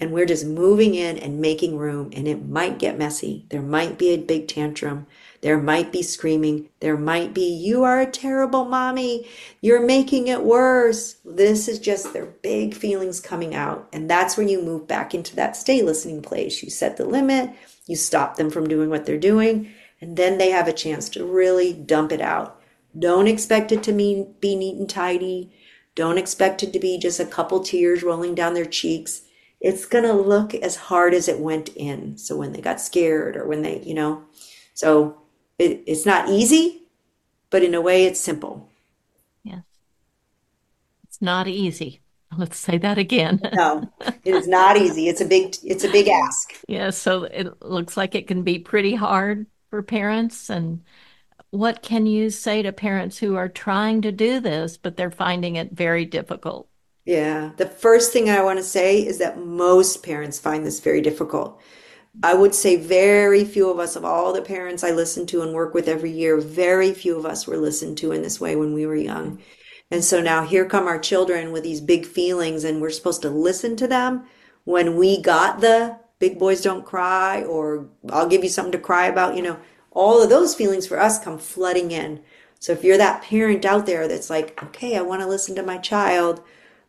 And 0.00 0.12
we're 0.12 0.26
just 0.26 0.44
moving 0.44 0.94
in 0.94 1.16
and 1.16 1.40
making 1.40 1.78
room, 1.78 2.10
and 2.12 2.26
it 2.28 2.46
might 2.48 2.78
get 2.78 2.98
messy. 2.98 3.46
There 3.50 3.62
might 3.62 3.98
be 3.98 4.10
a 4.10 4.18
big 4.18 4.48
tantrum. 4.48 5.06
There 5.42 5.58
might 5.58 5.92
be 5.92 6.02
screaming. 6.02 6.68
There 6.80 6.96
might 6.96 7.32
be, 7.32 7.46
you 7.46 7.84
are 7.84 8.00
a 8.00 8.10
terrible 8.10 8.64
mommy. 8.64 9.28
You're 9.60 9.84
making 9.84 10.28
it 10.28 10.42
worse. 10.42 11.16
This 11.24 11.68
is 11.68 11.78
just 11.78 12.12
their 12.12 12.26
big 12.26 12.74
feelings 12.74 13.20
coming 13.20 13.54
out. 13.54 13.88
And 13.92 14.10
that's 14.10 14.36
when 14.36 14.48
you 14.48 14.60
move 14.60 14.88
back 14.88 15.14
into 15.14 15.36
that 15.36 15.56
stay 15.56 15.82
listening 15.82 16.20
place. 16.20 16.62
You 16.62 16.70
set 16.70 16.96
the 16.96 17.04
limit, 17.04 17.50
you 17.86 17.96
stop 17.96 18.36
them 18.36 18.50
from 18.50 18.68
doing 18.68 18.90
what 18.90 19.06
they're 19.06 19.18
doing, 19.18 19.70
and 20.00 20.16
then 20.16 20.38
they 20.38 20.50
have 20.50 20.68
a 20.68 20.72
chance 20.72 21.08
to 21.10 21.24
really 21.24 21.72
dump 21.72 22.12
it 22.12 22.20
out. 22.20 22.61
Don't 22.98 23.26
expect 23.26 23.72
it 23.72 23.82
to 23.84 23.92
be, 23.92 24.26
be 24.40 24.54
neat 24.54 24.78
and 24.78 24.88
tidy. 24.88 25.52
Don't 25.94 26.18
expect 26.18 26.62
it 26.62 26.72
to 26.72 26.78
be 26.78 26.98
just 26.98 27.20
a 27.20 27.26
couple 27.26 27.60
tears 27.60 28.02
rolling 28.02 28.34
down 28.34 28.54
their 28.54 28.66
cheeks. 28.66 29.22
It's 29.60 29.86
going 29.86 30.04
to 30.04 30.12
look 30.12 30.54
as 30.54 30.76
hard 30.76 31.14
as 31.14 31.28
it 31.28 31.38
went 31.38 31.68
in. 31.70 32.18
So 32.18 32.36
when 32.36 32.52
they 32.52 32.60
got 32.60 32.80
scared 32.80 33.36
or 33.36 33.46
when 33.46 33.62
they, 33.62 33.80
you 33.80 33.94
know, 33.94 34.24
so 34.74 35.22
it, 35.58 35.82
it's 35.86 36.06
not 36.06 36.28
easy, 36.28 36.82
but 37.50 37.62
in 37.62 37.74
a 37.74 37.80
way, 37.80 38.04
it's 38.04 38.20
simple. 38.20 38.68
Yes. 39.44 39.62
It's 41.04 41.22
not 41.22 41.46
easy. 41.46 42.00
Let's 42.36 42.56
say 42.56 42.78
that 42.78 42.98
again. 42.98 43.40
no, 43.52 43.90
it 44.24 44.34
is 44.34 44.48
not 44.48 44.76
easy. 44.76 45.08
It's 45.08 45.20
a 45.20 45.24
big 45.24 45.54
it's 45.62 45.84
a 45.84 45.90
big 45.90 46.08
ask. 46.08 46.54
Yeah, 46.66 46.90
so 46.90 47.24
it 47.24 47.62
looks 47.62 47.96
like 47.96 48.14
it 48.14 48.26
can 48.26 48.42
be 48.42 48.58
pretty 48.58 48.94
hard 48.94 49.46
for 49.68 49.82
parents 49.82 50.48
and 50.48 50.82
what 51.52 51.82
can 51.82 52.06
you 52.06 52.30
say 52.30 52.62
to 52.62 52.72
parents 52.72 53.18
who 53.18 53.36
are 53.36 53.48
trying 53.48 54.00
to 54.02 54.10
do 54.10 54.40
this 54.40 54.78
but 54.78 54.96
they're 54.96 55.10
finding 55.10 55.56
it 55.56 55.70
very 55.70 56.06
difficult? 56.06 56.66
Yeah, 57.04 57.52
the 57.58 57.66
first 57.66 58.12
thing 58.12 58.30
I 58.30 58.42
want 58.42 58.58
to 58.58 58.64
say 58.64 59.04
is 59.04 59.18
that 59.18 59.38
most 59.38 60.02
parents 60.02 60.38
find 60.38 60.64
this 60.64 60.80
very 60.80 61.02
difficult. 61.02 61.60
I 62.22 62.34
would 62.34 62.54
say 62.54 62.76
very 62.76 63.44
few 63.44 63.70
of 63.70 63.78
us, 63.78 63.96
of 63.96 64.04
all 64.04 64.32
the 64.32 64.42
parents 64.42 64.82
I 64.82 64.92
listen 64.92 65.26
to 65.26 65.42
and 65.42 65.52
work 65.52 65.74
with 65.74 65.88
every 65.88 66.10
year, 66.10 66.38
very 66.40 66.94
few 66.94 67.18
of 67.18 67.26
us 67.26 67.46
were 67.46 67.56
listened 67.58 67.98
to 67.98 68.12
in 68.12 68.22
this 68.22 68.40
way 68.40 68.56
when 68.56 68.72
we 68.72 68.86
were 68.86 68.96
young. 68.96 69.40
And 69.90 70.02
so 70.02 70.22
now 70.22 70.44
here 70.46 70.64
come 70.64 70.86
our 70.86 70.98
children 70.98 71.52
with 71.52 71.64
these 71.64 71.80
big 71.82 72.06
feelings, 72.06 72.64
and 72.64 72.80
we're 72.80 72.90
supposed 72.90 73.22
to 73.22 73.30
listen 73.30 73.76
to 73.76 73.86
them 73.86 74.26
when 74.64 74.96
we 74.96 75.20
got 75.20 75.60
the 75.60 75.98
big 76.18 76.38
boys 76.38 76.62
don't 76.62 76.86
cry, 76.86 77.42
or 77.42 77.90
I'll 78.10 78.28
give 78.28 78.42
you 78.42 78.48
something 78.48 78.72
to 78.72 78.78
cry 78.78 79.06
about. 79.06 79.36
You 79.36 79.42
know, 79.42 79.58
all 79.92 80.22
of 80.22 80.30
those 80.30 80.54
feelings 80.54 80.86
for 80.86 80.98
us 80.98 81.22
come 81.22 81.38
flooding 81.38 81.90
in. 81.90 82.22
So 82.58 82.72
if 82.72 82.84
you're 82.84 82.98
that 82.98 83.22
parent 83.22 83.64
out 83.64 83.86
there 83.86 84.08
that's 84.08 84.30
like, 84.30 84.62
okay, 84.62 84.96
I 84.96 85.02
want 85.02 85.22
to 85.22 85.28
listen 85.28 85.54
to 85.56 85.62
my 85.62 85.78
child, 85.78 86.42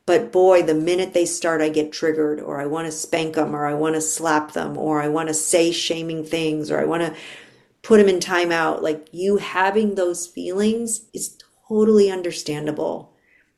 but 0.06 0.32
boy, 0.32 0.64
the 0.64 0.74
minute 0.74 1.14
they 1.14 1.26
start, 1.26 1.62
I 1.62 1.70
get 1.70 1.92
triggered, 1.92 2.42
or 2.42 2.60
I 2.60 2.66
want 2.66 2.88
to 2.88 2.92
spank 2.92 3.36
them, 3.36 3.56
or 3.56 3.66
I 3.66 3.74
want 3.74 3.96
to 3.96 4.02
slap 4.02 4.52
them, 4.52 4.78
or 4.78 5.02
I 5.02 5.08
want 5.08 5.30
to 5.30 5.34
say 5.34 5.72
shaming 5.72 6.26
things, 6.26 6.70
or 6.70 6.80
I 6.80 6.86
want 6.86 7.04
to 7.04 7.16
put 7.82 7.98
them 7.98 8.10
in 8.10 8.20
timeout. 8.20 8.82
Like 8.82 9.08
you 9.12 9.38
having 9.38 9.96
those 9.96 10.28
feelings 10.28 11.08
is 11.14 11.38
totally 11.68 12.12
understandable. 12.12 13.14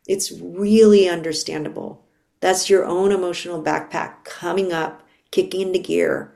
It's 0.08 0.32
really 0.32 1.10
understandable. 1.10 2.06
That's 2.42 2.70
your 2.70 2.86
own 2.86 3.12
emotional 3.12 3.64
backpack 3.64 4.24
coming 4.24 4.72
up, 4.72 5.02
kicking 5.32 5.62
into 5.62 5.80
gear. 5.80 6.36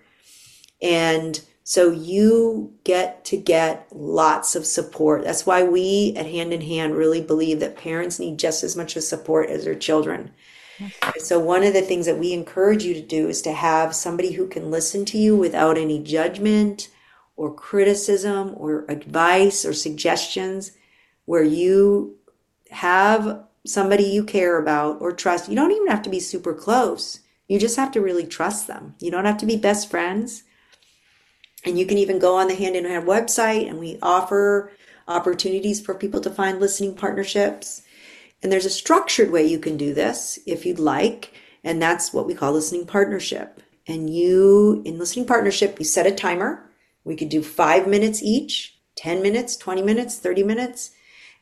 And 0.81 1.39
so 1.69 1.91
you 1.91 2.73
get 2.83 3.23
to 3.25 3.37
get 3.37 3.87
lots 3.91 4.55
of 4.55 4.65
support. 4.65 5.23
That's 5.23 5.45
why 5.45 5.61
we 5.61 6.15
at 6.17 6.25
Hand 6.25 6.51
in 6.51 6.61
Hand 6.61 6.95
really 6.95 7.21
believe 7.21 7.59
that 7.59 7.77
parents 7.77 8.17
need 8.17 8.39
just 8.39 8.63
as 8.63 8.75
much 8.75 8.95
of 8.95 9.03
support 9.03 9.51
as 9.51 9.65
their 9.65 9.75
children. 9.75 10.31
Yes. 10.79 11.27
So 11.27 11.39
one 11.39 11.63
of 11.63 11.73
the 11.73 11.83
things 11.83 12.07
that 12.07 12.17
we 12.17 12.33
encourage 12.33 12.83
you 12.83 12.95
to 12.95 13.03
do 13.03 13.27
is 13.27 13.43
to 13.43 13.53
have 13.53 13.93
somebody 13.93 14.31
who 14.31 14.47
can 14.47 14.71
listen 14.71 15.05
to 15.05 15.19
you 15.19 15.35
without 15.35 15.77
any 15.77 16.01
judgment 16.01 16.89
or 17.35 17.53
criticism 17.53 18.55
or 18.57 18.85
advice 18.89 19.63
or 19.63 19.73
suggestions 19.73 20.71
where 21.25 21.43
you 21.43 22.17
have 22.71 23.43
somebody 23.63 24.05
you 24.05 24.23
care 24.23 24.57
about 24.57 24.99
or 25.01 25.11
trust. 25.11 25.47
You 25.47 25.55
don't 25.55 25.71
even 25.71 25.89
have 25.89 26.01
to 26.01 26.09
be 26.09 26.19
super 26.19 26.55
close. 26.55 27.19
You 27.47 27.59
just 27.59 27.75
have 27.75 27.91
to 27.91 28.01
really 28.01 28.25
trust 28.25 28.65
them. 28.65 28.95
You 28.99 29.11
don't 29.11 29.25
have 29.25 29.37
to 29.37 29.45
be 29.45 29.55
best 29.55 29.87
friends 29.91 30.45
and 31.65 31.77
you 31.77 31.85
can 31.85 31.97
even 31.97 32.19
go 32.19 32.37
on 32.37 32.47
the 32.47 32.55
Hand 32.55 32.75
in 32.75 32.85
Hand 32.85 33.07
website 33.07 33.67
and 33.67 33.79
we 33.79 33.99
offer 34.01 34.71
opportunities 35.07 35.81
for 35.81 35.93
people 35.93 36.21
to 36.21 36.29
find 36.29 36.59
listening 36.59 36.95
partnerships. 36.95 37.81
And 38.41 38.51
there's 38.51 38.65
a 38.65 38.69
structured 38.69 39.31
way 39.31 39.45
you 39.45 39.59
can 39.59 39.75
do 39.75 39.93
this 39.93 40.39
if 40.45 40.65
you'd 40.65 40.79
like. 40.79 41.33
And 41.63 41.81
that's 41.81 42.13
what 42.13 42.25
we 42.25 42.33
call 42.33 42.53
listening 42.53 42.85
partnership. 42.85 43.61
And 43.87 44.09
you, 44.09 44.81
in 44.85 44.97
listening 44.97 45.25
partnership, 45.25 45.77
you 45.79 45.85
set 45.85 46.07
a 46.07 46.11
timer. 46.11 46.69
We 47.03 47.15
could 47.15 47.29
do 47.29 47.41
five 47.41 47.87
minutes 47.87 48.21
each, 48.23 48.77
10 48.95 49.21
minutes, 49.21 49.57
20 49.57 49.81
minutes, 49.81 50.17
30 50.19 50.43
minutes. 50.43 50.91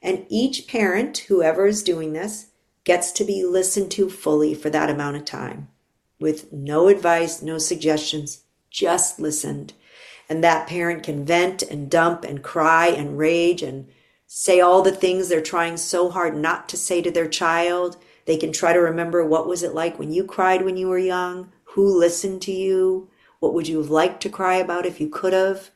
And 0.02 0.26
each 0.30 0.68
parent, 0.68 1.20
whoever 1.28 1.68
is 1.68 1.84
doing 1.84 2.14
this, 2.14 2.48
gets 2.84 3.12
to 3.12 3.26
be 3.26 3.44
listened 3.44 3.92
to 3.92 4.10
fully 4.10 4.54
for 4.54 4.70
that 4.70 4.90
amount 4.90 5.18
of 5.18 5.26
time 5.26 5.68
with 6.20 6.52
no 6.52 6.88
advice, 6.88 7.42
no 7.42 7.58
suggestions, 7.58 8.44
just 8.72 9.20
listened 9.20 9.74
and 10.30 10.44
that 10.44 10.68
parent 10.68 11.04
can 11.04 11.26
vent 11.26 11.62
and 11.62 11.90
dump 11.90 12.24
and 12.24 12.44
cry 12.44 12.88
and 12.88 13.18
rage 13.18 13.62
and 13.62 13.88
say 14.26 14.60
all 14.60 14.82
the 14.82 14.92
things 14.92 15.30
they're 15.30 15.42
trying 15.42 15.78
so 15.78 16.10
hard 16.10 16.36
not 16.36 16.68
to 16.70 16.78
say 16.78 17.02
to 17.02 17.12
their 17.12 17.28
child. 17.28 17.98
They 18.26 18.38
can 18.38 18.52
try 18.52 18.74
to 18.74 18.80
remember 18.80 19.26
what 19.26 19.48
was 19.48 19.64
it 19.64 19.74
like 19.74 19.98
when 19.98 20.12
you 20.12 20.26
cried 20.26 20.66
when 20.66 20.76
you 20.76 20.90
were 20.90 20.98
young? 21.00 21.52
Who 21.76 21.98
listened 21.98 22.42
to 22.44 22.52
you? 22.52 23.10
What 23.40 23.54
would 23.54 23.68
you 23.68 23.78
have 23.78 23.90
liked 23.90 24.22
to 24.24 24.30
cry 24.30 24.56
about 24.56 24.86
if 24.86 25.00
you 25.00 25.10
could 25.10 25.34
have? 25.34 25.70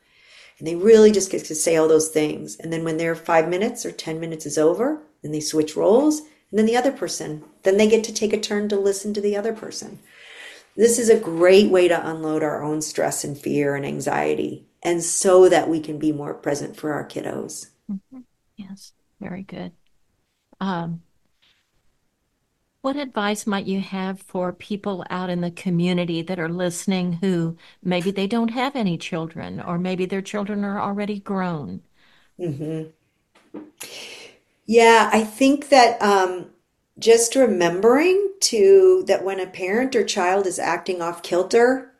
And 0.58 0.68
they 0.68 0.76
really 0.76 1.10
just 1.10 1.30
get 1.30 1.44
to 1.46 1.54
say 1.54 1.76
all 1.76 1.88
those 1.88 2.08
things. 2.08 2.56
And 2.56 2.72
then 2.72 2.84
when 2.84 2.98
their 2.98 3.14
five 3.14 3.48
minutes 3.48 3.86
or 3.86 3.90
10 3.90 4.20
minutes 4.20 4.44
is 4.44 4.58
over, 4.58 5.00
then 5.22 5.32
they 5.32 5.40
switch 5.40 5.76
roles 5.76 6.20
and 6.20 6.58
then 6.58 6.66
the 6.66 6.76
other 6.76 6.92
person. 6.92 7.42
Then 7.62 7.78
they 7.78 7.88
get 7.88 8.04
to 8.04 8.12
take 8.12 8.32
a 8.32 8.40
turn 8.40 8.68
to 8.68 8.76
listen 8.76 9.14
to 9.14 9.20
the 9.20 9.36
other 9.36 9.54
person. 9.54 10.00
This 10.74 10.98
is 10.98 11.10
a 11.10 11.18
great 11.18 11.70
way 11.70 11.88
to 11.88 12.10
unload 12.10 12.42
our 12.42 12.62
own 12.62 12.80
stress 12.80 13.24
and 13.24 13.36
fear 13.36 13.74
and 13.76 13.84
anxiety, 13.84 14.66
and 14.82 15.02
so 15.04 15.48
that 15.48 15.68
we 15.68 15.80
can 15.80 15.98
be 15.98 16.12
more 16.12 16.32
present 16.32 16.76
for 16.76 16.92
our 16.92 17.06
kiddos. 17.06 17.70
Mm-hmm. 17.90 18.20
Yes, 18.56 18.92
very 19.20 19.42
good. 19.42 19.72
Um, 20.60 21.02
what 22.80 22.96
advice 22.96 23.46
might 23.46 23.66
you 23.66 23.80
have 23.80 24.20
for 24.22 24.52
people 24.52 25.04
out 25.10 25.30
in 25.30 25.40
the 25.40 25.50
community 25.50 26.22
that 26.22 26.40
are 26.40 26.48
listening 26.48 27.14
who 27.14 27.56
maybe 27.82 28.10
they 28.10 28.26
don't 28.26 28.50
have 28.50 28.74
any 28.74 28.96
children, 28.96 29.60
or 29.60 29.78
maybe 29.78 30.06
their 30.06 30.22
children 30.22 30.64
are 30.64 30.80
already 30.80 31.20
grown? 31.20 31.82
Mm-hmm. 32.40 33.58
Yeah, 34.64 35.10
I 35.12 35.22
think 35.24 35.68
that 35.68 36.00
um, 36.00 36.46
just 37.02 37.34
remembering 37.34 38.32
to 38.40 39.04
that 39.08 39.24
when 39.24 39.40
a 39.40 39.46
parent 39.46 39.96
or 39.96 40.04
child 40.04 40.46
is 40.46 40.58
acting 40.58 41.02
off 41.02 41.22
kilter, 41.22 41.92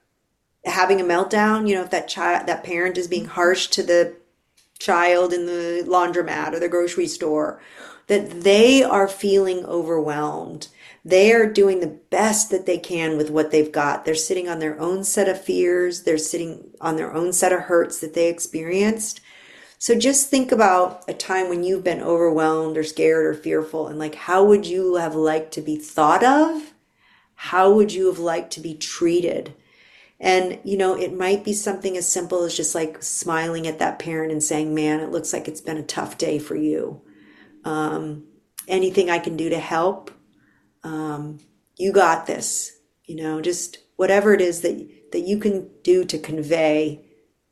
having 0.65 1.01
a 1.01 1.05
meltdown, 1.05 1.69
you 1.69 1.75
know, 1.75 1.83
if 1.83 1.91
that 1.91 2.09
child 2.09 2.47
that 2.47 2.65
parent 2.65 2.97
is 2.97 3.09
being 3.09 3.27
harsh 3.27 3.67
to 3.67 3.83
the 3.83 4.17
child 4.79 5.33
in 5.33 5.47
the 5.47 5.85
laundromat 5.87 6.53
or 6.53 6.61
the 6.61 6.69
grocery 6.69 7.07
store, 7.07 7.61
that 8.07 8.43
they 8.43 8.83
are 8.83 9.09
feeling 9.09 9.65
overwhelmed. 9.65 10.69
They 11.05 11.33
are 11.33 11.51
doing 11.51 11.81
the 11.81 11.99
best 12.11 12.51
that 12.51 12.67
they 12.67 12.79
can 12.79 13.17
with 13.17 13.31
what 13.31 13.51
they've 13.51 13.73
got. 13.73 14.05
They're 14.05 14.15
sitting 14.15 14.49
on 14.49 14.61
their 14.61 14.79
own 14.79 15.03
set 15.03 15.29
of 15.29 15.43
fears, 15.43 16.03
they're 16.03 16.19
sitting 16.19 16.71
on 16.81 16.97
their 16.97 17.13
own 17.13 17.33
set 17.33 17.53
of 17.53 17.63
hurts 17.63 17.99
that 18.01 18.15
they 18.15 18.29
experienced. 18.29 19.21
So 19.83 19.99
just 19.99 20.31
think 20.31 20.53
about 20.53 21.03
a 21.09 21.13
time 21.13 21.49
when 21.49 21.65
you've 21.65 21.83
been 21.83 22.01
overwhelmed 22.01 22.79
or 22.79 22.85
scared 22.85 23.27
or 23.27 23.35
fearful 23.35 23.89
and 23.89 23.99
like 23.99 24.15
how 24.15 24.45
would 24.45 24.65
you 24.65 24.95
have 24.95 25.17
liked 25.17 25.51
to 25.55 25.61
be 25.61 25.75
thought 25.75 26.23
of? 26.23 26.73
How 27.35 27.73
would 27.73 27.93
you 27.93 28.07
have 28.07 28.21
liked 28.21 28.53
to 28.53 28.61
be 28.61 28.77
treated? 28.77 29.55
And 30.21 30.61
you 30.63 30.77
know, 30.77 30.95
it 30.95 31.13
might 31.13 31.43
be 31.43 31.53
something 31.53 31.97
as 31.97 32.09
simple 32.09 32.45
as 32.45 32.57
just 32.57 32.77
like 32.77 33.03
smiling 33.03 33.67
at 33.67 33.81
that 33.81 33.99
parent 33.99 34.31
and 34.31 34.41
saying, 34.41 34.73
"Man, 34.73 35.01
it 35.01 35.11
looks 35.11 35.33
like 35.33 35.49
it's 35.49 35.61
been 35.61 35.79
a 35.79 35.83
tough 35.83 36.17
day 36.17 36.39
for 36.39 36.55
you. 36.55 37.03
Um, 37.65 38.29
anything 38.69 39.11
I 39.11 39.19
can 39.19 39.37
do 39.37 39.49
to 39.49 39.59
help? 39.59 40.13
Um, 40.85 41.41
you 41.77 41.91
got 41.91 42.29
this." 42.29 42.71
You 43.07 43.17
know, 43.17 43.41
just 43.41 43.79
whatever 43.97 44.33
it 44.33 44.41
is 44.41 44.61
that 44.61 45.11
that 45.11 45.27
you 45.27 45.39
can 45.39 45.71
do 45.83 46.05
to 46.05 46.19
convey 46.19 47.05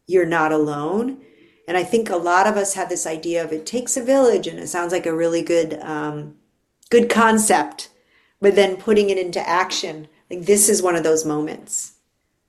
you're 0.06 0.26
not 0.26 0.52
alone 0.52 1.22
and 1.70 1.78
I 1.78 1.84
think 1.84 2.10
a 2.10 2.16
lot 2.16 2.48
of 2.48 2.56
us 2.56 2.74
have 2.74 2.88
this 2.88 3.06
idea 3.06 3.44
of 3.44 3.52
it 3.52 3.64
takes 3.64 3.96
a 3.96 4.02
village, 4.02 4.48
and 4.48 4.58
it 4.58 4.66
sounds 4.66 4.90
like 4.90 5.06
a 5.06 5.14
really 5.14 5.40
good, 5.40 5.78
um, 5.82 6.34
good 6.90 7.08
concept. 7.08 7.90
But 8.40 8.56
then 8.56 8.76
putting 8.76 9.08
it 9.08 9.18
into 9.18 9.48
action, 9.48 10.08
like 10.28 10.46
this 10.46 10.68
is 10.68 10.82
one 10.82 10.96
of 10.96 11.04
those 11.04 11.24
moments. 11.24 11.92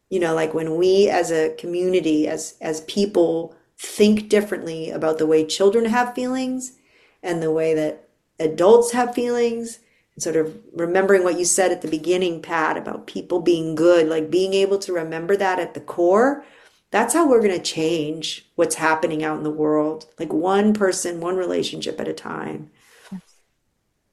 You 0.09 0.19
know, 0.19 0.33
like 0.33 0.55
when 0.55 0.75
we 0.75 1.07
as 1.07 1.31
a 1.31 1.53
community, 1.59 2.27
as 2.27 2.55
as 2.61 2.81
people, 2.81 3.55
think 3.77 4.27
differently 4.27 4.89
about 4.89 5.19
the 5.19 5.27
way 5.27 5.45
children 5.45 5.85
have 5.85 6.15
feelings 6.15 6.79
and 7.21 7.43
the 7.43 7.51
way 7.51 7.75
that 7.75 8.09
adults 8.39 8.91
have 8.91 9.13
feelings 9.13 9.81
and 10.15 10.23
sort 10.23 10.35
of 10.35 10.57
remembering 10.73 11.23
what 11.23 11.37
you 11.37 11.45
said 11.45 11.71
at 11.71 11.83
the 11.83 11.87
beginning 11.87 12.41
pat 12.41 12.75
about 12.75 13.05
people 13.05 13.39
being 13.39 13.73
good 13.73 14.07
like 14.07 14.29
being 14.29 14.53
able 14.53 14.77
to 14.77 14.93
remember 14.93 15.35
that 15.35 15.59
at 15.59 15.73
the 15.73 15.79
core 15.79 16.43
that's 16.91 17.13
how 17.13 17.27
we're 17.29 17.41
going 17.41 17.57
to 17.57 17.59
change 17.59 18.45
what's 18.55 18.75
happening 18.75 19.23
out 19.23 19.37
in 19.37 19.43
the 19.43 19.49
world 19.51 20.05
like 20.19 20.31
one 20.33 20.73
person 20.73 21.19
one 21.21 21.35
relationship 21.37 21.99
at 21.99 22.07
a 22.07 22.13
time. 22.13 22.69
Yes, 23.11 23.41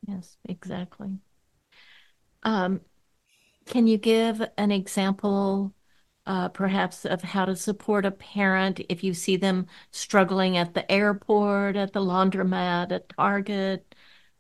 yes 0.07 0.37
exactly. 0.45 1.19
Um, 2.43 2.81
can 3.67 3.87
you 3.87 3.99
give 3.99 4.43
an 4.59 4.71
example 4.71 5.75
uh, 6.27 6.49
perhaps 6.51 7.05
of 7.07 7.23
how 7.23 7.45
to 7.47 7.57
support 7.57 8.07
a 8.07 8.11
parent 8.11 8.81
if 8.89 9.05
you 9.05 9.15
see 9.15 9.37
them 9.37 9.67
struggling 9.93 10.57
at 10.57 10.75
the 10.75 10.91
airport 10.91 11.77
at 11.77 11.93
the 11.93 12.01
laundromat 12.01 12.93
at 12.93 13.09
target 13.11 13.95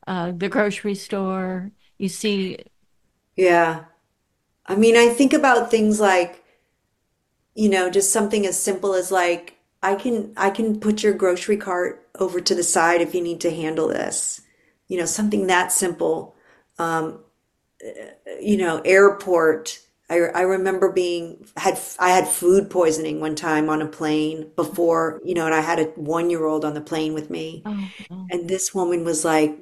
uh, 0.06 0.32
the 0.32 0.48
grocery 0.48 0.94
store? 0.94 1.72
You 1.98 2.08
see 2.08 2.58
yeah. 3.36 3.84
I 4.66 4.76
mean 4.76 4.96
i 4.96 5.08
think 5.08 5.32
about 5.32 5.70
things 5.70 6.00
like 6.00 6.44
you 7.58 7.68
know, 7.68 7.90
just 7.90 8.12
something 8.12 8.46
as 8.46 8.56
simple 8.56 8.94
as 8.94 9.10
like, 9.10 9.58
I 9.82 9.96
can 9.96 10.32
I 10.36 10.50
can 10.50 10.78
put 10.78 11.02
your 11.02 11.12
grocery 11.12 11.56
cart 11.56 12.08
over 12.16 12.40
to 12.40 12.54
the 12.54 12.62
side 12.62 13.00
if 13.00 13.16
you 13.16 13.20
need 13.20 13.40
to 13.40 13.50
handle 13.50 13.88
this. 13.88 14.42
You 14.86 14.96
know, 14.96 15.04
something 15.04 15.48
that 15.48 15.72
simple. 15.72 16.36
Um, 16.78 17.18
you 18.40 18.56
know, 18.58 18.80
airport. 18.84 19.80
I, 20.08 20.20
I 20.20 20.42
remember 20.42 20.92
being 20.92 21.46
had 21.56 21.80
I 21.98 22.10
had 22.10 22.28
food 22.28 22.70
poisoning 22.70 23.18
one 23.18 23.34
time 23.34 23.68
on 23.68 23.82
a 23.82 23.86
plane 23.86 24.52
before 24.54 25.20
you 25.24 25.34
know, 25.34 25.46
and 25.46 25.54
I 25.54 25.60
had 25.60 25.80
a 25.80 25.84
one 25.96 26.30
year 26.30 26.46
old 26.46 26.64
on 26.64 26.74
the 26.74 26.80
plane 26.80 27.12
with 27.12 27.28
me, 27.28 27.62
oh, 27.66 27.88
oh. 28.12 28.26
and 28.30 28.48
this 28.48 28.72
woman 28.72 29.04
was 29.04 29.24
like, 29.24 29.58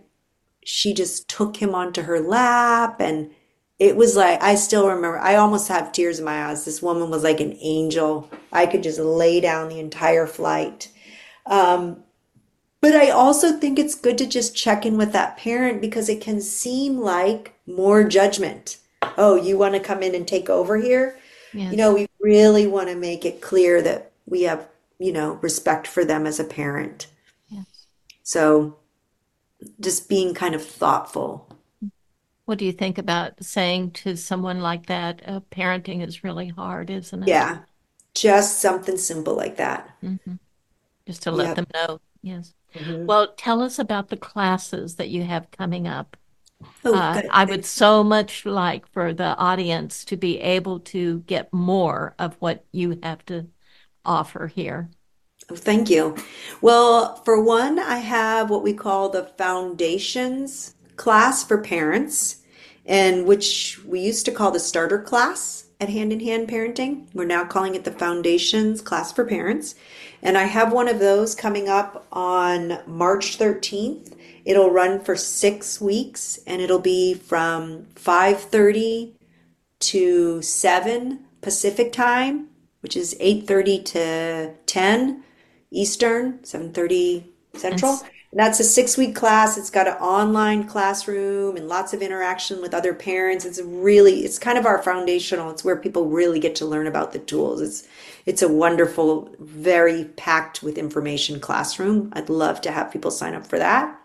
she 0.65 0.93
just 0.93 1.29
took 1.29 1.57
him 1.57 1.75
onto 1.75 2.03
her 2.03 2.21
lap 2.21 3.01
and 3.01 3.31
it 3.79 3.97
was 3.97 4.17
like 4.17 4.43
I 4.43 4.55
still 4.55 4.89
remember 4.89 5.19
I 5.19 5.37
almost 5.37 5.69
have 5.69 5.93
tears 5.93 6.19
in 6.19 6.25
my 6.25 6.47
eyes. 6.47 6.65
This 6.65 6.83
woman 6.83 7.11
was 7.11 7.23
like 7.23 7.41
an 7.41 7.57
angel. 7.61 8.31
I 8.53 8.67
could 8.67 8.83
just 8.83 8.99
lay 8.99 9.41
down 9.41 9.69
the 9.69 9.81
entire 9.81 10.27
flight. 10.27 10.89
Um, 11.45 12.03
but 12.81 12.95
I 12.95 13.11
also 13.11 13.53
think 13.53 13.79
it's 13.79 13.95
good 13.95 14.19
to 14.19 14.27
just 14.27 14.57
check 14.57 14.87
in 14.87 14.97
with 14.97 15.13
that 15.13 15.37
parent 15.37 15.81
because 15.81 16.09
it 16.09 16.21
can 16.21 16.41
seem 16.41 16.99
like 16.99 17.55
more 17.67 18.05
judgment. 18.05 18.79
Oh, 19.19 19.35
you 19.35 19.59
want 19.59 19.75
to 19.75 19.81
come 19.81 20.03
in 20.03 20.15
and 20.15 20.27
take 20.27 20.49
over 20.49 20.77
here? 20.77 21.19
Yes. 21.53 21.73
You 21.73 21.79
know, 21.79 21.95
we 21.95 22.07
really 22.21 22.67
want 22.67 22.89
to 22.89 22.95
make 22.95 23.25
it 23.25 23.41
clear 23.41 23.83
that 23.83 24.13
we 24.27 24.43
have, 24.43 24.69
you 24.99 25.13
know, 25.13 25.35
respect 25.35 25.87
for 25.87 26.05
them 26.05 26.27
as 26.27 26.39
a 26.39 26.45
parent. 26.45 27.07
Yes. 27.49 27.87
So 28.23 28.77
just 29.81 30.09
being 30.09 30.35
kind 30.35 30.55
of 30.55 30.65
thoughtful 30.65 31.56
what 32.47 32.59
do 32.59 32.65
you 32.65 32.73
think 32.73 32.97
about 32.97 33.45
saying 33.45 33.91
to 33.91 34.17
someone 34.17 34.61
like 34.61 34.87
that, 34.87 35.21
uh, 35.27 35.41
parenting 35.51 36.07
is 36.07 36.25
really 36.25 36.49
hard, 36.49 36.91
isn't 36.91 37.25
it? 37.25 37.29
Yeah, 37.29 37.59
just 38.15 38.61
something 38.61 38.97
simple 38.97 39.35
like 39.35 39.57
that. 39.57 39.91
Mm-hmm. 40.03 40.35
Just 41.07 41.23
to 41.25 41.31
let 41.31 41.49
yep. 41.49 41.57
them 41.57 41.67
know. 41.75 42.01
Yes. 42.23 42.55
Mm-hmm. 42.75 43.07
Well, 43.07 43.35
tell 43.37 43.63
us 43.63 43.79
about 43.79 44.09
the 44.09 44.17
classes 44.17 44.97
that 44.97 45.09
you 45.09 45.25
have 45.25 45.51
coming 45.51 45.87
up. 45.87 46.17
Oh, 46.85 46.95
uh, 46.95 47.23
I 47.31 47.45
would 47.45 47.65
so 47.65 48.03
much 48.03 48.47
like 48.47 48.87
for 48.89 49.13
the 49.13 49.37
audience 49.37 50.05
to 50.07 50.17
be 50.17 50.41
able 50.41 50.81
to 50.81 51.21
get 51.21 51.53
more 51.53 52.15
of 52.19 52.37
what 52.39 52.65
you 52.73 52.99
have 53.03 53.25
to 53.27 53.49
offer 54.05 54.47
here. 54.47 54.89
Oh, 55.51 55.57
thank 55.57 55.91
you. 55.91 56.17
Well, 56.61 57.17
for 57.25 57.43
one, 57.43 57.79
I 57.79 57.99
have 57.99 58.51
what 58.51 58.63
we 58.63 58.73
call 58.73 59.09
the 59.09 59.25
foundations 59.25 60.76
class 60.97 61.45
for 61.45 61.59
parents, 61.59 62.43
and 62.85 63.27
which 63.27 63.81
we 63.85 64.01
used 64.01 64.25
to 64.27 64.33
call 64.33 64.51
the 64.51 64.61
starter 64.61 64.99
class 64.99 65.67
at 65.81 65.89
Hand 65.89 66.13
in 66.13 66.21
Hand 66.21 66.49
Parenting. 66.49 67.07
We're 67.13 67.25
now 67.27 67.45
calling 67.45 67.75
it 67.75 67.85
the 67.85 67.91
Foundations 67.91 68.81
class 68.81 69.13
for 69.13 69.25
parents. 69.25 69.75
And 70.23 70.39
I 70.39 70.45
have 70.45 70.73
one 70.73 70.89
of 70.89 70.99
those 70.99 71.35
coming 71.35 71.69
up 71.69 72.07
on 72.11 72.79
March 72.87 73.39
13th. 73.39 74.17
It'll 74.45 74.71
run 74.71 75.01
for 75.01 75.17
six 75.17 75.81
weeks 75.81 76.39
and 76.47 76.63
it'll 76.63 76.79
be 76.79 77.15
from 77.15 77.87
5:30 77.97 79.13
to 79.81 80.41
7 80.41 81.21
Pacific 81.43 81.93
time, 81.93 82.49
which 82.81 82.97
is 82.97 83.15
8:30 83.21 83.79
to 83.85 84.55
10 84.67 85.25
Eastern, 85.71 86.39
7:30 86.43 87.25
Central. 87.55 88.01
That's 88.37 88.61
a 88.61 88.65
six 88.65 88.99
week 88.99 89.17
class. 89.17 89.57
It's 89.57 89.71
got 89.71 89.89
an 89.89 89.95
online 89.95 90.65
classroom 90.65 91.57
and 91.57 91.69
lots 91.69 91.95
of 91.95 92.03
interaction 92.03 92.61
with 92.61 92.75
other 92.75 92.93
parents. 92.93 93.47
It's 93.47 93.63
really, 93.63 94.27
it's 94.27 94.39
kind 94.39 94.59
of 94.59 94.67
our 94.67 94.83
foundational. 94.83 95.49
It's 95.49 95.65
where 95.65 95.75
people 95.75 96.11
really 96.11 96.39
get 96.39 96.55
to 96.57 96.67
learn 96.67 96.87
about 96.87 97.15
the 97.15 97.19
tools. 97.19 97.63
It's, 97.63 97.89
it's 98.27 98.43
a 98.43 98.53
wonderful, 98.53 99.35
very 99.39 100.05
packed 100.05 100.63
with 100.63 100.77
information 100.77 101.41
classroom. 101.41 102.13
I'd 102.13 102.29
love 102.29 102.61
to 102.61 102.73
have 102.73 102.93
people 102.93 103.11
sign 103.11 103.35
up 103.35 103.47
for 103.47 103.59
that. 103.59 103.99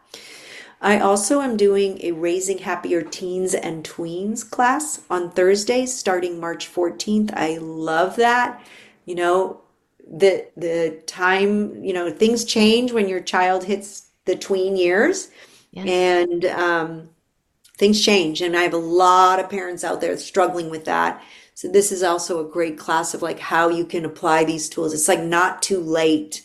I 0.79 0.97
also 0.97 1.41
am 1.41 1.57
doing 1.57 1.99
a 2.01 2.13
Raising 2.13 2.59
Happier 2.59 3.01
Teens 3.01 3.53
and 3.53 3.83
Tweens 3.83 4.49
class 4.49 5.01
on 5.09 5.31
Thursdays 5.31 5.93
starting 5.93 6.39
March 6.39 6.73
14th. 6.73 7.33
I 7.33 7.57
love 7.57 8.15
that. 8.15 8.65
You 9.03 9.15
know, 9.15 9.61
the 10.09 10.47
the 10.55 11.01
time, 11.05 11.83
you 11.83 11.91
know, 11.91 12.09
things 12.09 12.45
change 12.45 12.93
when 12.93 13.09
your 13.09 13.19
child 13.19 13.65
hits 13.65 14.10
the 14.25 14.35
tween 14.35 14.75
years. 14.75 15.29
Yes. 15.71 15.87
And 15.87 16.45
um, 16.45 17.09
things 17.77 18.03
change. 18.03 18.41
And 18.41 18.55
I 18.55 18.63
have 18.63 18.73
a 18.73 18.77
lot 18.77 19.39
of 19.39 19.49
parents 19.49 19.83
out 19.83 20.01
there 20.01 20.17
struggling 20.17 20.69
with 20.69 20.85
that. 20.85 21.23
So 21.53 21.67
this 21.67 21.91
is 21.91 22.03
also 22.03 22.45
a 22.45 22.51
great 22.51 22.77
class 22.77 23.13
of 23.13 23.21
like 23.21 23.39
how 23.39 23.69
you 23.69 23.85
can 23.85 24.05
apply 24.05 24.43
these 24.43 24.69
tools. 24.69 24.93
It's 24.93 25.07
like 25.07 25.21
not 25.21 25.61
too 25.61 25.79
late 25.79 26.43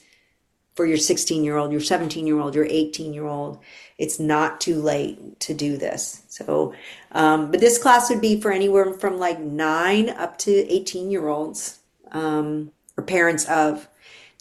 for 0.75 0.85
your 0.85 0.99
16 0.99 1.43
year 1.43 1.57
old, 1.57 1.73
your 1.73 1.81
17 1.81 2.27
year 2.27 2.39
old, 2.39 2.55
your 2.55 2.67
18 2.67 3.13
year 3.13 3.27
old. 3.27 3.59
It's 3.99 4.21
not 4.21 4.61
too 4.61 4.81
late 4.81 5.41
to 5.41 5.55
do 5.55 5.79
this. 5.79 6.23
So, 6.29 6.75
um, 7.13 7.51
but 7.51 7.61
this 7.61 7.79
class 7.79 8.11
would 8.11 8.21
be 8.21 8.41
for 8.41 8.53
anywhere 8.53 8.93
from 8.93 9.19
like 9.19 9.41
nine 9.41 10.11
up 10.11 10.37
to 10.39 10.53
18 10.53 11.11
year 11.11 11.29
olds 11.29 11.81
um, 12.13 12.73
or 12.97 13.05
parents 13.05 13.47
of. 13.47 13.89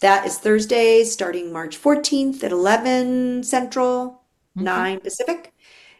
That 0.00 0.26
is 0.26 0.38
Thursday, 0.38 1.04
starting 1.04 1.52
March 1.52 1.80
14th 1.80 2.44
at 2.44 2.52
11 2.52 3.42
Central, 3.44 4.22
Mm-hmm. 4.56 4.64
9 4.64 5.00
Pacific. 5.00 5.52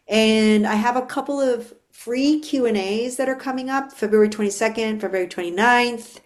And 0.08 0.66
I 0.66 0.74
have 0.74 0.96
a 0.96 1.02
couple 1.02 1.40
of 1.40 1.74
free 1.90 2.40
Q&As 2.40 3.16
that 3.16 3.28
are 3.28 3.34
coming 3.34 3.68
up 3.68 3.92
February 3.92 4.28
22nd, 4.28 5.00
February 5.00 5.28
29th. 5.28 6.20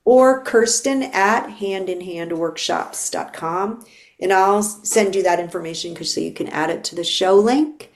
or 0.05 0.43
Kirsten 0.43 1.03
at 1.03 1.59
handinhandworkshops.com. 1.59 3.85
And 4.19 4.33
I'll 4.33 4.63
send 4.63 5.15
you 5.15 5.23
that 5.23 5.39
information 5.39 5.95
so 6.03 6.19
you 6.19 6.33
can 6.33 6.47
add 6.47 6.69
it 6.69 6.83
to 6.85 6.95
the 6.95 7.03
show 7.03 7.35
link. 7.35 7.91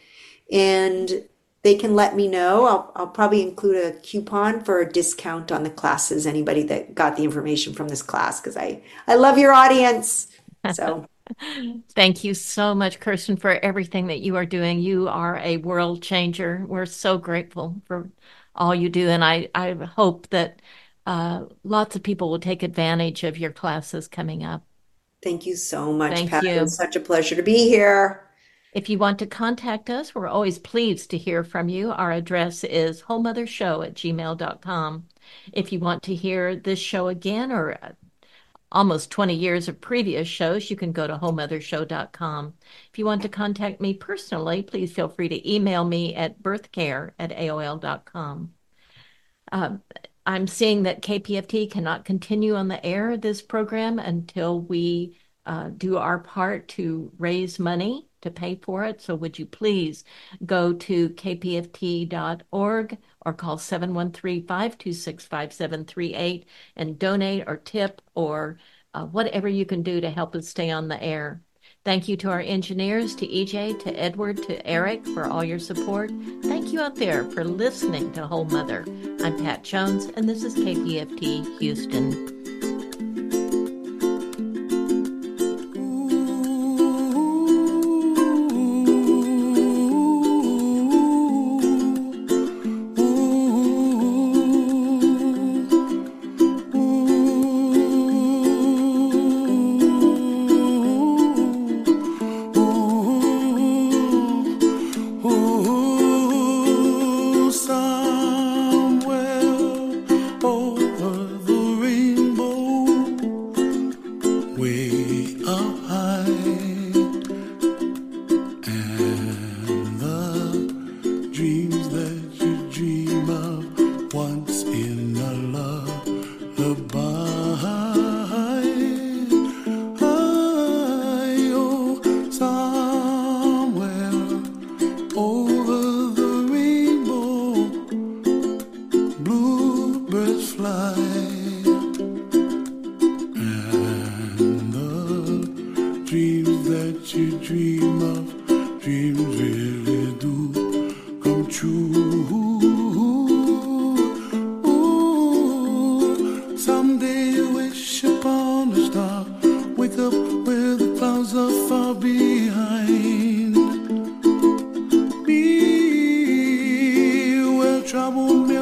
And 0.51 1.23
they 1.63 1.73
can 1.75 1.95
let 1.95 2.15
me 2.15 2.27
know. 2.29 2.65
I'll, 2.65 2.91
I'll 2.95 3.07
probably 3.07 3.41
include 3.41 3.83
a 3.83 3.91
coupon 3.99 4.63
for 4.63 4.79
a 4.79 4.89
discount 4.89 5.51
on 5.51 5.63
the 5.63 5.69
classes, 5.69 6.25
anybody 6.25 6.63
that 6.63 6.95
got 6.95 7.17
the 7.17 7.25
information 7.25 7.73
from 7.73 7.89
this 7.89 8.01
class, 8.01 8.39
because 8.39 8.55
I, 8.55 8.81
I 9.05 9.15
love 9.15 9.37
your 9.37 9.51
audience. 9.51 10.27
So 10.71 11.07
Thank 11.95 12.23
you 12.23 12.33
so 12.33 12.73
much, 12.73 12.99
Kirsten, 12.99 13.37
for 13.37 13.51
everything 13.51 14.07
that 14.07 14.19
you 14.19 14.35
are 14.35 14.45
doing. 14.45 14.79
You 14.79 15.07
are 15.07 15.37
a 15.37 15.57
world 15.57 16.01
changer. 16.01 16.63
We're 16.67 16.85
so 16.85 17.17
grateful 17.17 17.81
for 17.85 18.09
all 18.55 18.73
you 18.73 18.89
do. 18.89 19.09
And 19.09 19.23
I, 19.23 19.49
I 19.53 19.73
hope 19.73 20.29
that 20.29 20.61
uh, 21.05 21.45
lots 21.63 21.95
of 21.95 22.03
people 22.03 22.29
will 22.29 22.39
take 22.39 22.63
advantage 22.63 23.23
of 23.23 23.37
your 23.37 23.51
classes 23.51 24.07
coming 24.07 24.43
up. 24.43 24.63
thank 25.23 25.45
you 25.45 25.55
so 25.55 25.93
much, 25.93 26.13
Thank 26.13 26.29
Pat. 26.29 26.43
you. 26.43 26.49
It's 26.49 26.75
such 26.75 26.95
a 26.95 26.99
pleasure 26.99 27.35
to 27.35 27.43
be 27.43 27.67
here. 27.67 28.23
If 28.73 28.89
you 28.89 28.97
want 28.97 29.17
to 29.19 29.25
contact 29.25 29.89
us, 29.89 30.13
we're 30.13 30.27
always 30.27 30.59
pleased 30.59 31.09
to 31.11 31.17
hear 31.17 31.43
from 31.43 31.69
you. 31.69 31.91
Our 31.91 32.11
address 32.11 32.63
is 32.63 33.01
wholemothershow 33.03 33.85
at 33.85 33.95
gmail.com. 33.95 35.07
If 35.53 35.71
you 35.71 35.79
want 35.79 36.03
to 36.03 36.15
hear 36.15 36.55
this 36.55 36.79
show 36.79 37.07
again 37.07 37.51
or 37.51 37.77
almost 38.71 39.11
20 39.11 39.33
years 39.33 39.67
of 39.67 39.79
previous 39.81 40.27
shows, 40.27 40.69
you 40.69 40.75
can 40.75 40.91
go 40.91 41.07
to 41.07 41.17
wholemothershow.com. 41.17 42.53
If 42.91 42.99
you 42.99 43.05
want 43.05 43.21
to 43.21 43.29
contact 43.29 43.79
me 43.79 43.93
personally, 43.93 44.63
please 44.63 44.91
feel 44.91 45.09
free 45.09 45.29
to 45.29 45.53
email 45.53 45.83
me 45.85 46.15
at 46.15 46.41
birthcare 46.41 47.11
at 47.17 47.31
aol.com. 47.31 48.53
Um, 49.51 49.81
I'm 50.25 50.47
seeing 50.47 50.83
that 50.83 51.01
KPFT 51.01 51.71
cannot 51.71 52.03
continue 52.03 52.55
on 52.55 52.67
the 52.67 52.85
air 52.85 53.15
this 53.15 53.41
program 53.41 53.97
until 53.99 54.59
we 54.59 55.17
uh, 55.45 55.69
do 55.69 55.97
our 55.97 56.19
part 56.19 56.67
to 56.69 57.13
raise 57.17 57.59
money 57.59 58.06
to 58.21 58.31
pay 58.31 58.55
for 58.55 58.83
it. 58.83 59.01
So 59.01 59.15
would 59.15 59.39
you 59.39 59.45
please 59.45 60.03
go 60.45 60.73
to 60.73 61.09
kpft.org 61.09 62.97
or 63.25 63.33
call 63.33 63.57
713-526-5738 63.57 66.45
and 66.75 66.99
donate 66.99 67.43
or 67.47 67.57
tip 67.57 68.01
or 68.15 68.57
uh, 68.93 69.05
whatever 69.05 69.47
you 69.47 69.65
can 69.65 69.83
do 69.83 70.01
to 70.01 70.09
help 70.09 70.35
us 70.35 70.47
stay 70.47 70.71
on 70.71 70.87
the 70.87 71.01
air. 71.01 71.41
Thank 71.85 72.09
you 72.09 72.17
to 72.17 72.29
our 72.29 72.41
engineers, 72.41 73.15
to 73.15 73.27
EJ, 73.27 73.79
to 73.79 73.97
Edward, 73.97 74.43
to 74.43 74.67
Eric 74.67 75.05
for 75.05 75.25
all 75.25 75.43
your 75.43 75.59
support. 75.59 76.11
Thank 76.43 76.73
you 76.73 76.81
out 76.81 76.95
there 76.95 77.23
for 77.31 77.45
listening 77.45 78.11
to 78.13 78.27
Whole 78.27 78.45
Mother. 78.45 78.83
I'm 79.23 79.41
Pat 79.41 79.63
Jones, 79.63 80.05
and 80.17 80.27
this 80.27 80.43
is 80.43 80.55
KPFT 80.55 81.59
Houston. 81.59 82.36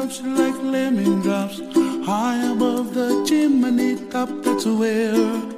Melts 0.06 0.22
like 0.22 0.62
lemon 0.62 1.20
drops 1.22 1.58
high 2.06 2.52
above 2.52 2.94
the 2.94 3.24
chimney 3.26 3.96
top. 4.10 4.28
That's 4.42 4.64
where 4.66 5.55